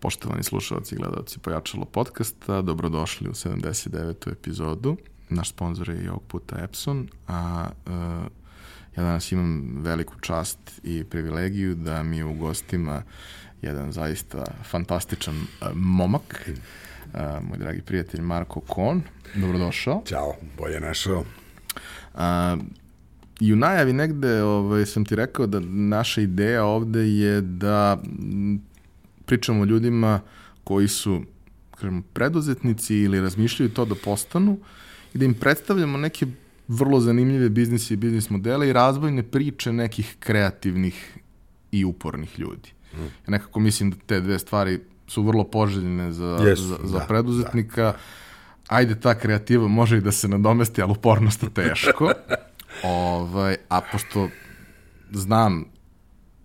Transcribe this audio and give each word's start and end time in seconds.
Poštovani 0.00 0.42
slušalci 0.42 0.94
i 0.94 0.98
gledalci 0.98 1.38
Pojačalo 1.38 1.84
podcasta, 1.84 2.62
dobrodošli 2.62 3.28
u 3.28 3.32
79. 3.32 4.32
epizodu. 4.32 4.96
Naš 5.28 5.48
sponsor 5.48 5.88
je 5.88 6.04
i 6.04 6.08
ovog 6.08 6.22
puta 6.28 6.56
Epson, 6.64 7.08
a 7.28 7.68
uh, 7.86 7.92
ja 8.96 9.02
danas 9.02 9.32
imam 9.32 9.82
veliku 9.82 10.14
čast 10.20 10.58
i 10.82 11.04
privilegiju 11.04 11.74
da 11.74 12.02
mi 12.02 12.16
je 12.16 12.24
u 12.24 12.34
gostima 12.34 13.02
jedan 13.62 13.92
zaista 13.92 14.44
fantastičan 14.70 15.36
uh, 15.36 15.68
momak, 15.74 16.50
uh, 17.14 17.20
moj 17.48 17.58
dragi 17.58 17.82
prijatelj 17.82 18.20
Marko 18.20 18.60
Kon. 18.60 19.02
Dobrodošao. 19.34 20.02
Ćao, 20.06 20.34
bolje 20.58 20.80
našao. 20.80 21.24
Uh, 22.14 22.20
I 23.40 23.52
u 23.52 23.56
najavi 23.56 23.92
negde 23.92 24.42
ovaj, 24.42 24.86
sam 24.86 25.04
ti 25.04 25.16
rekao 25.16 25.46
da 25.46 25.60
naša 25.60 26.20
ideja 26.20 26.64
ovde 26.64 27.00
je 27.00 27.40
da 27.40 27.98
pričamo 29.30 29.62
o 29.62 29.64
ljudima 29.64 30.20
koji 30.64 30.88
su 30.88 31.22
kažemo, 31.70 32.02
preduzetnici 32.12 32.96
ili 32.96 33.20
razmišljaju 33.20 33.70
to 33.70 33.84
da 33.84 33.94
postanu 33.94 34.58
i 35.14 35.18
da 35.18 35.24
im 35.24 35.34
predstavljamo 35.34 35.98
neke 35.98 36.26
vrlo 36.68 37.00
zanimljive 37.00 37.48
biznise 37.48 37.94
i 37.94 37.96
biznis 37.96 38.30
modele 38.30 38.68
i 38.68 38.72
razvojne 38.72 39.22
priče 39.22 39.72
nekih 39.72 40.16
kreativnih 40.18 41.18
i 41.72 41.84
upornih 41.84 42.38
ljudi. 42.38 42.72
Mm. 42.92 43.02
Ja 43.02 43.30
nekako 43.36 43.60
mislim 43.60 43.90
da 43.90 43.96
te 44.06 44.20
dve 44.20 44.38
stvari 44.38 44.80
su 45.06 45.22
vrlo 45.22 45.44
poželjne 45.44 46.12
za, 46.12 46.38
yes, 46.42 46.54
za, 46.54 46.78
za 46.84 46.98
da, 46.98 47.04
preduzetnika. 47.04 47.82
Da. 47.82 47.98
Ajde, 48.68 49.00
ta 49.00 49.14
kreativa 49.14 49.68
može 49.68 49.98
i 49.98 50.00
da 50.00 50.12
se 50.12 50.28
nadomesti, 50.28 50.82
ali 50.82 50.92
upornost 50.92 51.42
je 51.42 51.50
teško. 51.50 52.12
ovaj, 52.84 53.56
a 53.68 53.80
pošto 53.80 54.28
znam 55.10 55.64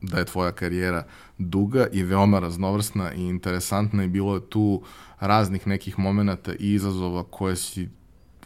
da 0.02 0.20
je 0.20 0.26
tvoja 0.26 0.52
karijera 0.52 1.04
duga 1.38 1.88
i 1.92 2.04
veoma 2.04 2.40
raznovrsna 2.40 3.14
i 3.14 3.22
interesantna 3.22 4.04
i 4.04 4.08
bilo 4.08 4.36
je 4.36 4.50
tu 4.50 4.82
raznih 5.20 5.68
nekih 5.68 6.00
momenta 6.00 6.54
i 6.60 6.74
izazova 6.74 7.24
koje 7.24 7.56
si 7.56 7.90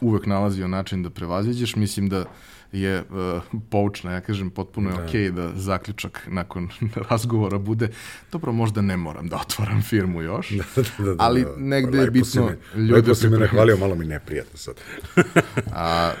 uvek 0.00 0.26
nalazio 0.26 0.68
način 0.68 1.02
da 1.02 1.10
prevaziđeš. 1.10 1.76
Mislim 1.76 2.08
da 2.08 2.24
je 2.72 3.00
uh, 3.00 3.42
poučna, 3.70 4.12
ja 4.12 4.20
kažem, 4.20 4.50
potpuno 4.50 4.90
je 4.90 4.96
da. 4.96 5.04
okej 5.04 5.20
okay 5.20 5.30
da 5.30 5.52
zaključak 5.54 6.28
nakon 6.30 6.68
razgovora 7.10 7.58
bude, 7.58 7.88
dobro, 8.32 8.52
možda 8.52 8.80
ne 8.80 8.96
moram 8.96 9.28
da 9.28 9.36
otvaram 9.36 9.82
firmu 9.82 10.22
još, 10.22 10.50
da, 10.76 10.82
da, 10.98 11.04
da, 11.04 11.14
ali 11.18 11.42
da. 11.42 11.54
negde 11.56 11.98
lepo 11.98 12.04
je 12.04 12.10
bitno... 12.10 12.46
Me, 12.46 12.80
ljude 12.80 12.94
lepo 12.94 13.14
si 13.14 13.28
me 13.28 13.38
nahvalio, 13.38 13.76
malo 13.76 13.94
mi 13.94 14.04
neprijatno 14.04 14.58
sad. 14.58 14.74
A, 15.74 16.12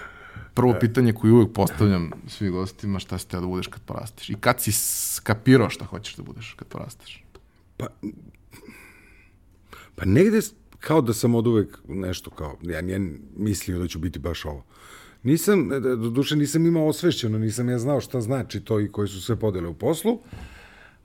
prvo 0.54 0.74
pitanje 0.80 1.12
koje 1.12 1.32
uvek 1.32 1.52
postavljam 1.52 2.10
svi 2.28 2.50
gostima, 2.50 2.98
šta 2.98 3.18
si 3.18 3.28
teo 3.28 3.40
da 3.40 3.46
budeš 3.46 3.66
kad 3.66 3.82
porasteš? 3.82 4.30
I 4.30 4.34
kad 4.34 4.60
si 4.60 4.72
skapirao 4.72 5.70
šta 5.70 5.84
hoćeš 5.84 6.16
da 6.16 6.22
budeš 6.22 6.54
kad 6.58 6.68
porasteš? 6.68 7.24
Pa, 7.76 7.86
pa 9.94 10.04
negde 10.04 10.40
kao 10.80 11.00
da 11.00 11.12
sam 11.14 11.34
od 11.34 11.46
uvek 11.46 11.78
nešto 11.88 12.30
kao, 12.30 12.56
ja 12.62 12.80
nijem 12.80 13.20
mislio 13.36 13.78
da 13.78 13.88
ću 13.88 13.98
biti 13.98 14.18
baš 14.18 14.44
ovo. 14.44 14.64
Nisam, 15.22 15.68
do 15.82 16.10
duše 16.10 16.36
nisam 16.36 16.66
imao 16.66 16.86
osvešćeno, 16.86 17.38
nisam 17.38 17.68
ja 17.68 17.78
znao 17.78 18.00
šta 18.00 18.20
znači 18.20 18.60
to 18.60 18.80
i 18.80 18.92
koje 18.92 19.08
su 19.08 19.20
sve 19.20 19.36
podele 19.36 19.68
u 19.68 19.74
poslu, 19.74 20.18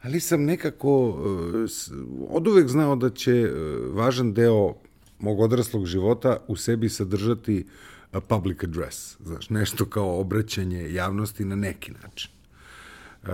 ali 0.02 0.20
sam 0.20 0.44
nekako 0.44 1.10
uh, 1.10 1.16
od 2.30 2.48
uvek 2.48 2.68
znao 2.68 2.96
da 2.96 3.10
će 3.10 3.44
uh, 3.44 3.96
važan 3.96 4.34
deo 4.34 4.76
mog 5.20 5.40
odraslog 5.40 5.86
života 5.86 6.38
u 6.48 6.56
sebi 6.56 6.90
sadržati 6.90 7.66
uh, 7.68 7.95
public 8.20 8.64
address, 8.64 9.18
znaš, 9.20 9.50
nešto 9.50 9.86
kao 9.86 10.20
obraćanje 10.20 10.94
javnosti 10.94 11.46
na 11.46 11.56
neki 11.56 11.92
način. 11.92 12.32
E, 13.24 13.30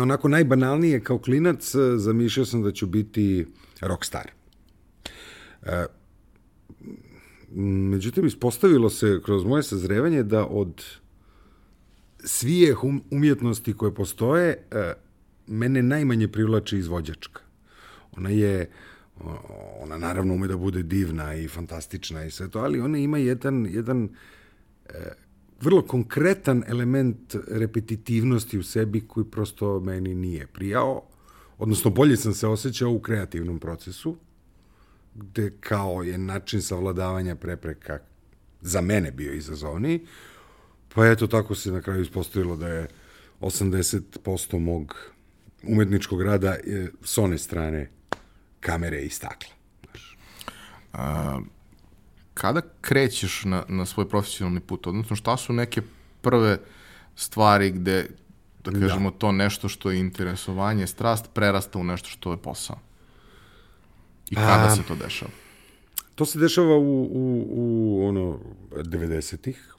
onako 0.00 0.28
najbanalnije, 0.28 1.00
kao 1.00 1.18
klinac, 1.18 1.74
e, 1.74 1.78
zamišljao 1.96 2.46
sam 2.46 2.62
da 2.62 2.72
ću 2.72 2.86
biti 2.86 3.46
rockstar. 3.80 4.30
E, 5.62 5.86
međutim, 7.90 8.26
ispostavilo 8.26 8.90
se 8.90 9.20
kroz 9.24 9.44
moje 9.44 9.62
sazrevanje 9.62 10.22
da 10.22 10.46
od 10.46 10.84
svije 12.24 12.76
um, 12.82 13.02
umjetnosti 13.10 13.74
koje 13.74 13.94
postoje, 13.94 14.66
e, 14.70 14.92
mene 15.46 15.82
najmanje 15.82 16.28
privlači 16.28 16.78
izvođačka. 16.78 17.40
Ona 18.16 18.30
je 18.30 18.70
ona 19.80 19.98
naravno 19.98 20.34
ume 20.34 20.46
da 20.46 20.56
bude 20.56 20.82
divna 20.82 21.34
i 21.34 21.48
fantastična 21.48 22.24
i 22.24 22.30
sve 22.30 22.50
to, 22.50 22.58
ali 22.58 22.80
ona 22.80 22.98
ima 22.98 23.18
jedan, 23.18 23.66
jedan 23.70 24.08
e, 24.88 25.12
vrlo 25.60 25.82
konkretan 25.82 26.62
element 26.66 27.36
repetitivnosti 27.48 28.58
u 28.58 28.62
sebi 28.62 29.00
koji 29.00 29.26
prosto 29.26 29.80
meni 29.80 30.14
nije 30.14 30.46
prijao, 30.46 31.02
odnosno 31.58 31.90
bolje 31.90 32.16
sam 32.16 32.34
se 32.34 32.46
osjećao 32.46 32.90
u 32.90 33.00
kreativnom 33.00 33.58
procesu, 33.58 34.16
gde 35.14 35.52
kao 35.60 36.02
je 36.02 36.18
način 36.18 36.62
savladavanja 36.62 37.34
prepreka 37.34 37.98
za 38.60 38.80
mene 38.80 39.10
bio 39.10 39.32
izazovniji, 39.32 40.06
pa 40.94 41.06
eto 41.06 41.26
tako 41.26 41.54
se 41.54 41.72
na 41.72 41.82
kraju 41.82 42.02
ispostavilo 42.02 42.56
da 42.56 42.68
je 42.68 42.88
80% 43.40 44.58
mog 44.58 44.96
umetničkog 45.62 46.22
rada 46.22 46.50
je 46.50 46.92
s 47.02 47.18
one 47.18 47.38
strane 47.38 47.95
kamere 48.60 49.02
i 49.02 49.10
stakla. 49.10 49.50
A, 50.92 51.40
kada 52.34 52.60
krećeš 52.80 53.44
na, 53.44 53.64
na 53.68 53.86
svoj 53.86 54.08
profesionalni 54.08 54.60
put, 54.60 54.86
odnosno 54.86 55.16
šta 55.16 55.36
su 55.36 55.52
neke 55.52 55.82
prve 56.20 56.58
stvari 57.16 57.70
gde, 57.70 58.08
da, 58.64 58.70
da. 58.70 58.80
kažemo, 58.80 59.10
da. 59.10 59.18
to 59.18 59.32
nešto 59.32 59.68
što 59.68 59.90
je 59.90 59.98
interesovanje, 59.98 60.86
strast, 60.86 61.30
prerasta 61.34 61.78
u 61.78 61.84
nešto 61.84 62.08
što 62.08 62.30
je 62.32 62.36
posao? 62.36 62.78
I 64.30 64.34
kada 64.34 64.66
A, 64.66 64.76
se 64.76 64.82
to 64.88 64.94
dešava? 64.94 65.30
To 66.14 66.26
se 66.26 66.38
dešava 66.38 66.76
u, 66.76 67.02
u, 67.02 67.46
u 67.50 68.08
ono, 68.08 68.40
90-ih, 68.70 69.74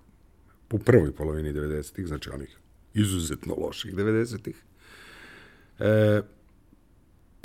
u 0.72 0.80
prvoj 0.80 1.16
polovini 1.16 1.54
90-ih, 1.54 2.08
znači 2.08 2.30
onih 2.30 2.58
izuzetno 2.94 3.56
loših 3.56 3.96
90-ih. 3.96 4.64
E, 5.80 6.22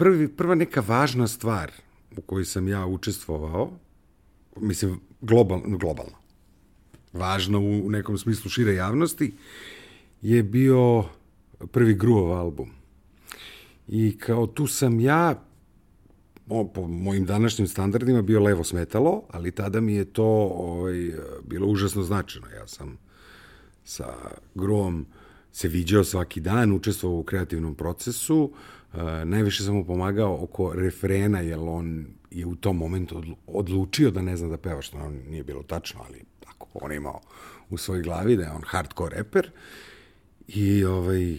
prvi, 0.03 0.29
prva 0.29 0.55
neka 0.55 0.83
važna 0.87 1.29
stvar 1.29 1.71
u 2.17 2.21
kojoj 2.21 2.45
sam 2.45 2.69
ja 2.69 2.87
učestvovao, 2.87 3.71
mislim, 4.57 5.01
global, 5.21 5.61
globalno, 5.67 6.19
važno 7.13 7.61
u, 7.61 7.87
u 7.87 7.91
nekom 7.91 8.19
smislu 8.19 8.51
šire 8.51 8.75
javnosti, 8.75 9.35
je 10.23 10.43
bio 10.43 11.05
prvi 11.73 11.95
Gruov 11.95 12.33
album. 12.33 12.71
I 13.89 14.19
kao 14.19 14.47
tu 14.47 14.67
sam 14.67 15.01
ja, 15.01 15.43
o, 16.49 16.69
po 16.69 16.89
mojim 16.89 17.27
današnjim 17.27 17.69
standardima, 17.69 18.23
bio 18.23 18.43
levo 18.43 18.65
smetalo, 18.65 19.23
ali 19.31 19.51
tada 19.51 19.81
mi 19.81 19.95
je 19.95 20.05
to 20.05 20.27
ovaj, 20.55 21.13
bilo 21.45 21.67
užasno 21.67 22.03
značajno. 22.03 22.49
Ja 22.49 22.67
sam 22.67 22.99
sa 23.85 24.15
Gruom 24.55 25.07
se 25.53 25.69
viđao 25.69 26.05
svaki 26.05 26.41
dan, 26.41 26.73
učestvovao 26.73 27.21
u 27.21 27.25
kreativnom 27.25 27.75
procesu, 27.75 28.53
Uh, 28.53 28.82
najviše 29.25 29.65
sam 29.65 29.75
mu 29.75 29.85
pomagao 29.85 30.39
oko 30.43 30.73
refrena, 30.75 31.41
jer 31.41 31.59
on 31.61 32.07
je 32.31 32.47
u 32.47 32.57
tom 32.57 32.77
momentu 32.77 33.23
odlučio 33.47 34.11
da 34.11 34.23
ne 34.23 34.37
zna 34.37 34.49
da 34.49 34.57
peva, 34.57 34.83
što 34.83 34.99
on 34.99 35.21
nije 35.29 35.45
bilo 35.45 35.63
tačno, 35.63 36.01
ali 36.09 36.25
tako, 36.41 36.67
on 36.73 36.91
je 36.91 36.97
imao 36.97 37.21
u 37.71 37.77
svojoj 37.77 38.03
glavi 38.03 38.37
da 38.37 38.43
je 38.43 38.51
on 38.51 38.63
hardcore 38.67 39.17
reper. 39.17 39.51
I 40.49 40.85
ovaj, 40.85 41.39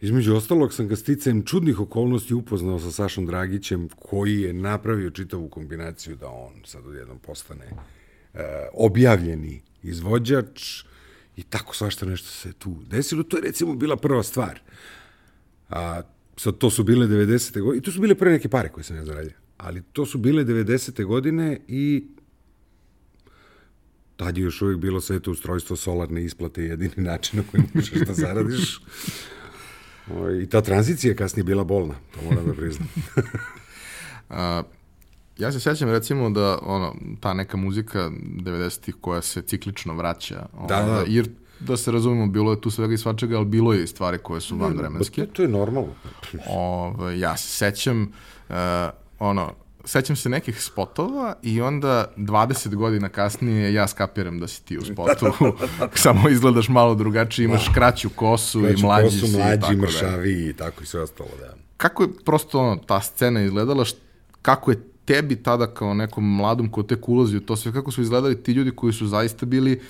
između 0.00 0.34
ostalog 0.34 0.72
sam 0.74 0.88
ga 0.88 0.96
sticajem 0.96 1.42
čudnih 1.42 1.80
okolnosti 1.80 2.34
upoznao 2.34 2.78
sa 2.80 2.90
Sašom 2.90 3.26
Dragićem, 3.26 3.88
koji 3.88 4.40
je 4.40 4.52
napravio 4.52 5.10
čitavu 5.10 5.48
kombinaciju 5.48 6.16
da 6.16 6.28
on 6.28 6.52
sad 6.64 6.86
odjednom 6.86 7.18
postane 7.18 7.66
uh, 7.70 8.40
objavljeni 8.72 9.62
izvođač 9.82 10.84
i 11.36 11.42
tako 11.42 11.74
svašta 11.74 12.06
nešto 12.06 12.28
se 12.28 12.52
tu 12.52 12.76
desilo. 12.86 13.22
To 13.22 13.36
je 13.36 13.42
recimo 13.42 13.74
bila 13.74 13.96
prva 13.96 14.22
stvar. 14.22 14.60
A, 15.68 16.02
sad 16.38 16.58
to 16.58 16.70
su 16.70 16.84
bile 16.84 17.06
90. 17.06 17.60
godine, 17.60 17.78
i 17.78 17.82
to 17.82 17.92
su 17.92 18.00
bile 18.00 18.14
pre 18.14 18.30
neke 18.30 18.48
pare 18.48 18.68
koje 18.68 18.84
sam 18.84 18.96
ja 18.96 19.04
zaradio, 19.04 19.36
ali 19.56 19.82
to 19.92 20.06
su 20.06 20.18
bile 20.18 20.44
90. 20.44 21.04
godine 21.04 21.60
i 21.68 22.06
tad 24.16 24.38
je 24.38 24.44
još 24.44 24.62
uvijek 24.62 24.78
bilo 24.78 25.00
sve 25.00 25.20
to 25.20 25.30
ustrojstvo 25.30 25.76
solarne 25.76 26.24
isplate 26.24 26.62
jedini 26.62 26.94
način 26.96 27.38
na 27.38 27.44
koji 27.50 27.62
možeš 27.74 28.06
da 28.06 28.14
zaradiš. 28.14 28.80
I 30.42 30.46
ta 30.46 30.60
tranzicija 30.60 31.14
kasnije 31.14 31.44
bila 31.44 31.64
bolna, 31.64 31.94
to 32.14 32.22
moram 32.30 32.46
da 32.46 32.52
priznam. 32.52 32.88
A, 34.30 34.62
ja 35.38 35.52
se 35.52 35.60
sjećam 35.60 35.90
recimo 35.90 36.30
da 36.30 36.58
ono, 36.62 36.96
ta 37.20 37.34
neka 37.34 37.56
muzika 37.56 37.98
90-ih 37.98 38.94
koja 39.00 39.22
se 39.22 39.42
ciklično 39.42 39.94
vraća, 39.94 40.46
da, 40.68 40.82
da. 40.82 41.04
jer 41.06 41.28
da 41.60 41.76
se 41.76 41.92
razumemo, 41.92 42.26
bilo 42.26 42.50
je 42.52 42.60
tu 42.60 42.70
svega 42.70 42.94
i 42.94 42.98
svačega, 42.98 43.36
ali 43.36 43.46
bilo 43.46 43.72
je 43.72 43.84
i 43.84 43.86
stvari 43.86 44.18
koje 44.18 44.40
su 44.40 44.56
vanvremenske. 44.56 45.26
To, 45.26 45.32
to 45.32 45.42
je 45.42 45.48
normalno. 45.48 45.92
Ove, 46.48 47.18
ja 47.18 47.36
se 47.36 47.48
sećam, 47.48 48.12
uh, 48.48 48.54
ono, 49.18 49.52
sećam 49.84 50.16
se 50.16 50.28
nekih 50.28 50.62
spotova 50.62 51.34
i 51.42 51.60
onda 51.60 52.12
20 52.16 52.74
godina 52.74 53.08
kasnije 53.08 53.74
ja 53.74 53.88
skapiram 53.88 54.40
da 54.40 54.48
si 54.48 54.64
ti 54.64 54.78
u 54.78 54.82
spotu. 54.82 55.26
Samo 55.94 56.28
izgledaš 56.28 56.68
malo 56.68 56.94
drugačije, 56.94 57.44
imaš 57.44 57.68
kraću 57.74 58.10
kosu 58.10 58.60
Kraću 58.60 58.78
i 58.78 58.82
mlađi 58.82 59.04
kosu, 59.20 59.26
si. 59.26 59.32
i 59.32 59.36
mlađi, 59.36 59.60
tako 59.60 59.72
mršavi 59.72 60.48
i 60.48 60.52
tako 60.52 60.82
i 60.82 60.86
sve 60.86 61.00
ostalo, 61.00 61.30
da. 61.40 61.54
Kako 61.76 62.02
je 62.02 62.08
prosto 62.24 62.60
ono, 62.60 62.76
ta 62.76 63.00
scena 63.00 63.42
izgledala, 63.42 63.84
št- 63.84 63.96
kako 64.42 64.70
je 64.70 64.82
tebi 65.04 65.36
tada 65.42 65.66
kao 65.66 65.94
nekom 65.94 66.36
mladom 66.36 66.70
ko 66.70 66.82
tek 66.82 67.08
ulazi 67.08 67.36
u 67.36 67.40
to 67.40 67.56
sve, 67.56 67.72
kako 67.72 67.90
su 67.90 68.02
izgledali 68.02 68.42
ti 68.42 68.52
ljudi 68.52 68.70
koji 68.70 68.92
su 68.92 69.06
zaista 69.06 69.46
bili 69.46 69.72
van 69.72 69.80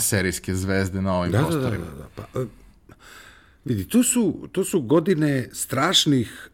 serijske 0.00 0.54
zvezde 0.54 1.02
na 1.02 1.18
ovim 1.18 1.32
Da, 1.32 1.38
da, 1.38 1.44
da, 1.44 1.50
prostorima? 1.50 1.84
da, 1.84 1.94
da. 1.94 2.08
Pa, 2.16 2.40
e, 2.40 2.46
vidi, 3.64 3.88
to 3.88 4.02
su, 4.02 4.48
to 4.52 4.64
su 4.64 4.80
godine 4.80 5.48
strašnih 5.52 6.50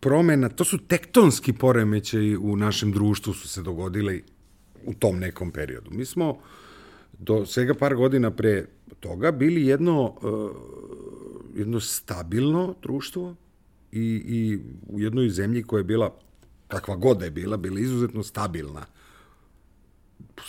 promena, 0.00 0.48
to 0.48 0.64
su 0.64 0.78
tektonski 0.78 1.52
poremećaji 1.52 2.36
u 2.36 2.56
našem 2.56 2.92
društvu 2.92 3.34
su 3.34 3.48
se 3.48 3.62
dogodili 3.62 4.24
u 4.84 4.94
tom 4.94 5.18
nekom 5.18 5.50
periodu. 5.50 5.90
Mi 5.90 6.04
smo 6.04 6.38
do 7.18 7.46
svega 7.46 7.74
par 7.74 7.94
godina 7.94 8.30
pre 8.30 8.66
toga 9.00 9.30
bili 9.30 9.66
jedno, 9.66 10.04
uh, 10.04 10.50
jedno 11.56 11.80
stabilno 11.80 12.74
društvo 12.82 13.36
i, 13.92 14.22
i 14.26 14.58
u 14.86 15.00
jednoj 15.00 15.28
zemlji 15.28 15.62
koja 15.62 15.80
je 15.80 15.84
bila, 15.84 16.16
kakva 16.68 16.96
god 16.96 17.18
da 17.18 17.24
je 17.24 17.30
bila, 17.30 17.56
bila 17.56 17.80
izuzetno 17.80 18.22
stabilna 18.22 18.86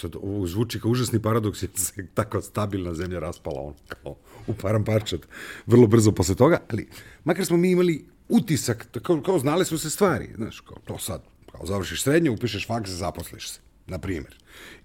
sad 0.01 0.15
ovo 0.15 0.47
zvuči 0.47 0.79
kao 0.79 0.91
užasni 0.91 1.21
paradoks 1.21 1.63
jer 1.63 1.71
se 1.75 2.07
tako 2.13 2.41
stabilna 2.41 2.93
zemlja 2.93 3.19
raspala 3.19 3.61
on 3.61 3.73
kao 3.87 4.15
u 4.47 4.53
param 4.53 4.85
parčad 4.85 5.19
vrlo 5.65 5.87
brzo 5.87 6.11
posle 6.11 6.35
toga, 6.35 6.59
ali 6.69 6.87
makar 7.23 7.45
smo 7.45 7.57
mi 7.57 7.71
imali 7.71 8.05
utisak, 8.29 8.87
kao, 9.03 9.21
kao 9.21 9.39
znale 9.39 9.65
su 9.65 9.77
se 9.77 9.89
stvari, 9.89 10.29
znaš, 10.35 10.59
kao 10.59 10.77
to 10.85 10.99
sad, 10.99 11.23
kao 11.51 11.65
završiš 11.65 12.03
srednje, 12.03 12.29
upišeš 12.29 12.67
faks, 12.67 12.89
zaposliš 12.89 13.49
se, 13.49 13.59
na 13.87 13.99
primjer. 13.99 14.35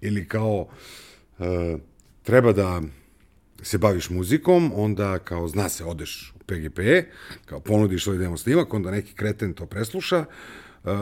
Ili 0.01 0.27
kao 0.27 0.67
e, 1.39 1.77
treba 2.23 2.53
da 2.53 2.81
se 3.61 3.77
baviš 3.77 4.09
muzikom, 4.09 4.71
onda 4.75 5.19
kao 5.19 5.47
zna 5.47 5.69
se, 5.69 5.83
odeš 5.85 6.33
u 6.35 6.39
PGP, 6.39 6.79
kao 7.45 7.59
ponudiš 7.59 8.03
svoj 8.03 8.17
demo 8.17 8.37
snimak, 8.37 8.73
onda 8.73 8.91
neki 8.91 9.13
kreten 9.13 9.53
to 9.53 9.65
presluša, 9.65 10.25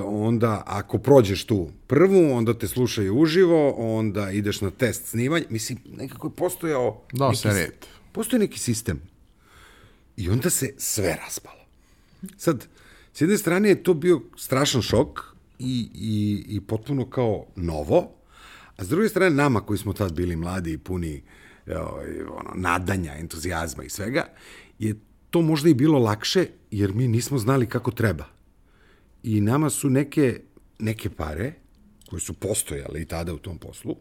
onda 0.05 0.63
ako 0.65 0.97
prođeš 0.97 1.45
tu 1.45 1.69
prvu, 1.87 2.33
onda 2.33 2.53
te 2.53 2.67
slušaju 2.67 3.17
uživo, 3.17 3.69
onda 3.77 4.31
ideš 4.31 4.61
na 4.61 4.71
test 4.71 5.05
snimanja, 5.05 5.45
mislim, 5.49 5.79
nekako 5.97 6.27
je 6.27 6.31
postojao... 6.31 7.01
Dao 7.13 7.29
neki 7.29 7.41
se 7.41 7.53
red. 7.53 7.85
Postoji 8.11 8.39
neki 8.39 8.59
sistem. 8.59 9.01
I 10.17 10.29
onda 10.29 10.49
se 10.49 10.73
sve 10.77 11.17
raspalo. 11.25 11.65
Sad, 12.37 12.67
s 13.13 13.21
jedne 13.21 13.37
strane 13.37 13.69
je 13.69 13.83
to 13.83 13.93
bio 13.93 14.21
strašan 14.37 14.81
šok 14.81 15.19
i, 15.59 15.89
i, 15.93 16.45
i 16.47 16.61
potpuno 16.61 17.09
kao 17.09 17.45
novo, 17.55 18.11
a 18.77 18.83
s 18.83 18.89
druge 18.89 19.09
strane 19.09 19.35
nama 19.35 19.61
koji 19.61 19.79
smo 19.79 19.93
tad 19.93 20.13
bili 20.13 20.35
mladi 20.35 20.73
i 20.73 20.77
puni 20.77 21.23
ovaj, 21.67 22.21
ono, 22.21 22.51
nadanja, 22.55 23.17
entuzijazma 23.17 23.83
i 23.83 23.89
svega, 23.89 24.25
je 24.79 24.95
to 25.29 25.41
možda 25.41 25.69
i 25.69 25.73
bilo 25.73 25.99
lakše 25.99 26.47
jer 26.71 26.93
mi 26.93 27.07
nismo 27.07 27.37
znali 27.37 27.65
kako 27.65 27.91
treba. 27.91 28.38
I 29.24 29.42
nama 29.42 29.69
su 29.69 29.89
neke, 29.89 30.39
neke 30.80 31.10
pare 31.10 31.54
koje 32.10 32.19
su 32.19 32.33
postojale 32.33 33.01
i 33.01 33.06
tada 33.06 33.33
u 33.33 33.38
tom 33.38 33.57
poslu, 33.57 33.95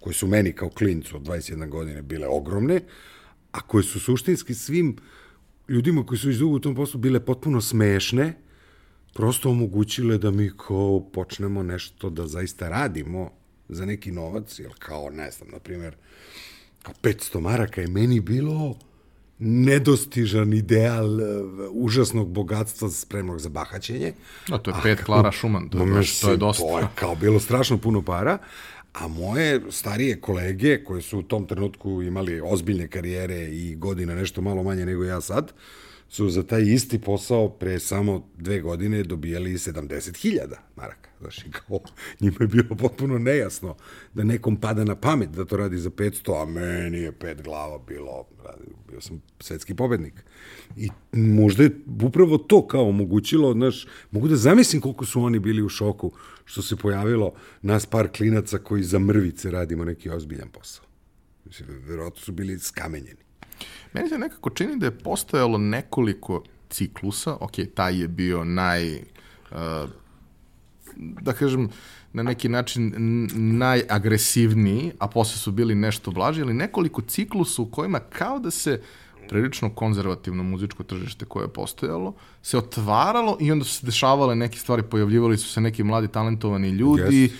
koje 0.00 0.14
su 0.14 0.26
meni 0.26 0.52
kao 0.52 0.70
klincu 0.70 1.16
od 1.16 1.22
21 1.22 1.68
godine 1.68 2.02
bile 2.02 2.26
ogromne, 2.26 2.80
a 3.52 3.60
koje 3.60 3.84
su 3.84 4.00
suštinski 4.00 4.54
svim 4.54 4.96
ljudima 5.68 6.06
koji 6.06 6.18
su 6.18 6.28
već 6.28 6.36
dugo 6.36 6.56
u 6.56 6.60
tom 6.60 6.74
poslu 6.74 7.00
bile 7.00 7.24
potpuno 7.24 7.60
smešne, 7.60 8.34
prosto 9.14 9.50
omogućile 9.50 10.18
da 10.18 10.30
mi 10.30 10.50
kao 10.56 11.10
počnemo 11.12 11.62
nešto 11.62 12.10
da 12.10 12.26
zaista 12.26 12.68
radimo 12.68 13.30
za 13.68 13.86
neki 13.86 14.12
novac, 14.12 14.58
jer 14.58 14.70
kao, 14.78 15.10
ne 15.10 15.30
znam, 15.30 15.48
na 15.50 15.58
primjer, 15.58 15.96
kao 16.82 16.94
500 17.02 17.40
maraka 17.40 17.80
je 17.80 17.86
meni 17.86 18.20
bilo 18.20 18.76
nedostižan 19.38 20.52
ideal 20.52 21.20
e, 21.20 21.24
užasnog 21.70 22.28
bogatstva 22.28 22.90
spremnog 22.90 23.38
za 23.38 23.48
bahaćenje. 23.48 24.12
Da, 24.48 24.58
to 24.58 24.70
je 24.70 24.76
pet 24.82 25.04
Klara 25.04 25.32
Schumann, 25.32 25.68
to 25.68 25.78
je, 25.78 26.02
to 26.20 26.30
je 26.30 26.36
dosta. 26.36 26.62
To 26.62 26.78
je 26.78 26.86
kao 26.94 27.14
bilo 27.14 27.40
strašno 27.40 27.78
puno 27.78 28.02
para, 28.02 28.38
a 28.92 29.08
moje 29.08 29.60
starije 29.70 30.20
kolege 30.20 30.84
koje 30.84 31.02
su 31.02 31.18
u 31.18 31.22
tom 31.22 31.46
trenutku 31.46 32.02
imali 32.02 32.40
ozbiljne 32.44 32.88
karijere 32.88 33.48
i 33.48 33.74
godina 33.74 34.14
nešto 34.14 34.40
malo 34.40 34.62
manje 34.62 34.86
nego 34.86 35.04
ja 35.04 35.20
sad, 35.20 35.52
su 36.12 36.30
za 36.30 36.42
taj 36.42 36.62
isti 36.62 36.98
posao 36.98 37.48
pre 37.48 37.78
samo 37.78 38.28
dve 38.38 38.60
godine 38.60 39.02
dobijali 39.02 39.52
70.000 39.52 40.54
maraka. 40.76 41.10
Znaš, 41.20 41.44
kao, 41.52 41.80
njima 42.20 42.36
je 42.40 42.46
bilo 42.46 42.76
potpuno 42.76 43.18
nejasno 43.18 43.76
da 44.14 44.24
nekom 44.24 44.56
pada 44.56 44.84
na 44.84 44.96
pamet 44.96 45.30
da 45.30 45.44
to 45.44 45.56
radi 45.56 45.78
za 45.78 45.90
500, 45.90 46.42
a 46.42 46.44
meni 46.44 46.98
je 46.98 47.12
pet 47.12 47.42
glava 47.42 47.78
bilo, 47.78 48.24
bio 48.90 49.00
sam 49.00 49.22
svetski 49.40 49.74
pobednik. 49.74 50.14
I 50.76 50.88
možda 51.12 51.62
je 51.62 51.70
upravo 52.02 52.38
to 52.38 52.66
kao 52.66 52.88
omogućilo, 52.88 53.52
znaš, 53.52 53.86
mogu 54.10 54.28
da 54.28 54.36
zamislim 54.36 54.82
koliko 54.82 55.06
su 55.06 55.22
oni 55.22 55.38
bili 55.38 55.62
u 55.62 55.68
šoku 55.68 56.12
što 56.44 56.62
se 56.62 56.76
pojavilo 56.76 57.32
nas 57.62 57.86
par 57.86 58.08
klinaca 58.16 58.58
koji 58.58 58.82
za 58.82 58.98
mrvice 58.98 59.50
radimo 59.50 59.84
neki 59.84 60.10
ozbiljan 60.10 60.48
posao. 60.48 60.84
Mislim, 61.44 61.68
verovatno 61.86 62.20
su 62.20 62.32
bili 62.32 62.58
skamenjeni. 62.58 63.22
Meni 63.92 64.08
se 64.08 64.18
nekako 64.18 64.50
čini 64.50 64.76
da 64.76 64.86
je 64.86 64.98
postojalo 64.98 65.58
nekoliko 65.58 66.42
ciklusa, 66.70 67.36
ok, 67.40 67.52
taj 67.74 68.00
je 68.00 68.08
bio 68.08 68.44
naj, 68.44 68.94
uh, 68.94 69.90
da 70.96 71.32
kažem, 71.32 71.68
na 72.12 72.22
neki 72.22 72.48
način 72.48 72.92
najagresivniji, 73.58 74.92
a 74.98 75.08
posle 75.08 75.38
su 75.38 75.52
bili 75.52 75.74
nešto 75.74 76.10
blaži, 76.10 76.42
ali 76.42 76.54
nekoliko 76.54 77.02
ciklusa 77.02 77.62
u 77.62 77.66
kojima 77.66 78.00
kao 78.00 78.38
da 78.38 78.50
se 78.50 78.80
prilično 79.28 79.70
konzervativno 79.70 80.42
muzičko 80.42 80.82
tržište 80.82 81.24
koje 81.24 81.44
je 81.44 81.48
postojalo, 81.52 82.14
se 82.42 82.58
otvaralo 82.58 83.36
i 83.40 83.52
onda 83.52 83.64
su 83.64 83.74
se 83.74 83.86
dešavale 83.86 84.36
neke 84.36 84.58
stvari, 84.58 84.82
pojavljivali 84.82 85.38
su 85.38 85.48
se 85.48 85.60
neki 85.60 85.82
mladi 85.82 86.08
talentovani 86.08 86.70
ljudi, 86.70 87.22
Jest. 87.22 87.34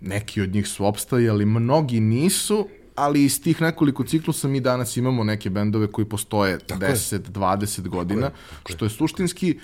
neki 0.00 0.40
od 0.40 0.54
njih 0.54 0.68
su 0.68 0.86
opstajali, 0.86 1.46
mnogi 1.46 2.00
nisu, 2.00 2.68
ali 2.96 3.24
iz 3.24 3.42
tih 3.42 3.62
nekoliko 3.62 4.04
ciklusa 4.04 4.48
mi 4.48 4.60
danas 4.60 4.96
imamo 4.96 5.24
neke 5.24 5.50
bendove 5.50 5.86
koji 5.86 6.04
postoje 6.04 6.58
10, 6.58 7.18
20 7.18 7.88
godina, 7.88 8.30
što 8.66 8.84
je 8.84 8.90
suštinski 8.90 9.58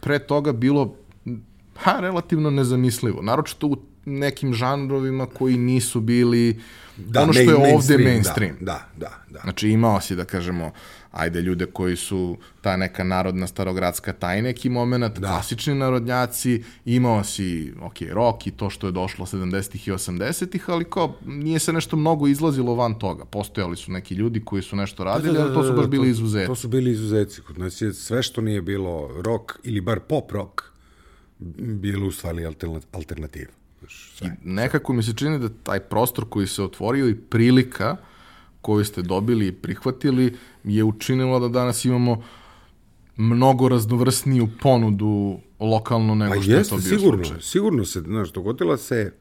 pre 0.00 0.18
toga 0.18 0.52
bilo 0.52 0.94
ha, 1.76 2.00
relativno 2.00 2.50
nezamislivo. 2.50 3.22
Naročito 3.22 3.66
u 3.66 3.76
nekim 4.04 4.54
žanrovima 4.54 5.26
koji 5.26 5.58
nisu 5.58 6.00
bili 6.00 6.60
ono 7.16 7.32
što 7.32 7.42
je 7.42 7.48
main- 7.48 7.74
ovde 7.74 7.98
mainstream. 7.98 8.56
Da, 8.60 8.88
da, 8.96 9.06
da. 9.06 9.32
da. 9.32 9.40
Znači 9.42 9.68
imao 9.68 10.00
si 10.00 10.16
da 10.16 10.24
kažemo, 10.24 10.70
ajde 11.16 11.40
ljude 11.40 11.66
koji 11.66 11.96
su 11.96 12.36
ta 12.60 12.76
neka 12.76 13.04
narodna 13.04 13.46
starogradska 13.46 14.12
taj 14.12 14.42
neki 14.42 14.68
moment, 14.70 15.18
da. 15.18 15.28
klasični 15.28 15.74
narodnjaci, 15.74 16.62
imao 16.84 17.24
si, 17.24 17.72
ok, 17.82 17.94
rock 18.10 18.46
i 18.46 18.50
to 18.50 18.70
što 18.70 18.86
je 18.86 18.92
došlo 18.92 19.26
70-ih 19.26 19.88
i 19.88 19.90
80-ih, 19.90 20.70
ali 20.70 20.84
kao 20.84 21.16
nije 21.26 21.58
se 21.58 21.72
nešto 21.72 21.96
mnogo 21.96 22.26
izlazilo 22.26 22.74
van 22.74 22.98
toga. 22.98 23.24
Postojali 23.24 23.76
su 23.76 23.92
neki 23.92 24.14
ljudi 24.14 24.42
koji 24.44 24.62
su 24.62 24.76
nešto 24.76 25.04
radili, 25.04 25.38
ali 25.38 25.54
to 25.54 25.62
su 25.64 25.72
baš 25.72 25.86
bili 25.86 26.10
izuzeti. 26.10 26.46
To 26.46 26.54
su 26.54 26.68
bili 26.68 26.90
izuzeci. 26.90 27.40
Kod 27.40 27.58
nas 27.58 27.80
je 27.80 27.92
sve 27.92 28.22
što 28.22 28.40
nije 28.40 28.62
bilo 28.62 29.22
rock 29.22 29.52
ili 29.62 29.80
bar 29.80 30.00
pop 30.00 30.32
rock 30.32 30.62
bilo 31.58 32.06
u 32.06 32.12
stvari 32.12 32.46
alterna- 32.46 32.80
alternativa. 32.92 33.50
Sve. 33.88 34.36
Nekako 34.44 34.92
mi 34.92 35.02
se 35.02 35.12
čini 35.16 35.38
da 35.38 35.48
taj 35.62 35.80
prostor 35.80 36.24
koji 36.28 36.46
se 36.46 36.62
otvorio 36.62 37.08
i 37.08 37.14
prilika 37.14 37.96
koju 38.60 38.84
ste 38.84 39.02
dobili 39.02 39.46
i 39.46 39.52
prihvatili 39.52 40.36
je 40.66 40.84
učinilo 40.84 41.40
da 41.40 41.48
danas 41.48 41.84
imamo 41.84 42.22
mnogo 43.16 43.68
raznovrsniju 43.68 44.48
ponudu 44.62 45.38
lokalno 45.60 46.14
nego 46.14 46.34
Pa 46.34 46.40
što 46.42 46.50
je 46.50 46.56
jeste, 46.56 46.70
to 46.70 46.76
bio 46.76 46.98
sigurno, 46.98 47.24
slučaj. 47.24 47.42
sigurno 47.42 47.84
se, 47.84 48.00
znaš, 48.00 48.32
dogodila 48.32 48.76
se, 48.76 49.12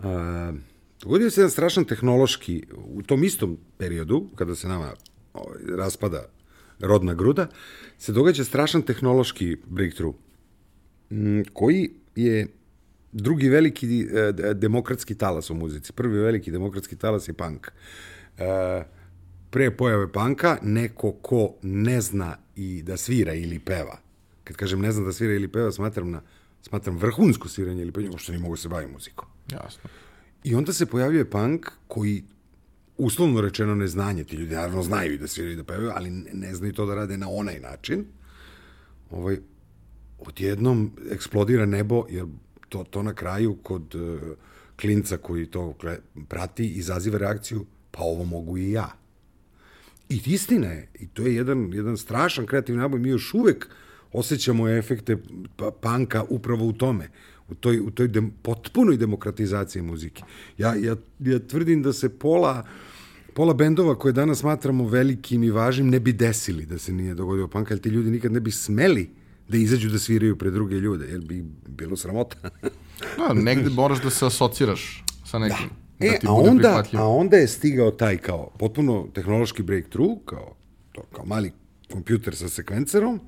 a, 0.00 0.52
dogodio 1.02 1.30
se 1.30 1.40
jedan 1.40 1.50
strašan 1.50 1.84
tehnološki, 1.84 2.62
u 2.76 3.02
tom 3.02 3.24
istom 3.24 3.58
periodu, 3.78 4.28
kada 4.34 4.54
se 4.54 4.68
nama 4.68 4.92
ovaj, 5.34 5.58
raspada 5.76 6.24
rodna 6.78 7.14
gruda, 7.14 7.46
se 7.98 8.12
događa 8.12 8.44
strašan 8.44 8.82
tehnološki 8.82 9.56
breakthrough, 9.66 10.16
koji 11.52 11.90
je 12.16 12.46
drugi 13.12 13.48
veliki 13.48 14.00
e, 14.00 14.32
demokratski 14.54 15.14
talas 15.14 15.50
u 15.50 15.54
muzici. 15.54 15.92
Prvi 15.92 16.18
veliki 16.18 16.50
demokratski 16.50 16.96
talas 16.96 17.28
je 17.28 17.32
punk. 17.32 17.68
E, 18.38 18.84
pre 19.54 19.70
pojave 19.70 20.12
panka, 20.12 20.56
neko 20.62 21.12
ko 21.12 21.54
ne 21.62 22.00
zna 22.00 22.36
i 22.56 22.82
da 22.82 22.96
svira 22.96 23.34
ili 23.34 23.58
peva. 23.58 23.98
Kad 24.44 24.56
kažem 24.56 24.80
ne 24.80 24.92
zna 24.92 25.04
da 25.04 25.12
svira 25.12 25.34
ili 25.34 25.48
peva, 25.48 25.72
smatram, 25.72 26.10
na, 26.10 26.22
smatram 26.62 26.96
vrhunsko 26.98 27.48
sviranje 27.48 27.82
ili 27.82 27.92
pevanje, 27.92 28.10
uopšte 28.10 28.32
ne 28.32 28.38
mogu 28.38 28.54
da 28.54 28.60
se 28.60 28.68
baviti 28.68 28.92
muzikom. 28.92 29.28
Jasno. 29.52 29.90
I 30.44 30.54
onda 30.54 30.72
se 30.72 30.86
pojavljuje 30.86 31.30
punk 31.30 31.70
koji 31.88 32.24
uslovno 32.96 33.40
rečeno 33.40 33.74
neznanje, 33.74 34.24
ti 34.24 34.36
ljudi 34.36 34.54
naravno 34.54 34.82
znaju 34.82 35.14
i 35.14 35.18
da 35.18 35.28
sviraju 35.28 35.52
i 35.52 35.56
da 35.56 35.64
pevaju, 35.64 35.92
ali 35.94 36.10
ne, 36.10 36.30
ne 36.32 36.54
znaju 36.54 36.72
to 36.72 36.86
da 36.86 36.94
rade 36.94 37.16
na 37.16 37.30
onaj 37.30 37.60
način. 37.60 38.04
Ovaj, 39.10 39.38
odjednom 40.18 40.90
eksplodira 41.10 41.66
nebo, 41.66 42.06
jer 42.10 42.26
to, 42.68 42.84
to 42.84 43.02
na 43.02 43.14
kraju 43.14 43.56
kod 43.62 43.94
uh, 43.94 44.20
klinca 44.80 45.16
koji 45.16 45.46
to 45.46 45.74
prati 46.28 46.68
izaziva 46.68 47.18
reakciju, 47.18 47.66
pa 47.90 48.02
ovo 48.02 48.24
mogu 48.24 48.58
i 48.58 48.72
ja. 48.72 49.03
I 50.08 50.20
istina 50.26 50.66
je, 50.66 50.88
i 51.00 51.06
to 51.06 51.22
je 51.22 51.34
jedan, 51.34 51.72
jedan 51.72 51.96
strašan 51.96 52.46
kreativni 52.46 52.80
naboj, 52.82 53.00
mi 53.00 53.08
još 53.08 53.34
uvek 53.34 53.68
osjećamo 54.12 54.68
efekte 54.68 55.16
pa, 55.56 55.70
panka 55.80 56.24
upravo 56.28 56.66
u 56.66 56.72
tome, 56.72 57.08
u 57.48 57.54
toj, 57.54 57.80
u 57.80 57.90
toj 57.90 58.08
dem, 58.08 58.32
potpunoj 58.42 58.96
demokratizaciji 58.96 59.82
muzike. 59.82 60.22
Ja, 60.58 60.74
ja, 60.74 60.96
ja 61.20 61.38
tvrdim 61.38 61.82
da 61.82 61.92
se 61.92 62.08
pola, 62.08 62.66
pola 63.34 63.54
bendova 63.54 63.98
koje 63.98 64.12
danas 64.12 64.38
smatramo 64.38 64.88
velikim 64.88 65.44
i 65.44 65.50
važnim 65.50 65.88
ne 65.88 66.00
bi 66.00 66.12
desili 66.12 66.66
da 66.66 66.78
se 66.78 66.92
nije 66.92 67.14
dogodio 67.14 67.48
punk, 67.48 67.70
ali 67.70 67.80
ti 67.80 67.88
ljudi 67.88 68.10
nikad 68.10 68.32
ne 68.32 68.40
bi 68.40 68.50
smeli 68.50 69.10
da 69.48 69.56
izađu 69.56 69.90
da 69.90 69.98
sviraju 69.98 70.36
pred 70.38 70.52
druge 70.52 70.76
ljude, 70.76 71.06
jer 71.06 71.20
bi 71.20 71.44
bilo 71.68 71.96
sramota. 71.96 72.36
Da, 73.18 73.32
negde 73.34 73.70
moraš 73.70 74.02
da 74.02 74.10
se 74.10 74.26
asociraš 74.26 75.04
sa 75.24 75.38
nekim. 75.38 75.68
Da, 75.68 75.83
e, 76.00 76.18
ti 76.18 76.26
a 76.26 76.32
bude 76.32 76.50
onda, 76.50 76.84
a 76.92 77.08
onda 77.08 77.36
je 77.36 77.48
stigao 77.48 77.90
taj 77.90 78.18
kao 78.18 78.50
potpuno 78.58 79.08
tehnološki 79.14 79.62
breakthrough, 79.62 80.18
kao, 80.24 80.56
to, 80.92 81.02
kao 81.12 81.24
mali 81.24 81.52
kompjuter 81.92 82.36
sa 82.36 82.48
sekvencerom, 82.48 83.20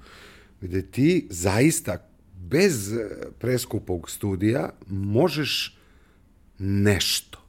gde 0.60 0.82
ti 0.82 1.26
zaista 1.30 2.08
bez 2.34 2.92
eh, 2.92 3.08
preskupog 3.38 4.10
studija 4.10 4.70
možeš 4.86 5.78
nešto. 6.58 7.42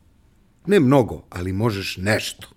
Ne 0.66 0.80
mnogo, 0.80 1.24
ali 1.30 1.54
možeš 1.54 1.98
nešto. 1.98 2.48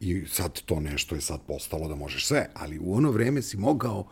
I 0.00 0.24
sad 0.26 0.60
to 0.60 0.80
nešto 0.80 1.14
je 1.14 1.20
sad 1.20 1.40
postalo 1.46 1.88
da 1.88 1.94
možeš 1.94 2.26
sve, 2.26 2.46
ali 2.54 2.78
u 2.78 2.94
ono 2.94 3.10
vreme 3.10 3.42
si 3.42 3.56
mogao, 3.56 4.08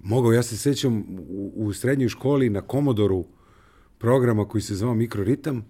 mogao, 0.00 0.32
ja 0.32 0.42
se 0.42 0.56
sećam 0.56 1.04
u, 1.28 1.52
u 1.56 1.72
srednjoj 1.72 2.08
školi 2.08 2.50
na 2.50 2.60
Komodoru 2.60 3.26
programa 3.98 4.48
koji 4.48 4.62
se 4.62 4.74
zvao 4.74 4.94
Mikroritam, 4.94 5.64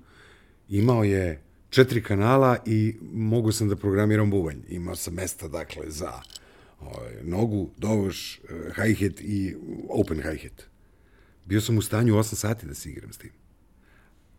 imao 0.69 1.05
je 1.05 1.43
četiri 1.71 2.03
kanala 2.03 2.57
i 2.67 2.97
mogu 3.13 3.53
sam 3.53 3.69
da 3.69 3.77
programiram 3.77 4.31
bubanj. 4.31 4.57
Imao 4.69 4.97
sam 4.97 5.15
mesta, 5.15 5.49
dakle, 5.49 5.91
za 5.91 6.13
ovaj, 6.81 7.13
nogu, 7.23 7.71
dovoš, 7.77 8.39
eh, 8.39 8.73
hi-hat 8.77 9.21
i 9.21 9.57
open 9.89 10.23
hi-hat. 10.23 10.63
Bio 11.45 11.61
sam 11.61 11.79
u 11.79 11.83
stanju 11.83 12.15
8 12.15 12.35
sati 12.35 12.67
da 12.67 12.75
se 12.75 12.91
igram 12.91 13.13
s 13.13 13.19
tim. 13.19 13.31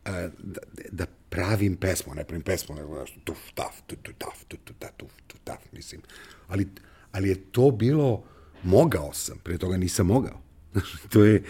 A, 0.06 0.30
da, 0.38 0.62
da 0.92 1.06
pravim 1.30 1.76
pesmu, 1.76 2.14
ne 2.16 2.24
pravim 2.24 2.44
pesmu, 2.44 2.76
nego 2.76 3.00
nešto 3.00 3.20
tuf, 3.24 3.38
taf, 3.56 3.82
tu, 3.88 3.96
tu, 3.96 4.12
taf, 4.18 4.44
tu, 4.48 4.58
tu, 4.58 4.74
taf, 4.80 4.92
tuf, 4.98 5.12
tu, 5.28 5.38
taf, 5.44 5.60
mislim. 5.72 6.02
Ali, 6.48 6.68
ali 7.12 7.30
je 7.30 7.36
to 7.52 7.72
bilo, 7.72 8.24
mogao 8.64 9.14
sam, 9.14 9.38
pre 9.44 9.58
toga 9.58 9.78
nisam 9.78 10.08
mogao. 10.08 10.42
to 11.12 11.24
je, 11.24 11.44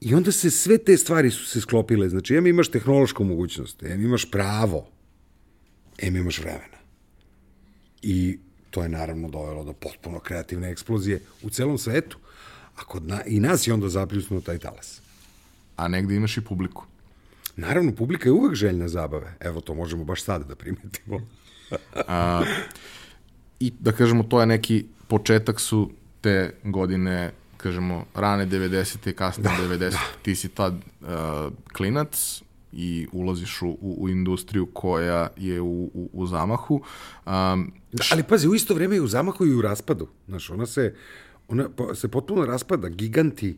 I 0.00 0.14
onda 0.14 0.32
se 0.32 0.50
sve 0.50 0.78
te 0.78 0.96
stvari 0.96 1.30
su 1.30 1.44
se 1.44 1.60
sklopile. 1.60 2.08
Znači, 2.08 2.34
em 2.34 2.46
imaš 2.46 2.68
tehnološku 2.68 3.24
mogućnost, 3.24 3.82
em 3.82 4.04
imaš 4.04 4.30
pravo, 4.30 4.88
em 5.98 6.16
imaš 6.16 6.38
vremena. 6.38 6.78
I 8.02 8.38
to 8.70 8.82
je 8.82 8.88
naravno 8.88 9.28
dovelo 9.28 9.64
do 9.64 9.72
potpuno 9.72 10.20
kreativne 10.20 10.70
eksplozije 10.70 11.20
u 11.42 11.50
celom 11.50 11.78
svetu. 11.78 12.18
A 12.76 12.84
kod 12.84 13.06
na, 13.06 13.22
i 13.26 13.40
nas 13.40 13.66
je 13.66 13.74
onda 13.74 13.88
zapljusnuo 13.88 14.40
taj 14.40 14.58
talas. 14.58 15.00
A 15.76 15.88
negde 15.88 16.14
imaš 16.14 16.36
i 16.36 16.44
publiku. 16.44 16.84
Naravno, 17.56 17.94
publika 17.94 18.28
je 18.28 18.32
uvek 18.32 18.54
željna 18.54 18.88
zabave. 18.88 19.34
Evo, 19.40 19.60
to 19.60 19.74
možemo 19.74 20.04
baš 20.04 20.22
sada 20.22 20.44
da 20.44 20.54
primetimo. 20.54 21.20
A, 21.94 22.44
I 23.60 23.72
da 23.80 23.92
kažemo, 23.92 24.22
to 24.22 24.40
je 24.40 24.46
neki 24.46 24.84
početak 25.08 25.60
su 25.60 25.90
te 26.20 26.54
godine, 26.64 27.32
kažemo, 27.58 28.04
rane 28.14 28.46
90. 28.46 29.10
i 29.10 29.12
kasne 29.12 29.42
da, 29.42 29.50
90. 29.50 29.78
Da. 29.90 29.98
Ti 30.22 30.34
si 30.34 30.48
tad 30.48 30.74
uh, 30.74 31.08
klinac 31.76 32.42
i 32.72 33.06
ulaziš 33.12 33.62
u, 33.62 33.68
u, 33.68 33.96
u 33.98 34.08
industriju 34.08 34.66
koja 34.66 35.28
je 35.36 35.60
u, 35.60 35.90
u, 35.94 36.10
u 36.12 36.26
zamahu. 36.26 36.82
Um, 37.26 37.72
Da, 37.92 38.04
ali 38.12 38.22
pazi, 38.22 38.48
u 38.48 38.54
isto 38.54 38.74
vreme 38.74 38.96
i 38.96 39.00
u 39.00 39.06
zamahu 39.06 39.46
i 39.46 39.54
u 39.54 39.62
raspadu. 39.62 40.08
Znaš, 40.26 40.50
ona 40.50 40.66
se, 40.66 40.94
ona 41.48 41.68
se 41.94 42.08
potpuno 42.08 42.46
raspada. 42.46 42.88
Giganti 42.88 43.56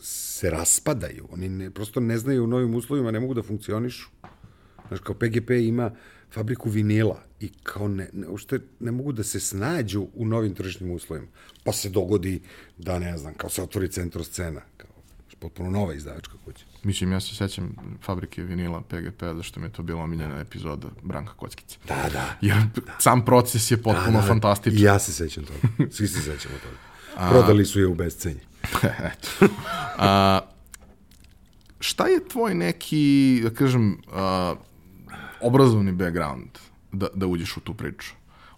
se 0.00 0.50
raspadaju. 0.50 1.28
Oni 1.32 1.48
ne, 1.48 1.70
prosto 1.70 2.00
ne 2.00 2.18
znaju 2.18 2.44
u 2.44 2.46
novim 2.46 2.74
uslovima, 2.74 3.10
ne 3.10 3.20
mogu 3.20 3.34
da 3.34 3.42
funkcionišu. 3.42 4.08
Znaš, 4.88 5.00
kao 5.00 5.14
PGP 5.14 5.50
ima 5.50 5.90
fabriku 6.30 6.70
vinila 6.70 7.22
i 7.40 7.52
kao 7.62 7.88
ne, 7.88 8.08
ne, 8.12 8.28
ušte 8.28 8.60
ne 8.80 8.90
mogu 8.90 9.12
da 9.12 9.22
se 9.22 9.40
snađu 9.40 10.06
u 10.14 10.26
novim 10.26 10.54
tržišnim 10.54 10.90
uslovima. 10.90 11.26
Pa 11.64 11.72
se 11.72 11.88
dogodi 11.88 12.40
da, 12.78 12.98
ne 12.98 13.18
znam, 13.18 13.34
kao 13.34 13.50
se 13.50 13.62
otvori 13.62 13.88
centro 13.88 14.24
scena, 14.24 14.60
kao 14.76 14.88
potpuno 15.38 15.70
nova 15.70 15.94
izdavačka 15.94 16.34
kuća. 16.44 16.64
Mislim, 16.82 17.12
ja 17.12 17.20
se 17.20 17.34
sećam 17.34 17.76
fabrike 18.02 18.42
vinila 18.42 18.80
PGP, 18.80 19.22
zašto 19.36 19.60
mi 19.60 19.66
je 19.66 19.72
to 19.72 19.82
bila 19.82 20.02
omiljena 20.02 20.40
epizoda 20.40 20.88
Branka 21.02 21.32
Kockice. 21.32 21.78
Da, 21.88 22.08
da. 22.12 22.36
Jer 22.40 22.56
sam 22.98 23.24
proces 23.24 23.70
je 23.70 23.82
potpuno 23.82 24.22
fantastičan. 24.22 24.78
I 24.78 24.82
ja 24.82 24.98
se 24.98 25.12
sećam 25.12 25.44
toga. 25.44 25.90
Svi 25.96 26.08
se 26.08 26.20
sećamo 26.20 26.54
toga. 26.62 26.76
Prodali 27.30 27.64
su 27.64 27.80
je 27.80 27.86
u 27.86 27.94
bescenje. 27.94 28.40
Eto. 29.12 29.54
A, 29.98 30.40
šta 31.80 32.06
je 32.06 32.28
tvoj 32.28 32.54
neki, 32.54 33.40
da 33.42 33.50
kažem, 33.50 33.98
a, 34.12 34.54
obrazovni 35.40 35.92
background 35.92 36.48
da, 36.92 37.06
da 37.14 37.26
uđeš 37.26 37.56
u 37.56 37.60
tu 37.60 37.74
priču? 37.74 38.10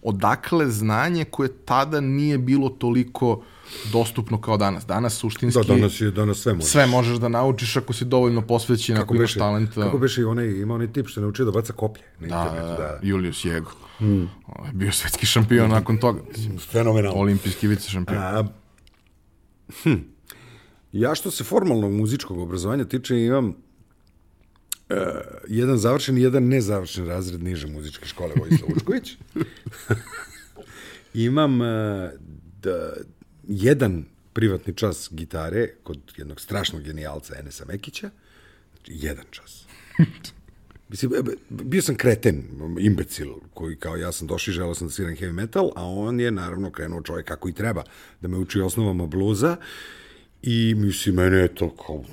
Odakle 0.03 0.67
znanje 0.67 1.25
koje 1.25 1.49
tada 1.55 2.01
nije 2.01 2.37
bilo 2.37 2.69
toliko 2.69 3.43
dostupno 3.91 4.41
kao 4.41 4.57
danas? 4.57 4.85
Danas 4.85 5.13
suštinski 5.13 5.61
Da, 5.61 5.73
danas 5.75 6.01
je 6.01 6.11
danas 6.11 6.37
sve 6.37 6.53
može. 6.53 6.67
sve 6.67 6.85
možeš 6.85 7.17
da 7.17 7.27
naučiš 7.29 7.77
ako 7.77 7.93
si 7.93 8.05
dovoljno 8.05 8.41
posvećen, 8.41 8.97
ako 8.97 9.15
imaš 9.15 9.33
talenta. 9.33 9.81
Kako 9.81 9.97
beše 9.97 10.21
i 10.21 10.25
onaj, 10.25 10.47
ima 10.47 10.75
onaj 10.75 10.93
tip 10.93 11.07
što 11.07 11.19
je 11.19 11.23
naučio 11.23 11.45
da 11.45 11.51
baca 11.51 11.73
koplje 11.73 12.03
na 12.19 12.27
Da, 12.27 12.43
internetu. 12.43 12.81
Da, 12.81 12.99
Julius 13.03 13.45
Jego. 13.45 13.71
Mm. 14.01 14.23
Bio 14.73 14.91
svetski 14.91 15.25
šampion 15.25 15.69
nakon 15.69 15.97
toga. 15.97 16.21
Fenomenalno. 16.61 17.19
Olimpijski 17.19 17.67
vice 17.67 17.89
šampion. 17.89 18.17
A, 18.17 18.43
hm. 19.83 19.93
Ja 20.91 21.15
što 21.15 21.31
se 21.31 21.43
formalnog 21.43 21.91
muzičkog 21.91 22.39
obrazovanja 22.39 22.85
tiče 22.85 23.17
imam 23.17 23.55
uh, 24.91 24.97
jedan 25.47 25.77
završen 25.77 26.17
i 26.17 26.21
jedan 26.21 26.47
nezavršen 26.47 27.07
razred 27.07 27.43
niže 27.43 27.67
muzičke 27.67 28.05
škole 28.05 28.33
Vojislav 28.39 28.71
Učković. 28.75 29.17
imam 31.13 31.61
uh, 31.61 31.67
da, 32.61 32.93
jedan 33.47 34.05
privatni 34.33 34.73
čas 34.73 35.09
gitare 35.11 35.67
kod 35.83 35.99
jednog 36.17 36.41
strašnog 36.41 36.81
genijalca 36.81 37.35
Enesa 37.39 37.65
Mekića. 37.65 38.09
Znači, 38.71 38.91
jedan 39.05 39.25
čas. 39.31 39.65
Mislim, 40.89 41.13
e, 41.13 41.21
bio 41.49 41.81
sam 41.81 41.95
kreten, 41.95 42.43
imbecil, 42.79 43.27
koji 43.53 43.75
kao 43.75 43.95
ja 43.95 44.11
sam 44.11 44.27
došao 44.27 44.51
i 44.51 44.55
želeo 44.55 44.75
sam 44.75 44.87
da 44.87 44.93
sviram 44.93 45.15
heavy 45.15 45.31
metal, 45.31 45.71
a 45.75 45.85
on 45.85 46.19
je 46.19 46.31
naravno 46.31 46.71
krenuo 46.71 47.01
čovjek 47.01 47.27
kako 47.27 47.49
i 47.49 47.53
treba, 47.53 47.83
da 48.21 48.27
me 48.27 48.37
uči 48.37 48.61
osnovama 48.61 49.05
bluza 49.05 49.57
i 50.43 50.75
mislim, 50.77 51.15
mene 51.15 51.37
je 51.37 51.55
to 51.55 51.69
kao, 51.69 52.03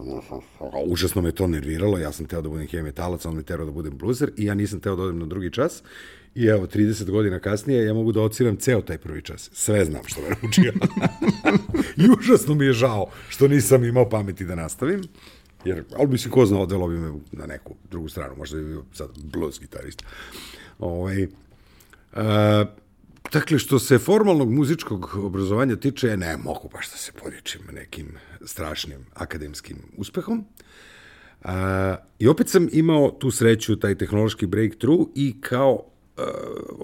užasno 0.87 1.23
me 1.23 1.32
to 1.32 1.47
nerviralo, 1.47 1.99
ja 1.99 2.12
sam 2.12 2.26
teo 2.26 2.42
da 2.42 2.49
budem 2.49 2.66
heavy 2.66 2.82
metalac, 2.82 3.26
on 3.26 3.37
me 3.37 3.42
terao 3.42 3.66
da 3.66 3.73
budem 3.73 3.99
bluzer 3.99 4.30
i 4.37 4.44
ja 4.44 4.54
nisam 4.54 4.80
teo 4.80 4.97
da 4.97 5.02
odem 5.02 5.18
na 5.18 5.26
drugi 5.26 5.50
čas 5.50 5.82
i 6.35 6.47
evo, 6.47 6.66
30 6.66 7.11
godina 7.11 7.38
kasnije 7.38 7.85
ja 7.85 7.94
mogu 7.94 8.12
da 8.12 8.23
ociram 8.23 8.56
ceo 8.56 8.80
taj 8.82 8.99
prvi 8.99 9.23
čas. 9.23 9.50
Sve 9.52 9.85
znam 9.85 10.02
što 10.06 10.20
me 10.20 10.28
naučio. 10.28 10.73
I 12.02 12.08
užasno 12.20 12.54
mi 12.54 12.64
je 12.64 12.73
žao 12.73 13.11
što 13.28 13.49
nisam 13.49 13.85
imao 13.85 14.08
pameti 14.08 14.44
da 14.44 14.54
nastavim. 14.54 15.02
Jer, 15.64 15.85
ali 15.97 16.08
mislim, 16.08 16.32
ko 16.32 16.47
zna, 16.47 16.61
odvelo 16.61 16.88
bi 16.88 16.97
me 16.97 17.12
na 17.32 17.47
neku 17.47 17.75
drugu 17.90 18.08
stranu, 18.08 18.35
možda 18.37 18.58
bi 18.58 18.64
bio 18.64 18.85
sad 18.92 19.08
blues 19.23 19.61
gitarista. 19.61 20.04
Ovaj, 20.78 21.23
e, 21.23 21.28
dakle, 23.32 23.58
što 23.58 23.78
se 23.78 23.99
formalnog 23.99 24.52
muzičkog 24.52 25.14
obrazovanja 25.16 25.76
tiče, 25.76 26.16
ne 26.16 26.37
mogu 26.37 26.68
baš 26.73 26.90
da 26.90 26.97
se 26.97 27.12
podičim 27.12 27.61
nekim 27.73 28.06
strašnim 28.44 29.06
akademskim 29.14 29.76
uspehom. 29.97 30.44
E, 31.44 31.49
I 32.18 32.28
opet 32.28 32.49
sam 32.49 32.68
imao 32.73 33.11
tu 33.11 33.30
sreću, 33.30 33.76
taj 33.76 33.94
tehnološki 33.94 34.47
breakthrough 34.47 35.08
i 35.14 35.40
kao 35.40 35.85
e, 36.16 36.23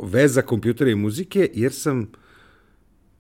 veza 0.03 0.43
kompjutera 0.43 0.91
i 0.91 0.95
muzike, 0.95 1.51
jer 1.55 1.73
sam 1.73 2.13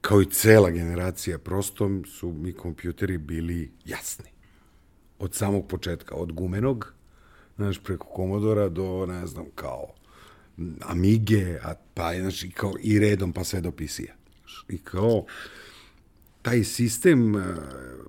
kao 0.00 0.22
i 0.22 0.30
cela 0.30 0.70
generacija, 0.70 1.38
prosto 1.38 1.90
su 2.06 2.32
mi 2.32 2.52
kompjuteri 2.52 3.18
bili 3.18 3.72
jasni 3.84 4.34
od 5.18 5.34
samog 5.34 5.68
početka, 5.68 6.14
od 6.14 6.32
gumenog, 6.32 6.94
znaš, 7.56 7.78
preko 7.78 8.06
Komodora 8.06 8.68
do, 8.68 9.06
ne 9.06 9.26
znam, 9.26 9.46
kao 9.54 9.94
Amige, 10.80 11.58
a 11.62 11.74
pa, 11.94 12.14
znači, 12.14 12.50
kao 12.50 12.72
i 12.82 12.98
redom, 12.98 13.32
pa 13.32 13.44
sve 13.44 13.60
do 13.60 13.70
PC-a. 13.70 14.14
I 14.68 14.78
kao, 14.78 15.24
taj 16.42 16.64
sistem, 16.64 17.36
e, 17.36 17.42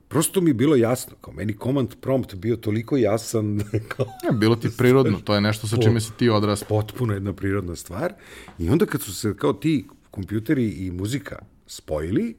prosto 0.08 0.42
mi 0.42 0.50
je 0.50 0.54
bilo 0.54 0.76
jasno, 0.76 1.16
kao 1.22 1.34
meni 1.34 1.56
command 1.64 1.96
prompt 2.02 2.36
bio 2.36 2.56
toliko 2.56 2.98
jasan, 2.98 3.60
kao, 3.96 4.06
Ja, 4.26 4.32
bilo 4.32 4.56
ti 4.56 4.70
prirodno, 4.78 5.20
to 5.20 5.36
je 5.36 5.42
nešto 5.42 5.68
sa 5.68 5.78
čime 5.78 6.02
si 6.02 6.12
ti 6.18 6.30
odrastao. 6.30 6.68
potpuno 6.68 7.14
jedna 7.14 7.34
prirodna 7.34 7.76
stvar. 7.76 8.14
I 8.60 8.70
onda 8.70 8.86
kad 8.86 9.02
su 9.02 9.16
se 9.16 9.36
kao 9.38 9.54
ti 9.54 9.86
kompjuteri 10.12 10.70
i 10.70 10.92
muzika 10.92 11.40
spojili, 11.68 12.36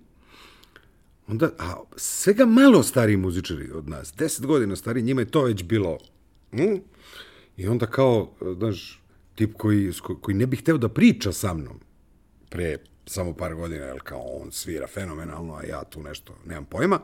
onda, 1.27 1.51
a 1.59 1.75
svega 1.97 2.47
malo 2.47 2.83
stariji 2.83 3.17
muzičari 3.17 3.71
od 3.71 3.89
nas, 3.89 4.13
deset 4.19 4.47
godina 4.47 4.77
stariji, 4.77 5.03
njima 5.05 5.21
je 5.21 5.31
to 5.31 5.43
već 5.43 5.63
bilo, 5.63 5.99
mm, 6.53 6.77
i 7.57 7.67
onda 7.67 7.87
kao, 7.87 8.33
znaš, 8.59 9.03
tip 9.37 9.55
koji, 9.57 9.93
koji 10.21 10.35
ne 10.35 10.47
bi 10.47 10.57
hteo 10.57 10.79
da 10.79 10.89
priča 10.89 11.33
sa 11.33 11.55
mnom 11.55 11.81
pre 12.49 12.79
samo 13.07 13.35
par 13.35 13.55
godina, 13.55 13.85
jer 13.85 14.01
kao 14.05 14.23
on 14.23 14.53
svira 14.53 14.87
fenomenalno, 14.87 15.55
a 15.55 15.65
ja 15.65 15.85
tu 15.85 16.03
nešto 16.03 16.35
nemam 16.47 16.65
pojma, 16.65 17.01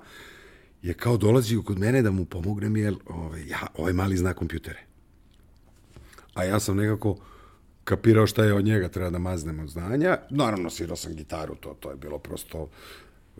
je 0.82 0.94
kao 0.94 1.16
dolazio 1.16 1.62
kod 1.62 1.78
mene 1.78 2.02
da 2.02 2.10
mu 2.10 2.24
pomognem, 2.24 2.76
jer 2.76 2.94
ovaj, 3.06 3.46
ja, 3.46 3.66
ovaj 3.74 3.92
mali 3.92 4.16
zna 4.16 4.34
kompjutere. 4.34 4.80
A 6.34 6.44
ja 6.44 6.60
sam 6.60 6.76
nekako 6.76 7.16
kapirao 7.84 8.26
šta 8.26 8.44
je 8.44 8.54
od 8.54 8.64
njega, 8.64 8.88
treba 8.88 9.10
da 9.10 9.18
maznem 9.18 9.60
od 9.60 9.68
znanja. 9.68 10.18
Naravno, 10.30 10.70
svirao 10.70 10.96
sam 10.96 11.14
gitaru, 11.14 11.54
to, 11.54 11.76
to 11.80 11.90
je 11.90 11.96
bilo 11.96 12.18
prosto 12.18 12.68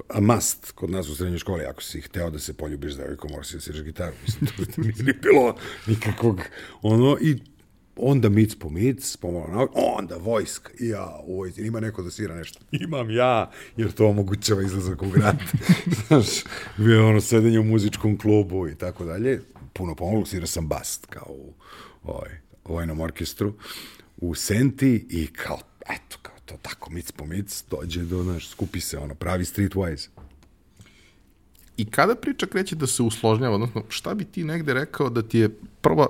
a 0.09 0.21
must 0.21 0.71
kod 0.71 0.91
nas 0.91 1.09
u 1.09 1.15
srednjoj 1.15 1.39
školi, 1.39 1.65
ako 1.65 1.83
si 1.83 2.01
hteo 2.01 2.31
da 2.31 2.39
se 2.39 2.55
poljubiš 2.55 2.93
za 2.93 3.03
devojkom, 3.03 3.31
moraš 3.31 3.51
da 3.51 3.61
sviraš 3.61 3.83
gitaru. 3.83 4.17
Mislim, 4.23 4.51
to 4.57 4.63
nije 4.83 4.95
ni 5.03 5.13
bilo 5.23 5.57
nikakvog, 5.87 6.41
ono, 6.83 7.17
i 7.21 7.37
onda 8.05 8.29
mic 8.29 8.55
po 8.55 8.71
mic, 8.71 9.17
pomalo 9.17 9.69
onda 9.75 10.17
vojska, 10.17 10.71
ja, 10.81 11.21
u 11.25 11.37
vojsci, 11.37 11.67
ima 11.67 11.81
neko 11.81 12.03
da 12.03 12.11
svira 12.11 12.37
nešto. 12.37 12.61
Imam 12.85 13.11
ja, 13.11 13.51
jer 13.77 13.93
to 13.93 14.07
omogućava 14.07 14.63
izlazak 14.63 15.03
u 15.03 15.11
grad. 15.11 15.37
Znaš, 16.07 16.27
bio 16.77 17.09
ono 17.09 17.21
sedenje 17.21 17.59
u 17.59 17.65
muzičkom 17.65 18.19
klubu 18.19 18.69
i 18.69 18.75
tako 18.75 19.05
dalje. 19.05 19.43
Puno 19.73 19.95
pomalo 19.95 20.27
svira 20.27 20.47
sam 20.47 20.69
bast, 20.69 21.07
kao 21.07 21.27
u 21.29 21.53
ovaj, 22.05 22.31
vojnom 22.65 23.01
orkestru, 23.01 23.55
u 24.17 24.35
Senti 24.35 25.07
i 25.11 25.27
kao, 25.27 25.59
eto, 25.89 26.19
kao 26.23 26.35
to 26.45 26.55
tako, 26.63 26.91
mic 26.91 27.13
po 27.13 27.27
mic, 27.27 27.65
dođe 27.71 28.03
do, 28.03 28.23
znaš, 28.23 28.49
skupi 28.49 28.81
se, 28.81 28.99
ono, 28.99 29.15
pravi 29.15 29.45
streetwise. 29.45 30.09
I 31.77 31.85
kada 31.85 32.15
priča 32.15 32.47
kreće 32.47 32.77
da 32.77 32.87
se 32.87 33.03
usložnjava, 33.03 33.55
odnosno 33.55 33.85
šta 33.89 34.15
bi 34.15 34.25
ti 34.25 34.45
negde 34.45 34.75
rekao 34.75 35.11
da 35.11 35.23
ti 35.23 35.39
je 35.39 35.49
prva 35.81 36.07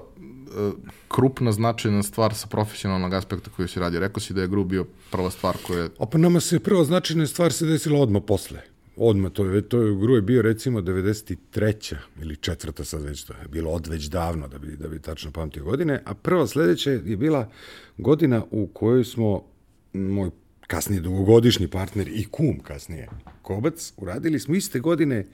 krupna 1.09 1.53
značajna 1.53 2.03
stvar 2.03 2.35
sa 2.35 2.47
profesionalnog 2.47 3.15
aspekta 3.15 3.51
koju 3.57 3.69
si 3.69 3.81
radio. 3.81 4.01
Rekao 4.01 4.21
si 4.21 4.35
da 4.35 4.41
je 4.41 4.49
Gru 4.49 4.65
bio 4.65 4.87
prva 5.11 5.31
stvar 5.31 5.57
koja 5.67 5.83
je... 5.83 5.91
A 5.99 6.07
pa 6.07 6.19
nama 6.19 6.41
se 6.41 6.61
prva 6.61 6.85
značajna 6.85 7.27
stvar 7.27 7.53
se 7.53 7.67
desila 7.67 8.01
odmah 8.01 8.23
posle. 8.27 8.61
Odmah, 8.97 9.33
to 9.33 9.45
je, 9.45 9.63
to 9.69 9.83
je, 9.83 9.97
Gru 9.97 10.15
je 10.15 10.23
bio 10.23 10.43
recimo 10.43 10.81
93. 10.81 11.97
ili 12.23 12.37
četvrta 12.37 12.85
sad 12.85 13.03
već 13.03 13.25
to 13.25 13.33
je 13.33 13.49
bilo 13.49 13.71
od 13.71 13.87
već 13.87 14.05
davno 14.05 14.49
da 14.49 14.59
bi, 14.59 14.77
da 14.77 14.89
bi 14.89 14.99
tačno 14.99 15.31
pamtio 15.31 15.65
godine, 15.65 16.03
a 16.05 16.15
prva 16.15 16.47
sledeća 16.47 16.91
je 16.91 17.17
bila 17.17 17.49
godina 17.99 18.45
u 18.51 18.67
kojoj 18.67 19.05
smo, 19.05 19.45
moj 19.93 20.31
kasnije 20.67 21.01
dugogodišnji 21.01 21.69
partner 21.69 22.09
i 22.09 22.25
kum 22.31 22.59
kasnije, 22.63 23.09
Kobac, 23.43 23.93
uradili 23.97 24.41
smo 24.41 24.55
iste 24.55 24.81
godine 24.81 25.27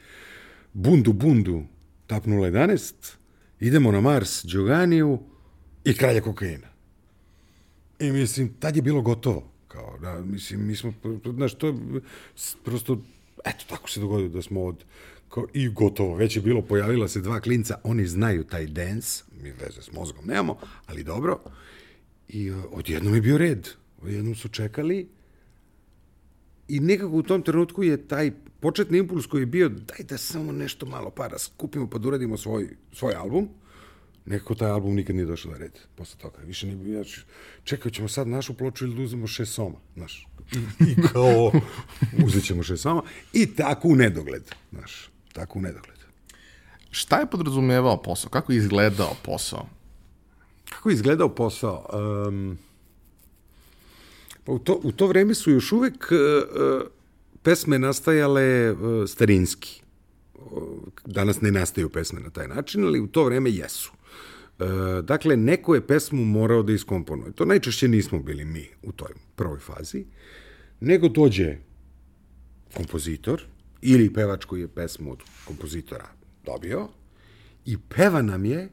Bundu 0.73 1.13
Bundu 1.13 1.63
Tap 2.09 2.27
011, 2.27 3.18
idemo 3.61 3.93
na 3.93 4.01
Mars, 4.01 4.45
Đoganiju 4.45 5.19
i 5.85 5.95
kralja 5.95 6.21
kokaina. 6.21 6.67
I 7.99 8.13
mislim, 8.13 8.55
tad 8.61 8.77
je 8.77 8.83
bilo 8.83 9.03
gotovo. 9.03 9.51
Kao, 9.69 9.99
da, 10.01 10.21
mislim, 10.21 10.67
mi 10.67 10.77
smo, 10.77 10.93
znaš, 11.25 11.55
to 11.55 11.75
prosto, 12.65 13.03
eto, 13.45 13.65
tako 13.69 13.91
se 13.91 14.01
dogodilo 14.01 14.29
da 14.29 14.43
smo 14.43 14.65
od, 14.65 14.85
kao, 15.29 15.47
i 15.53 15.69
gotovo, 15.69 16.17
već 16.17 16.37
je 16.37 16.43
bilo, 16.43 16.63
pojavila 16.63 17.09
se 17.09 17.21
dva 17.21 17.41
klinca, 17.41 17.81
oni 17.85 18.07
znaju 18.07 18.45
taj 18.45 18.67
dance, 18.67 19.25
mi 19.43 19.51
veze 19.51 19.83
s 19.83 19.93
mozgom 19.93 20.27
nemamo, 20.27 20.59
ali 20.87 21.05
dobro, 21.05 21.41
i 22.29 22.51
uh, 22.51 22.65
odjednom 22.71 23.15
je 23.15 23.21
bio 23.21 23.39
red, 23.39 23.69
odjednom 24.03 24.35
su 24.35 24.49
čekali 24.49 25.09
i 26.69 26.81
nekako 26.81 27.17
u 27.17 27.23
tom 27.23 27.43
trenutku 27.43 27.83
je 27.83 28.09
taj 28.09 28.33
početni 28.61 28.99
impuls 28.99 29.27
koji 29.27 29.43
je 29.43 29.47
bio 29.47 29.69
daj 29.69 29.99
da 30.09 30.19
samo 30.19 30.53
nešto 30.53 30.87
malo 30.87 31.11
para 31.11 31.39
skupimo 31.39 31.91
pa 31.91 31.99
da 31.99 32.09
uradimo 32.09 32.37
svoj, 32.37 32.69
svoj 32.93 33.15
album, 33.15 33.49
nekako 34.27 34.55
taj 34.55 34.71
album 34.71 34.95
nikad 34.95 35.17
nije 35.17 35.27
došao 35.27 35.53
na 35.53 35.59
red 35.59 35.79
posle 35.95 36.21
toga. 36.21 36.39
Više 36.45 36.67
nije 36.67 36.77
bio, 36.77 36.95
znači, 36.95 37.21
čekaj, 37.65 37.93
ćemo 37.93 38.09
sad 38.09 38.29
našu 38.29 38.55
ploču 38.55 38.85
ili 38.85 38.95
da 38.95 39.03
uzmemo 39.03 39.27
šest 39.27 39.53
soma, 39.53 39.77
znaš. 39.97 40.27
I 40.81 41.03
kao, 41.13 41.53
uzet 42.27 42.45
ćemo 42.45 42.63
šest 42.63 42.83
soma. 42.83 43.03
I 43.33 43.55
tako 43.55 43.89
u 43.89 43.97
nedogled, 43.97 44.43
znaš, 44.73 45.11
tako 45.33 45.59
u 45.59 45.63
nedogled. 45.63 45.99
Šta 46.91 47.19
je 47.19 47.31
podrazumevao 47.31 48.03
posao? 48.03 48.31
Kako 48.31 48.53
je 48.53 48.59
izgledao 48.59 49.15
posao? 49.23 49.67
Kako 50.69 50.91
je 50.91 50.95
izgledao 50.95 51.29
posao? 51.29 51.87
Um, 52.29 52.59
pa 54.45 54.53
u 54.53 54.59
to, 54.59 54.81
u 54.83 54.93
to 54.93 55.07
vreme 55.07 55.35
su 55.35 55.51
još 55.51 55.73
uvek 55.73 56.13
uh, 56.13 56.98
pesme 57.49 57.79
nastajale 57.79 58.73
uh, 58.73 59.09
starinski. 59.09 59.83
Danas 61.07 61.41
ne 61.41 61.51
nastaju 61.51 61.89
pesme 61.89 62.21
na 62.21 62.31
taj 62.31 62.49
način, 62.49 62.85
ali 62.85 63.01
u 63.01 63.07
to 63.07 63.25
vreme 63.25 63.51
jesu. 63.51 63.93
Uh, 64.59 64.67
dakle, 65.05 65.37
neko 65.37 65.75
je 65.75 65.87
pesmu 65.87 66.25
morao 66.25 66.63
da 66.63 66.73
iskomponuje. 66.73 67.33
To 67.33 67.45
najčešće 67.45 67.89
nismo 67.89 68.19
bili 68.19 68.45
mi 68.45 68.69
u 68.83 68.93
toj 68.93 69.13
prvoj 69.37 69.59
fazi, 69.59 70.05
nego 70.81 71.09
dođe 71.09 71.57
kompozitor 72.75 73.43
ili 73.83 74.13
pevač 74.13 74.45
koji 74.45 74.61
je 74.61 74.69
pesmu 74.69 75.13
od 75.13 75.23
kompozitora 75.45 76.09
dobio 76.45 76.89
i 77.65 77.79
peva 77.79 78.23
nam 78.23 78.45
je 78.45 78.69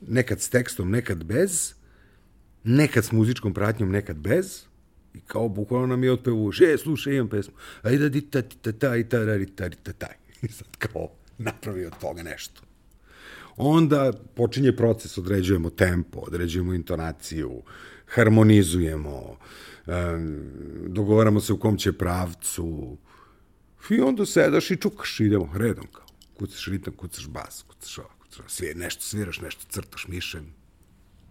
nekad 0.00 0.40
s 0.40 0.48
tekstom, 0.48 0.90
nekad 0.90 1.24
bez, 1.24 1.74
nekad 2.64 3.04
s 3.04 3.12
muzičkom 3.12 3.54
pratnjom, 3.54 3.90
nekad 3.90 4.16
bez, 4.16 4.64
I 5.14 5.20
kao 5.20 5.48
bukvalno 5.48 5.86
nam 5.86 6.04
je 6.04 6.12
otpevu, 6.12 6.52
še, 6.52 6.76
slušaj, 6.78 7.14
imam 7.14 7.28
pesmu. 7.28 7.54
Ajde 7.82 8.08
di 8.10 8.20
ta 8.20 8.42
ti 8.42 8.56
ta 8.62 8.72
ta 8.72 8.96
i 8.96 9.08
ta 9.08 9.24
rari 9.24 9.46
ta 9.46 9.68
ta 9.70 9.92
ta. 9.92 10.08
I 10.42 10.48
sad 10.48 10.76
kao 10.78 11.08
napravi 11.38 11.86
od 11.86 11.98
toga 12.00 12.22
nešto. 12.22 12.62
Onda 13.56 14.12
počinje 14.34 14.72
proces, 14.76 15.18
određujemo 15.18 15.70
tempo, 15.70 16.18
određujemo 16.18 16.74
intonaciju, 16.74 17.62
harmonizujemo, 18.06 19.36
um, 19.86 20.40
dogovaramo 20.88 21.40
se 21.40 21.52
u 21.52 21.58
kom 21.58 21.76
će 21.76 21.92
pravcu. 21.92 22.96
I 23.90 24.00
onda 24.00 24.26
sedaš 24.26 24.70
i 24.70 24.76
čukaš, 24.76 25.20
idemo 25.20 25.50
redom 25.54 25.86
kao. 25.92 26.06
Kucaš 26.38 26.66
ritam, 26.66 26.94
kucaš 26.96 27.28
bas, 27.28 27.62
kucaš 27.68 27.98
ovo, 27.98 28.10
kucaš 28.22 28.38
ovo. 28.38 28.48
Svije, 28.48 28.74
nešto 28.74 29.02
sviraš, 29.02 29.40
nešto 29.40 29.64
crtaš 29.68 30.08
mišem. 30.08 30.54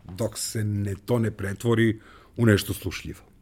Dok 0.04 0.38
se 0.38 0.64
ne, 0.64 0.96
to 1.06 1.20
ne 1.20 1.32
pretvori 1.32 2.00
u 2.38 2.46
nešto 2.46 2.74
slušljivo 2.74 3.33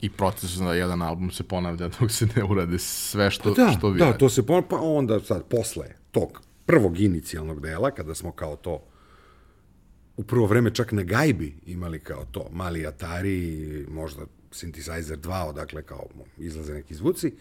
i 0.00 0.10
proces 0.10 0.50
da 0.54 0.74
jedan 0.74 1.02
album 1.02 1.30
se 1.30 1.42
ponavlja 1.42 1.88
dok 2.00 2.10
se 2.10 2.26
ne 2.36 2.44
urade 2.44 2.78
sve 2.78 3.30
što, 3.30 3.54
da, 3.54 3.74
što 3.78 3.90
vi 3.90 3.98
Da, 3.98 4.18
to 4.18 4.28
se 4.28 4.46
ponavlja, 4.46 4.68
pa 4.68 4.80
onda 4.80 5.20
sad, 5.20 5.44
posle 5.44 5.86
tog 6.10 6.42
prvog 6.66 7.00
inicijalnog 7.00 7.60
dela, 7.60 7.90
kada 7.90 8.14
smo 8.14 8.32
kao 8.32 8.56
to 8.56 8.84
u 10.16 10.22
prvo 10.22 10.46
vreme 10.46 10.74
čak 10.74 10.92
na 10.92 11.02
gajbi 11.02 11.54
imali 11.66 12.00
kao 12.00 12.24
to, 12.24 12.48
mali 12.52 12.86
Atari, 12.86 13.86
možda 13.88 14.22
Synthesizer 14.50 15.16
2, 15.16 15.44
odakle 15.48 15.82
kao 15.82 16.06
izlaze 16.38 16.74
neki 16.74 16.94
zvuci, 16.94 17.32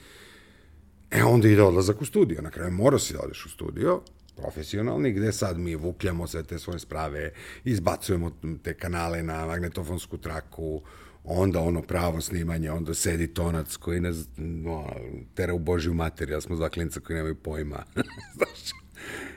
e 1.11 1.23
onda 1.23 1.47
ide 1.47 1.63
odlazak 1.63 2.01
u 2.01 2.05
studio. 2.05 2.41
Na 2.41 2.49
kraju 2.49 2.71
mora 2.71 2.99
si 2.99 3.13
da 3.13 3.19
odeš 3.21 3.45
u 3.45 3.49
studio, 3.49 4.01
profesionalni, 4.35 5.11
gde 5.11 5.31
sad 5.31 5.59
mi 5.59 5.75
vukljamo 5.75 6.27
sve 6.27 6.43
te 6.43 6.59
svoje 6.59 6.79
sprave, 6.79 7.31
izbacujemo 7.63 8.31
te 8.63 8.73
kanale 8.73 9.23
na 9.23 9.45
magnetofonsku 9.45 10.17
traku, 10.17 10.81
onda 11.25 11.59
ono 11.59 11.81
pravo 11.81 12.21
snimanje, 12.21 12.71
onda 12.71 12.93
sedi 12.93 13.27
tonac 13.27 13.75
koji 13.75 13.99
nas 13.99 14.15
no, 14.37 14.89
tera 15.35 15.53
u 15.53 15.59
Božju 15.59 15.93
materiju, 15.93 16.41
smo 16.41 16.55
dva 16.55 16.69
klinca 16.69 16.99
koji 16.99 17.15
nemaju 17.15 17.35
pojma. 17.35 17.83
znaš, 18.35 18.71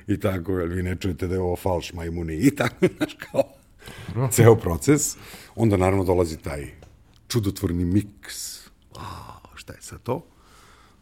i 0.06 0.20
tako, 0.20 0.52
jel 0.52 0.68
vi 0.68 0.82
ne 0.82 0.96
čujete 0.96 1.26
da 1.26 1.34
je 1.34 1.40
ovo 1.40 1.56
falš 1.56 1.92
majmuni 1.92 2.34
i 2.34 2.50
tako, 2.50 2.86
znaš, 2.96 3.14
kao 3.14 3.42
ceo 4.30 4.56
proces. 4.56 5.16
Onda 5.56 5.76
naravno 5.76 6.04
dolazi 6.04 6.36
taj 6.36 6.70
čudotvorni 7.28 7.84
miks. 7.84 8.68
Wow, 8.92 9.54
šta 9.54 9.72
je 9.72 9.82
sad 9.82 10.02
to? 10.02 10.26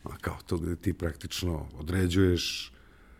A 0.04 0.16
kao 0.20 0.36
to 0.46 0.56
gde 0.56 0.76
ti 0.76 0.92
praktično 0.92 1.68
određuješ 1.78 2.72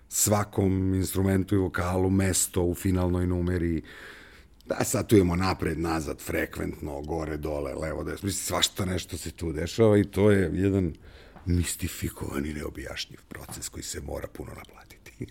svakom 0.09 0.95
instrumentu 0.95 1.55
i 1.55 1.59
vokalu 1.59 2.11
mesto 2.11 2.63
u 2.63 2.75
finalnoj 2.75 3.27
numeri, 3.27 3.83
Da, 4.67 4.85
sad 4.85 5.07
tu 5.07 5.17
imamo 5.17 5.37
napred, 5.37 5.79
nazad, 5.79 6.21
frekventno, 6.21 7.03
gore, 7.03 7.37
dole, 7.37 7.75
levo, 7.75 8.05
desno. 8.05 8.27
Mislim, 8.27 8.45
svašta 8.45 8.85
nešto 8.85 9.17
se 9.17 9.31
tu 9.31 9.53
dešava 9.53 9.99
i 9.99 10.05
to 10.05 10.31
je 10.31 10.51
jedan 10.55 10.95
mistifikovan 11.47 12.47
i 12.47 12.53
neobjašnjiv 12.53 13.19
proces 13.29 13.69
koji 13.69 13.83
se 13.83 14.01
mora 14.01 14.29
puno 14.29 14.51
naplatiti. 14.57 15.27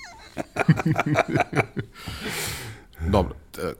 Dobro, 3.13 3.36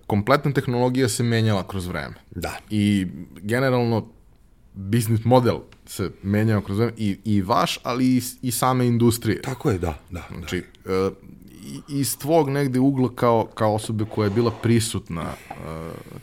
kompletna 0.08 0.54
tehnologija 0.54 1.10
se 1.10 1.24
menjala 1.24 1.68
kroz 1.68 1.88
vreme. 1.88 2.16
Da. 2.32 2.58
I 2.70 3.08
generalno 3.42 4.10
biznis 4.74 5.24
model 5.24 5.60
se 5.86 6.12
menjao 6.24 6.62
kroz 6.62 6.78
vreme 6.78 6.94
i, 6.98 7.18
i 7.26 7.42
vaš, 7.42 7.80
ali 7.84 8.06
i, 8.06 8.22
i 8.42 8.52
same 8.52 8.88
industrije. 8.88 9.42
Tako 9.42 9.72
je, 9.72 9.78
da. 9.78 10.00
da 10.10 10.28
znači, 10.38 10.64
da 10.86 11.12
iz 11.88 12.18
tvog 12.18 12.50
negde 12.50 12.80
ugla 12.80 13.10
kao, 13.16 13.48
kao 13.54 13.76
osobe 13.76 14.06
koja 14.16 14.26
je 14.26 14.30
bila 14.30 14.52
prisutna, 14.52 15.24
uh, 15.50 15.58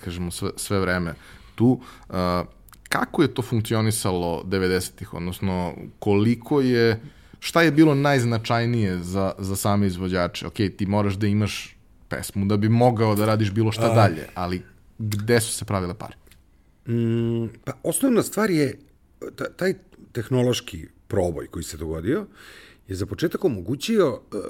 kažemo, 0.04 0.30
sve, 0.30 0.50
sve 0.56 0.80
vreme 0.80 1.14
tu, 1.54 1.80
uh, 2.08 2.14
kako 2.88 3.22
je 3.22 3.34
to 3.34 3.42
funkcionisalo 3.42 4.42
90-ih, 4.44 5.14
odnosno 5.14 5.74
koliko 5.98 6.60
je 6.60 7.00
šta 7.38 7.62
je 7.62 7.70
bilo 7.70 7.94
najznačajnije 7.94 8.98
za, 8.98 9.32
za 9.38 9.56
same 9.56 9.86
izvođače? 9.86 10.46
Ok, 10.46 10.54
ti 10.76 10.86
moraš 10.86 11.14
da 11.14 11.26
imaš 11.26 11.76
pesmu 12.08 12.46
da 12.46 12.56
bi 12.56 12.68
mogao 12.68 13.14
da 13.14 13.26
radiš 13.26 13.50
bilo 13.50 13.72
šta 13.72 13.92
A... 13.92 13.94
dalje, 13.94 14.28
ali 14.34 14.62
gde 14.98 15.40
su 15.40 15.52
se 15.52 15.64
pravile 15.64 15.94
pare? 15.94 16.16
Mm, 16.86 17.48
pa 17.64 17.72
osnovna 17.82 18.22
stvar 18.22 18.50
je 18.50 18.78
taj 19.56 19.74
tehnološki 20.12 20.86
proboj 21.08 21.46
koji 21.46 21.62
se 21.62 21.76
dogodio 21.76 22.26
je 22.88 22.96
za 22.96 23.06
početak 23.06 23.44
omogućio 23.44 24.12
uh, 24.12 24.40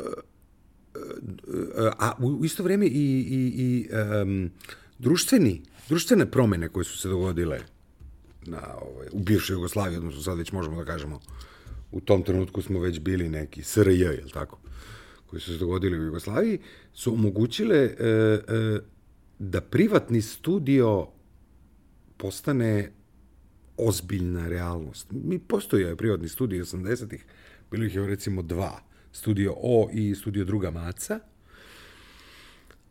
a 1.99 2.13
u 2.19 2.45
isto 2.45 2.63
vreme 2.63 2.87
i, 2.87 2.91
i, 2.91 3.53
i 3.57 3.89
um, 4.23 4.51
društveni, 4.99 5.63
društvene 5.89 6.31
promene 6.31 6.69
koje 6.69 6.85
su 6.85 6.99
se 6.99 7.09
dogodile 7.09 7.61
na, 8.47 8.61
ovaj, 8.83 9.07
u 9.13 9.19
bivšoj 9.19 9.55
Jugoslaviji, 9.55 9.99
odnosno 9.99 10.23
sad 10.23 10.39
već 10.39 10.53
možemo 10.53 10.77
da 10.77 10.85
kažemo 10.85 11.21
u 11.93 12.01
tom 12.01 12.23
trenutku 12.23 12.63
smo 12.63 12.81
već 12.81 13.01
bili 13.01 13.29
neki 13.29 13.63
SRJ, 13.63 14.03
je 14.03 14.25
li 14.25 14.31
tako? 14.33 14.59
koji 15.33 15.41
su 15.41 15.53
se 15.53 15.59
dogodili 15.59 15.99
u 15.99 16.05
Jugoslaviji, 16.05 16.59
su 16.93 17.15
omogućile 17.15 17.77
e, 17.77 17.89
e, 17.89 18.79
da 19.39 19.61
privatni 19.61 20.23
studio 20.23 21.09
postane 22.17 22.93
ozbiljna 23.77 24.49
realnost. 24.49 25.07
Mi 25.11 25.39
postoje 25.39 25.97
privatni 25.97 26.29
studio 26.29 26.65
80-ih, 26.65 27.25
bilo 27.71 27.85
ih 27.85 27.95
je 27.95 28.07
recimo 28.07 28.43
dva, 28.43 28.81
studio 29.13 29.55
O 29.57 29.89
i 29.93 30.15
studio 30.15 30.45
Druga 30.45 30.71
Maca, 30.71 31.21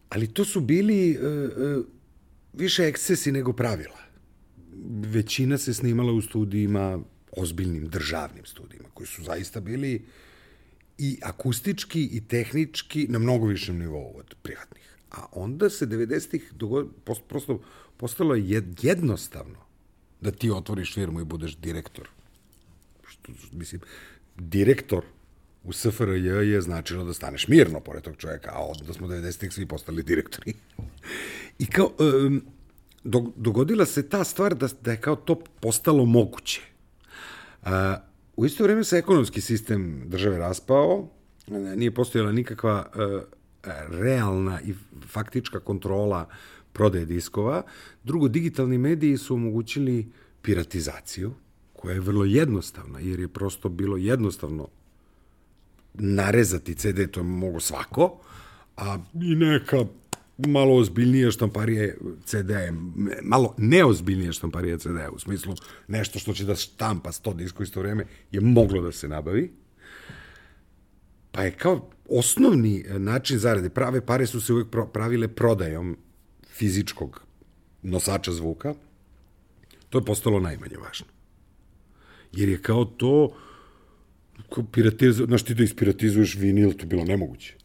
ali 0.09 0.27
to 0.27 0.45
su 0.45 0.61
bili 0.61 1.11
e, 1.11 1.15
e, 1.15 1.49
više 2.53 2.87
ekscesi 2.87 3.31
nego 3.31 3.53
pravila. 3.53 3.99
Većina 5.01 5.57
se 5.57 5.73
snimala 5.73 6.13
u 6.13 6.21
studijima, 6.21 6.99
ozbiljnim 7.37 7.87
državnim 7.87 8.45
studijima, 8.45 8.89
koji 8.93 9.07
su 9.07 9.23
zaista 9.23 9.59
bili 9.59 10.05
i 10.97 11.19
akustički 11.23 12.09
i 12.11 12.21
tehnički 12.27 13.07
na 13.09 13.19
mnogo 13.19 13.47
višem 13.47 13.77
nivou 13.79 14.17
od 14.17 14.35
privatnih. 14.41 14.97
A 15.11 15.25
onda 15.31 15.69
se 15.69 15.87
90-ih 15.87 16.53
prosto 17.27 17.61
postalo 17.97 18.35
je 18.35 18.63
jednostavno 18.81 19.59
da 20.21 20.31
ti 20.31 20.51
otvoriš 20.51 20.93
firmu 20.93 21.21
i 21.21 21.25
budeš 21.25 21.57
direktor. 21.57 22.09
Što, 23.07 23.31
mislim, 23.51 23.81
direktor 24.37 25.03
u 25.63 25.73
SFRJ 25.73 26.51
je 26.51 26.61
značilo 26.61 27.03
da 27.03 27.13
staneš 27.13 27.47
mirno 27.47 27.79
pored 27.79 28.03
tog 28.03 28.15
čovjeka, 28.17 28.51
a 28.53 28.65
onda 28.65 28.93
smo 28.93 29.07
90-ih 29.07 29.53
svi 29.53 29.65
postali 29.65 30.03
direktori. 30.03 30.53
I 31.59 31.65
kao, 31.65 31.91
um, 31.99 32.41
dogodila 33.35 33.85
se 33.85 34.09
ta 34.09 34.23
stvar 34.23 34.55
da, 34.55 34.67
da 34.81 34.91
je 34.91 35.01
kao 35.01 35.15
to 35.15 35.35
postalo 35.59 36.05
moguće. 36.05 36.61
Uh, 37.61 37.69
u 38.35 38.45
isto 38.45 38.63
vreme 38.63 38.83
se 38.83 38.97
ekonomski 38.97 39.41
sistem 39.41 40.03
države 40.05 40.37
raspao, 40.37 41.07
nije 41.75 41.93
postojala 41.93 42.31
nikakva 42.31 42.91
uh, 42.95 43.21
realna 43.89 44.61
i 44.61 44.73
faktička 45.07 45.59
kontrola 45.59 46.29
prodaje 46.73 47.05
diskova. 47.05 47.63
Drugo, 48.03 48.27
digitalni 48.27 48.77
mediji 48.77 49.17
su 49.17 49.33
omogućili 49.33 50.11
piratizaciju, 50.41 51.33
koja 51.73 51.93
je 51.93 51.99
vrlo 51.99 52.25
jednostavna, 52.25 52.99
jer 52.99 53.19
je 53.19 53.27
prosto 53.27 53.69
bilo 53.69 53.97
jednostavno 53.97 54.67
narezati 55.93 56.75
CD, 56.75 57.11
to 57.11 57.19
je 57.19 57.23
mogo 57.23 57.59
svako, 57.59 58.19
a 58.77 58.97
i 59.13 59.35
neka 59.35 59.85
malo 60.37 60.75
ozbiljnije 60.75 61.31
štamparije 61.31 61.97
CD, 62.25 62.51
malo 63.21 63.55
neozbiljnije 63.57 64.33
štamparije 64.33 64.77
CD, 64.79 64.97
u 65.13 65.19
smislu 65.19 65.55
nešto 65.87 66.19
što 66.19 66.33
će 66.33 66.45
da 66.45 66.55
štampa 66.55 67.11
100 67.11 67.35
disko 67.35 67.63
isto 67.63 67.79
vreme, 67.79 68.05
je 68.31 68.41
moglo 68.41 68.81
da 68.81 68.91
se 68.91 69.07
nabavi. 69.07 69.51
Pa 71.31 71.43
je 71.43 71.51
kao 71.51 71.89
osnovni 72.09 72.85
način 72.89 73.37
zarade, 73.37 73.69
prave 73.69 74.05
pare 74.05 74.27
su 74.27 74.41
se 74.41 74.53
uvek 74.53 74.67
pravile 74.93 75.27
prodajom 75.27 75.97
fizičkog 76.47 77.21
nosača 77.81 78.31
zvuka, 78.31 78.73
to 79.89 79.97
je 79.97 80.05
postalo 80.05 80.39
najmanje 80.39 80.77
važno. 80.77 81.05
Jer 82.31 82.49
je 82.49 82.61
kao 82.61 82.85
to, 82.85 83.35
kao 84.53 84.63
piratiz, 84.63 85.15
znaš 85.15 85.43
ti 85.43 85.53
da 85.53 85.63
ispiratizuješ 85.63 86.35
vinil, 86.35 86.73
to 86.73 86.85
bilo 86.85 87.03
nemoguće. 87.03 87.55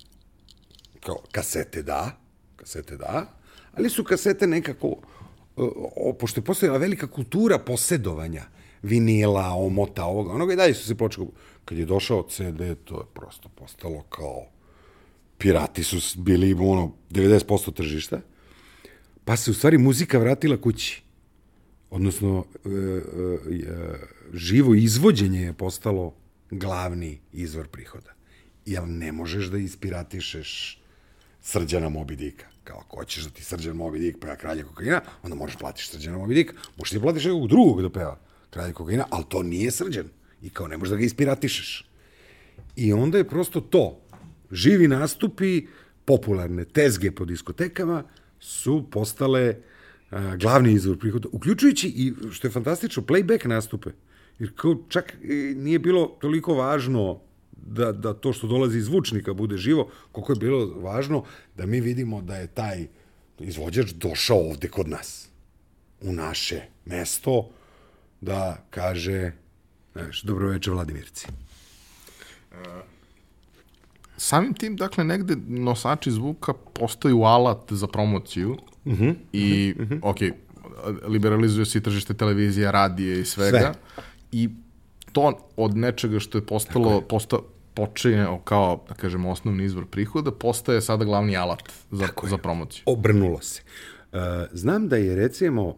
Kao 1.00 1.16
kasete 1.32 1.82
da, 1.82 2.18
kasete 2.56 2.96
da, 2.96 3.26
ali 3.72 3.90
su 3.90 4.04
kasete 4.04 4.46
nekako, 4.46 4.96
o, 5.56 6.12
pošto 6.20 6.40
je 6.40 6.44
postojala 6.44 6.78
velika 6.78 7.06
kultura 7.06 7.58
posedovanja 7.58 8.44
vinila, 8.82 9.54
omota, 9.54 10.04
ovoga, 10.04 10.32
onoga 10.32 10.52
i 10.52 10.56
dalje 10.56 10.74
su 10.74 10.86
se 10.86 10.94
ploče. 10.94 11.20
Kad 11.64 11.78
je 11.78 11.84
došao 11.84 12.28
CD, 12.28 12.60
to 12.84 13.00
je 13.00 13.06
prosto 13.14 13.48
postalo 13.48 14.02
kao 14.02 14.46
pirati 15.38 15.82
su 15.82 16.20
bili 16.20 16.54
ono 16.54 16.92
90% 17.10 17.74
tržišta, 17.74 18.20
pa 19.24 19.36
se 19.36 19.50
u 19.50 19.54
stvari 19.54 19.78
muzika 19.78 20.18
vratila 20.18 20.60
kući. 20.60 21.02
Odnosno, 21.90 22.44
e, 22.64 22.68
e, 22.68 23.02
živo 24.32 24.74
izvođenje 24.74 25.40
je 25.40 25.52
postalo 25.52 26.14
glavni 26.50 27.20
izvor 27.32 27.68
prihoda. 27.68 28.14
Jel 28.66 28.84
ne 28.86 29.12
možeš 29.12 29.46
da 29.46 29.58
ispiratišeš 29.58 30.80
Srđana 31.40 31.88
Moby 31.88 32.16
Dicka. 32.16 32.46
Kao, 32.64 32.78
ako 32.78 32.96
hoćeš 32.96 33.24
da 33.24 33.30
ti 33.30 33.44
Srđan 33.44 33.76
Moby 33.76 33.98
Dick 33.98 34.20
peva 34.20 34.36
kralje 34.36 34.64
kokaina, 34.64 35.00
onda 35.22 35.34
možeš 35.34 35.56
platiš 35.56 35.90
Srđana 35.90 36.18
Moby 36.18 36.34
Dick. 36.34 36.54
Možeš 36.76 36.90
ti 36.90 37.00
platiš 37.00 37.24
nekog 37.24 37.48
drugog 37.48 37.82
da 37.82 37.90
peva 37.90 38.18
kralje 38.50 38.72
kokaina, 38.72 39.04
ali 39.10 39.24
to 39.28 39.42
nije 39.42 39.70
Srđan. 39.70 40.08
I 40.42 40.50
kao, 40.50 40.68
ne 40.68 40.76
možeš 40.76 40.90
da 40.90 40.96
ga 40.96 41.04
ispiratišeš. 41.04 41.90
I 42.76 42.92
onda 42.92 43.18
je 43.18 43.28
prosto 43.28 43.60
to. 43.60 44.00
Živi 44.50 44.88
nastupi, 44.88 45.66
popularne 46.04 46.64
tezge 46.64 47.10
po 47.10 47.24
diskotekama 47.24 48.04
su 48.40 48.90
postale 48.90 49.56
glavni 50.38 50.72
izvor 50.72 50.98
prihoda, 50.98 51.28
uključujući 51.32 51.88
i, 51.88 52.12
što 52.30 52.46
je 52.46 52.52
fantastično, 52.52 53.02
playback 53.02 53.46
nastupe. 53.46 53.90
Jer 54.38 54.52
kao 54.54 54.76
čak 54.88 55.16
nije 55.56 55.78
bilo 55.78 56.16
toliko 56.20 56.54
važno 56.54 57.20
da, 57.66 57.92
da 57.92 58.14
to 58.14 58.32
što 58.32 58.46
dolazi 58.46 58.78
iz 58.78 58.84
zvučnika 58.84 59.34
bude 59.34 59.56
živo, 59.56 59.90
koliko 60.12 60.32
je 60.32 60.36
bilo 60.36 60.66
važno 60.80 61.24
da 61.56 61.66
mi 61.66 61.80
vidimo 61.80 62.22
da 62.22 62.36
je 62.36 62.46
taj 62.46 62.86
izvođač 63.38 63.90
došao 63.90 64.38
ovde 64.38 64.68
kod 64.68 64.88
nas, 64.88 65.28
u 66.00 66.12
naše 66.12 66.62
mesto, 66.84 67.50
da 68.20 68.64
kaže, 68.70 69.32
znaš, 69.92 70.22
dobroveče 70.22 70.70
Vladimirci. 70.70 71.26
Samim 74.16 74.54
tim, 74.54 74.76
dakle, 74.76 75.04
negde 75.04 75.36
nosači 75.48 76.10
zvuka 76.10 76.52
postaju 76.52 77.22
alat 77.22 77.72
za 77.72 77.86
promociju 77.86 78.56
uh 78.84 78.92
mhm. 78.92 79.04
-huh, 79.04 79.14
i, 79.32 79.74
uh 79.76 79.82
mhm, 79.82 79.94
-huh. 79.94 79.96
Mhm. 79.96 80.08
ok, 80.08 80.18
liberalizuje 81.08 81.66
se 81.66 81.78
i 81.78 81.82
tržište 81.82 82.14
televizija, 82.14 82.70
radije 82.70 83.20
i 83.20 83.24
svega. 83.24 83.58
Sve. 83.58 84.02
I 84.32 84.48
to 85.12 85.48
od 85.56 85.76
nečega 85.76 86.20
što 86.20 86.38
je 86.38 86.46
postalo, 86.46 86.92
je. 86.92 87.08
Posta, 87.08 87.38
počinje 87.74 88.26
kao, 88.44 88.84
da 88.88 88.94
kažemo, 88.94 89.30
osnovni 89.30 89.64
izvor 89.64 89.86
prihoda, 89.86 90.32
postaje 90.32 90.80
sada 90.80 91.04
glavni 91.04 91.36
alat 91.36 91.62
za, 91.90 92.06
Tako 92.06 92.28
za 92.28 92.38
promociju. 92.38 92.82
Obrnulo 92.86 93.40
se. 93.40 93.62
Uh, 94.12 94.18
znam 94.52 94.88
da 94.88 94.96
je, 94.96 95.16
recimo, 95.16 95.76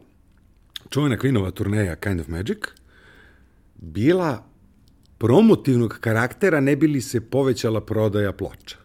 čuvena 0.91 1.17
Queenova 1.17 1.51
turneja 1.51 1.97
Kind 1.97 2.21
of 2.21 2.29
Magic 2.29 2.59
bila 3.75 4.45
promotivnog 5.19 5.99
karaktera 6.01 6.61
ne 6.61 6.77
bi 6.77 6.87
li 6.87 7.01
se 7.01 7.21
povećala 7.21 7.81
prodaja 7.81 8.33
ploča. 8.33 8.77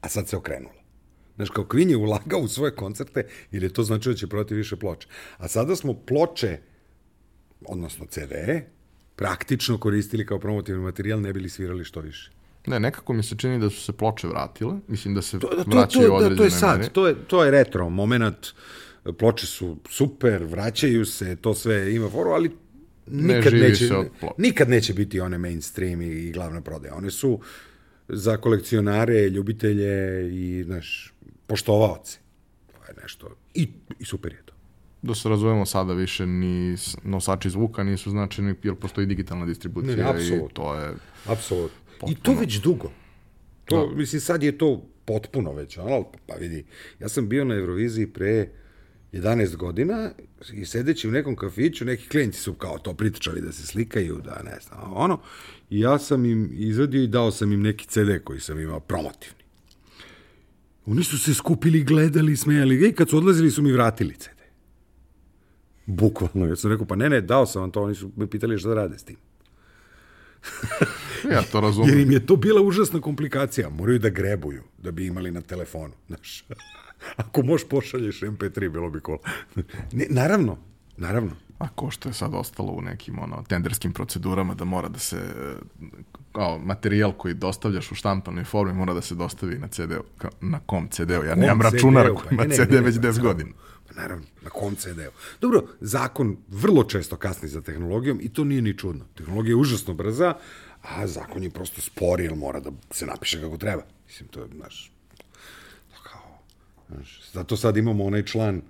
A 0.00 0.08
sad 0.08 0.28
se 0.28 0.36
okrenulo. 0.36 0.74
Znaš, 1.36 1.50
kao 1.50 1.64
Queen 1.64 1.90
je 1.90 1.96
ulagao 1.96 2.40
u 2.40 2.48
svoje 2.48 2.74
koncerte 2.74 3.26
jer 3.50 3.62
je 3.62 3.72
to 3.72 3.82
znači 3.82 4.08
da 4.08 4.14
će 4.14 4.26
prodati 4.26 4.54
više 4.54 4.76
ploča. 4.76 5.08
A 5.38 5.48
sada 5.48 5.76
smo 5.76 5.94
ploče, 5.94 6.58
odnosno 7.64 8.06
CD, 8.06 8.32
praktično 9.16 9.78
koristili 9.78 10.26
kao 10.26 10.38
promotivni 10.38 10.82
materijal, 10.82 11.20
ne 11.20 11.32
bili 11.32 11.48
svirali 11.48 11.84
što 11.84 12.00
više. 12.00 12.30
Ne, 12.66 12.80
nekako 12.80 13.12
mi 13.12 13.22
se 13.22 13.36
čini 13.36 13.58
da 13.58 13.70
su 13.70 13.80
se 13.80 13.92
ploče 13.92 14.28
vratile. 14.28 14.74
Mislim 14.88 15.14
da 15.14 15.22
se 15.22 15.38
to, 15.38 15.46
to, 15.48 15.64
vraćaju 15.66 16.08
to, 16.08 16.14
određene 16.14 16.34
da, 16.34 16.38
to 16.38 16.44
je 16.44 16.50
sad, 16.50 16.92
to 16.92 17.08
je, 17.08 17.14
to 17.26 17.44
je 17.44 17.50
retro 17.50 17.88
moment. 17.88 18.46
Ploče 19.18 19.46
su 19.46 19.76
super, 19.90 20.44
vraćaju 20.44 21.04
se, 21.04 21.36
to 21.36 21.54
sve 21.54 21.94
ima 21.94 22.10
foru, 22.10 22.30
ali 22.30 22.50
nikad 23.06 23.52
ne 23.52 23.58
neće, 23.58 23.94
nikad 24.38 24.68
neće 24.68 24.94
biti 24.94 25.20
one 25.20 25.38
mainstream 25.38 26.02
i, 26.02 26.06
i 26.06 26.32
glavna 26.32 26.60
prodaja. 26.60 26.94
One 26.94 27.10
su 27.10 27.40
za 28.08 28.36
kolekcionare, 28.36 29.28
ljubitelje 29.28 30.28
i, 30.34 30.64
znaš, 30.64 31.14
poštovaoce. 31.46 32.18
To 32.66 32.84
je 32.88 32.94
nešto, 33.02 33.36
i, 33.54 33.68
i 33.98 34.04
super 34.04 34.32
je 34.32 34.42
to 34.44 34.55
da 35.02 35.14
se 35.14 35.28
razumemo 35.28 35.66
sada 35.66 35.92
više 35.92 36.26
ni 36.26 36.76
nosači 37.04 37.50
zvuka 37.50 37.84
nisu 37.84 38.10
značajni 38.10 38.54
jer 38.62 38.74
postoji 38.74 39.06
digitalna 39.06 39.46
distribucija 39.46 39.96
ne, 39.96 40.12
ne, 40.12 40.26
i 40.26 40.40
to 40.52 40.74
je 40.74 40.94
apsolutno. 41.26 42.08
I 42.08 42.14
to 42.14 42.34
već 42.34 42.60
dugo. 42.60 42.90
To, 43.64 43.86
da. 43.86 43.96
mislim, 43.96 44.20
sad 44.20 44.42
je 44.42 44.58
to 44.58 44.82
potpuno 45.04 45.52
već, 45.52 45.78
ali 45.78 46.04
pa 46.26 46.34
vidi, 46.34 46.64
ja 47.00 47.08
sam 47.08 47.28
bio 47.28 47.44
na 47.44 47.54
Euroviziji 47.54 48.06
pre 48.06 48.48
11 49.12 49.56
godina 49.56 50.10
i 50.52 50.64
sedeći 50.64 51.08
u 51.08 51.10
nekom 51.10 51.36
kafiću, 51.36 51.84
neki 51.84 52.08
klijenti 52.08 52.38
su 52.38 52.54
kao 52.54 52.78
to 52.78 52.94
pritičali 52.94 53.40
da 53.40 53.52
se 53.52 53.66
slikaju, 53.66 54.20
da 54.24 54.42
ne 54.44 54.58
znam, 54.60 54.92
ono, 54.94 55.20
i 55.70 55.80
ja 55.80 55.98
sam 55.98 56.24
im 56.24 56.50
izvadio 56.52 57.02
i 57.02 57.06
dao 57.06 57.30
sam 57.30 57.52
im 57.52 57.62
neki 57.62 57.86
CD 57.86 58.24
koji 58.24 58.40
sam 58.40 58.60
imao 58.60 58.80
promotivni. 58.80 59.44
Oni 60.86 61.04
su 61.04 61.18
se 61.18 61.34
skupili, 61.34 61.84
gledali, 61.84 62.36
smejali, 62.36 62.88
i 62.88 62.92
kad 62.92 63.10
su 63.10 63.16
odlazili 63.16 63.50
su 63.50 63.62
mi 63.62 63.72
vratili 63.72 64.14
CD. 64.14 64.35
Bukvalno, 65.86 66.46
ja 66.46 66.56
sam 66.56 66.70
rekao, 66.70 66.86
pa 66.86 66.96
ne, 66.96 67.08
ne, 67.08 67.20
dao 67.20 67.46
sam 67.46 67.62
vam 67.62 67.70
to, 67.70 67.82
oni 67.82 67.94
su 67.94 68.10
me 68.16 68.26
pitali 68.26 68.58
šta 68.58 68.68
da 68.68 68.74
rade 68.74 68.98
s 68.98 69.04
tim. 69.04 69.16
ja 71.32 71.42
to 71.42 71.56
Jer 71.58 71.64
razumem. 71.64 71.98
im 72.00 72.10
je 72.10 72.26
to 72.26 72.36
bila 72.36 72.62
užasna 72.62 73.00
komplikacija. 73.00 73.70
Moraju 73.70 73.98
da 73.98 74.08
grebuju 74.08 74.62
da 74.78 74.90
bi 74.90 75.06
imali 75.06 75.30
na 75.30 75.40
telefonu. 75.40 75.94
Znaš. 76.06 76.44
Ako 77.16 77.42
možeš 77.42 77.68
pošalješ 77.68 78.20
MP3, 78.20 78.68
bilo 78.68 78.90
bi 78.90 79.00
cool. 79.06 79.18
Ne, 79.92 80.06
naravno, 80.10 80.58
naravno. 80.96 81.30
A 81.58 81.68
ko 81.68 81.90
što 81.90 82.08
je 82.08 82.12
sad 82.12 82.34
ostalo 82.34 82.72
u 82.72 82.82
nekim 82.82 83.18
ono, 83.18 83.44
tenderskim 83.48 83.92
procedurama 83.92 84.54
da 84.54 84.64
mora 84.64 84.88
da 84.88 84.98
se 84.98 85.20
kao 86.32 86.58
materijal 86.58 87.12
koji 87.12 87.34
dostavljaš 87.34 87.92
u 87.92 87.94
štampanoj 87.94 88.44
formi 88.44 88.72
mora 88.74 88.94
da 88.94 89.00
se 89.00 89.14
dostavi 89.14 89.58
na 89.58 89.68
CD-u. 89.68 90.02
Kao, 90.18 90.30
Na 90.40 90.60
kom 90.66 90.88
CD-u? 90.88 91.24
Ja 91.24 91.34
nemam 91.34 91.60
računara 91.62 92.14
koji 92.14 92.28
Pa 92.28 92.34
ima 92.34 92.44
ne, 92.44 92.54
CD 92.56 92.72
već 92.72 92.96
ne, 92.96 93.02
10 93.02 93.16
ne. 93.16 93.22
godina. 93.22 93.50
Naravno, 93.96 94.26
na 94.42 94.50
kom 94.50 94.76
CD-u. 94.76 95.10
Dobro, 95.40 95.66
zakon 95.80 96.36
vrlo 96.48 96.84
često 96.84 97.16
kasni 97.16 97.48
za 97.48 97.60
tehnologijom 97.60 98.18
i 98.22 98.28
to 98.28 98.44
nije 98.44 98.62
ni 98.62 98.78
čudno. 98.78 99.04
Tehnologija 99.14 99.52
je 99.52 99.56
užasno 99.56 99.94
brza, 99.94 100.34
a 100.82 101.06
zakon 101.06 101.42
je 101.42 101.50
prosto 101.50 101.80
spori, 101.80 102.24
jer 102.24 102.34
mora 102.34 102.60
da 102.60 102.70
se 102.90 103.06
napiše 103.06 103.40
kako 103.40 103.56
treba. 103.56 103.82
Mislim, 104.06 104.28
to 104.28 104.40
je, 104.40 104.48
znaš, 104.56 104.92
to 105.94 106.02
kao, 106.02 106.38
znaš, 106.88 107.20
zato 107.32 107.56
sad 107.56 107.76
imamo 107.76 108.04
onaj 108.04 108.22
član 108.22 108.62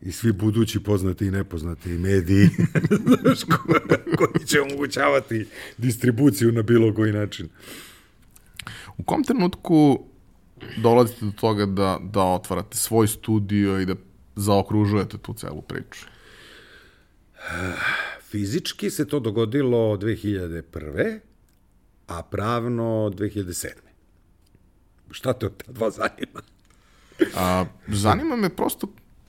i 0.00 0.12
svi 0.12 0.32
budući 0.32 0.82
poznati 0.82 1.26
i 1.26 1.30
nepoznati 1.30 1.88
mediji 1.88 2.48
znaš, 3.22 3.44
ko, 3.44 3.74
koji 4.16 4.46
će 4.46 4.60
omogućavati 4.60 5.46
distribuciju 5.78 6.52
na 6.52 6.62
bilo 6.62 6.94
koji 6.94 7.12
način. 7.12 7.48
U 8.98 9.02
kom 9.02 9.24
trenutku 9.24 10.04
dolazite 10.82 11.24
do 11.24 11.32
toga 11.32 11.66
da, 11.66 11.98
da 12.02 12.24
otvarate 12.24 12.76
svoj 12.76 13.08
studio 13.08 13.80
i 13.80 13.86
da 13.86 13.94
zaokružujete 14.36 15.18
tu 15.18 15.34
celu 15.34 15.62
priču? 15.62 16.06
Fizički 18.30 18.90
se 18.90 19.08
to 19.08 19.20
dogodilo 19.20 19.96
2001. 19.96 21.20
a 22.06 22.22
pravno 22.22 23.10
2007. 23.14 23.68
Šta 25.10 25.32
te 25.32 25.46
od 25.46 25.62
ta 25.64 25.72
dva 25.72 25.90
zanima? 25.90 26.40
A, 27.36 27.64
zanima 27.88 28.36
me 28.36 28.56
prosto 28.56 28.86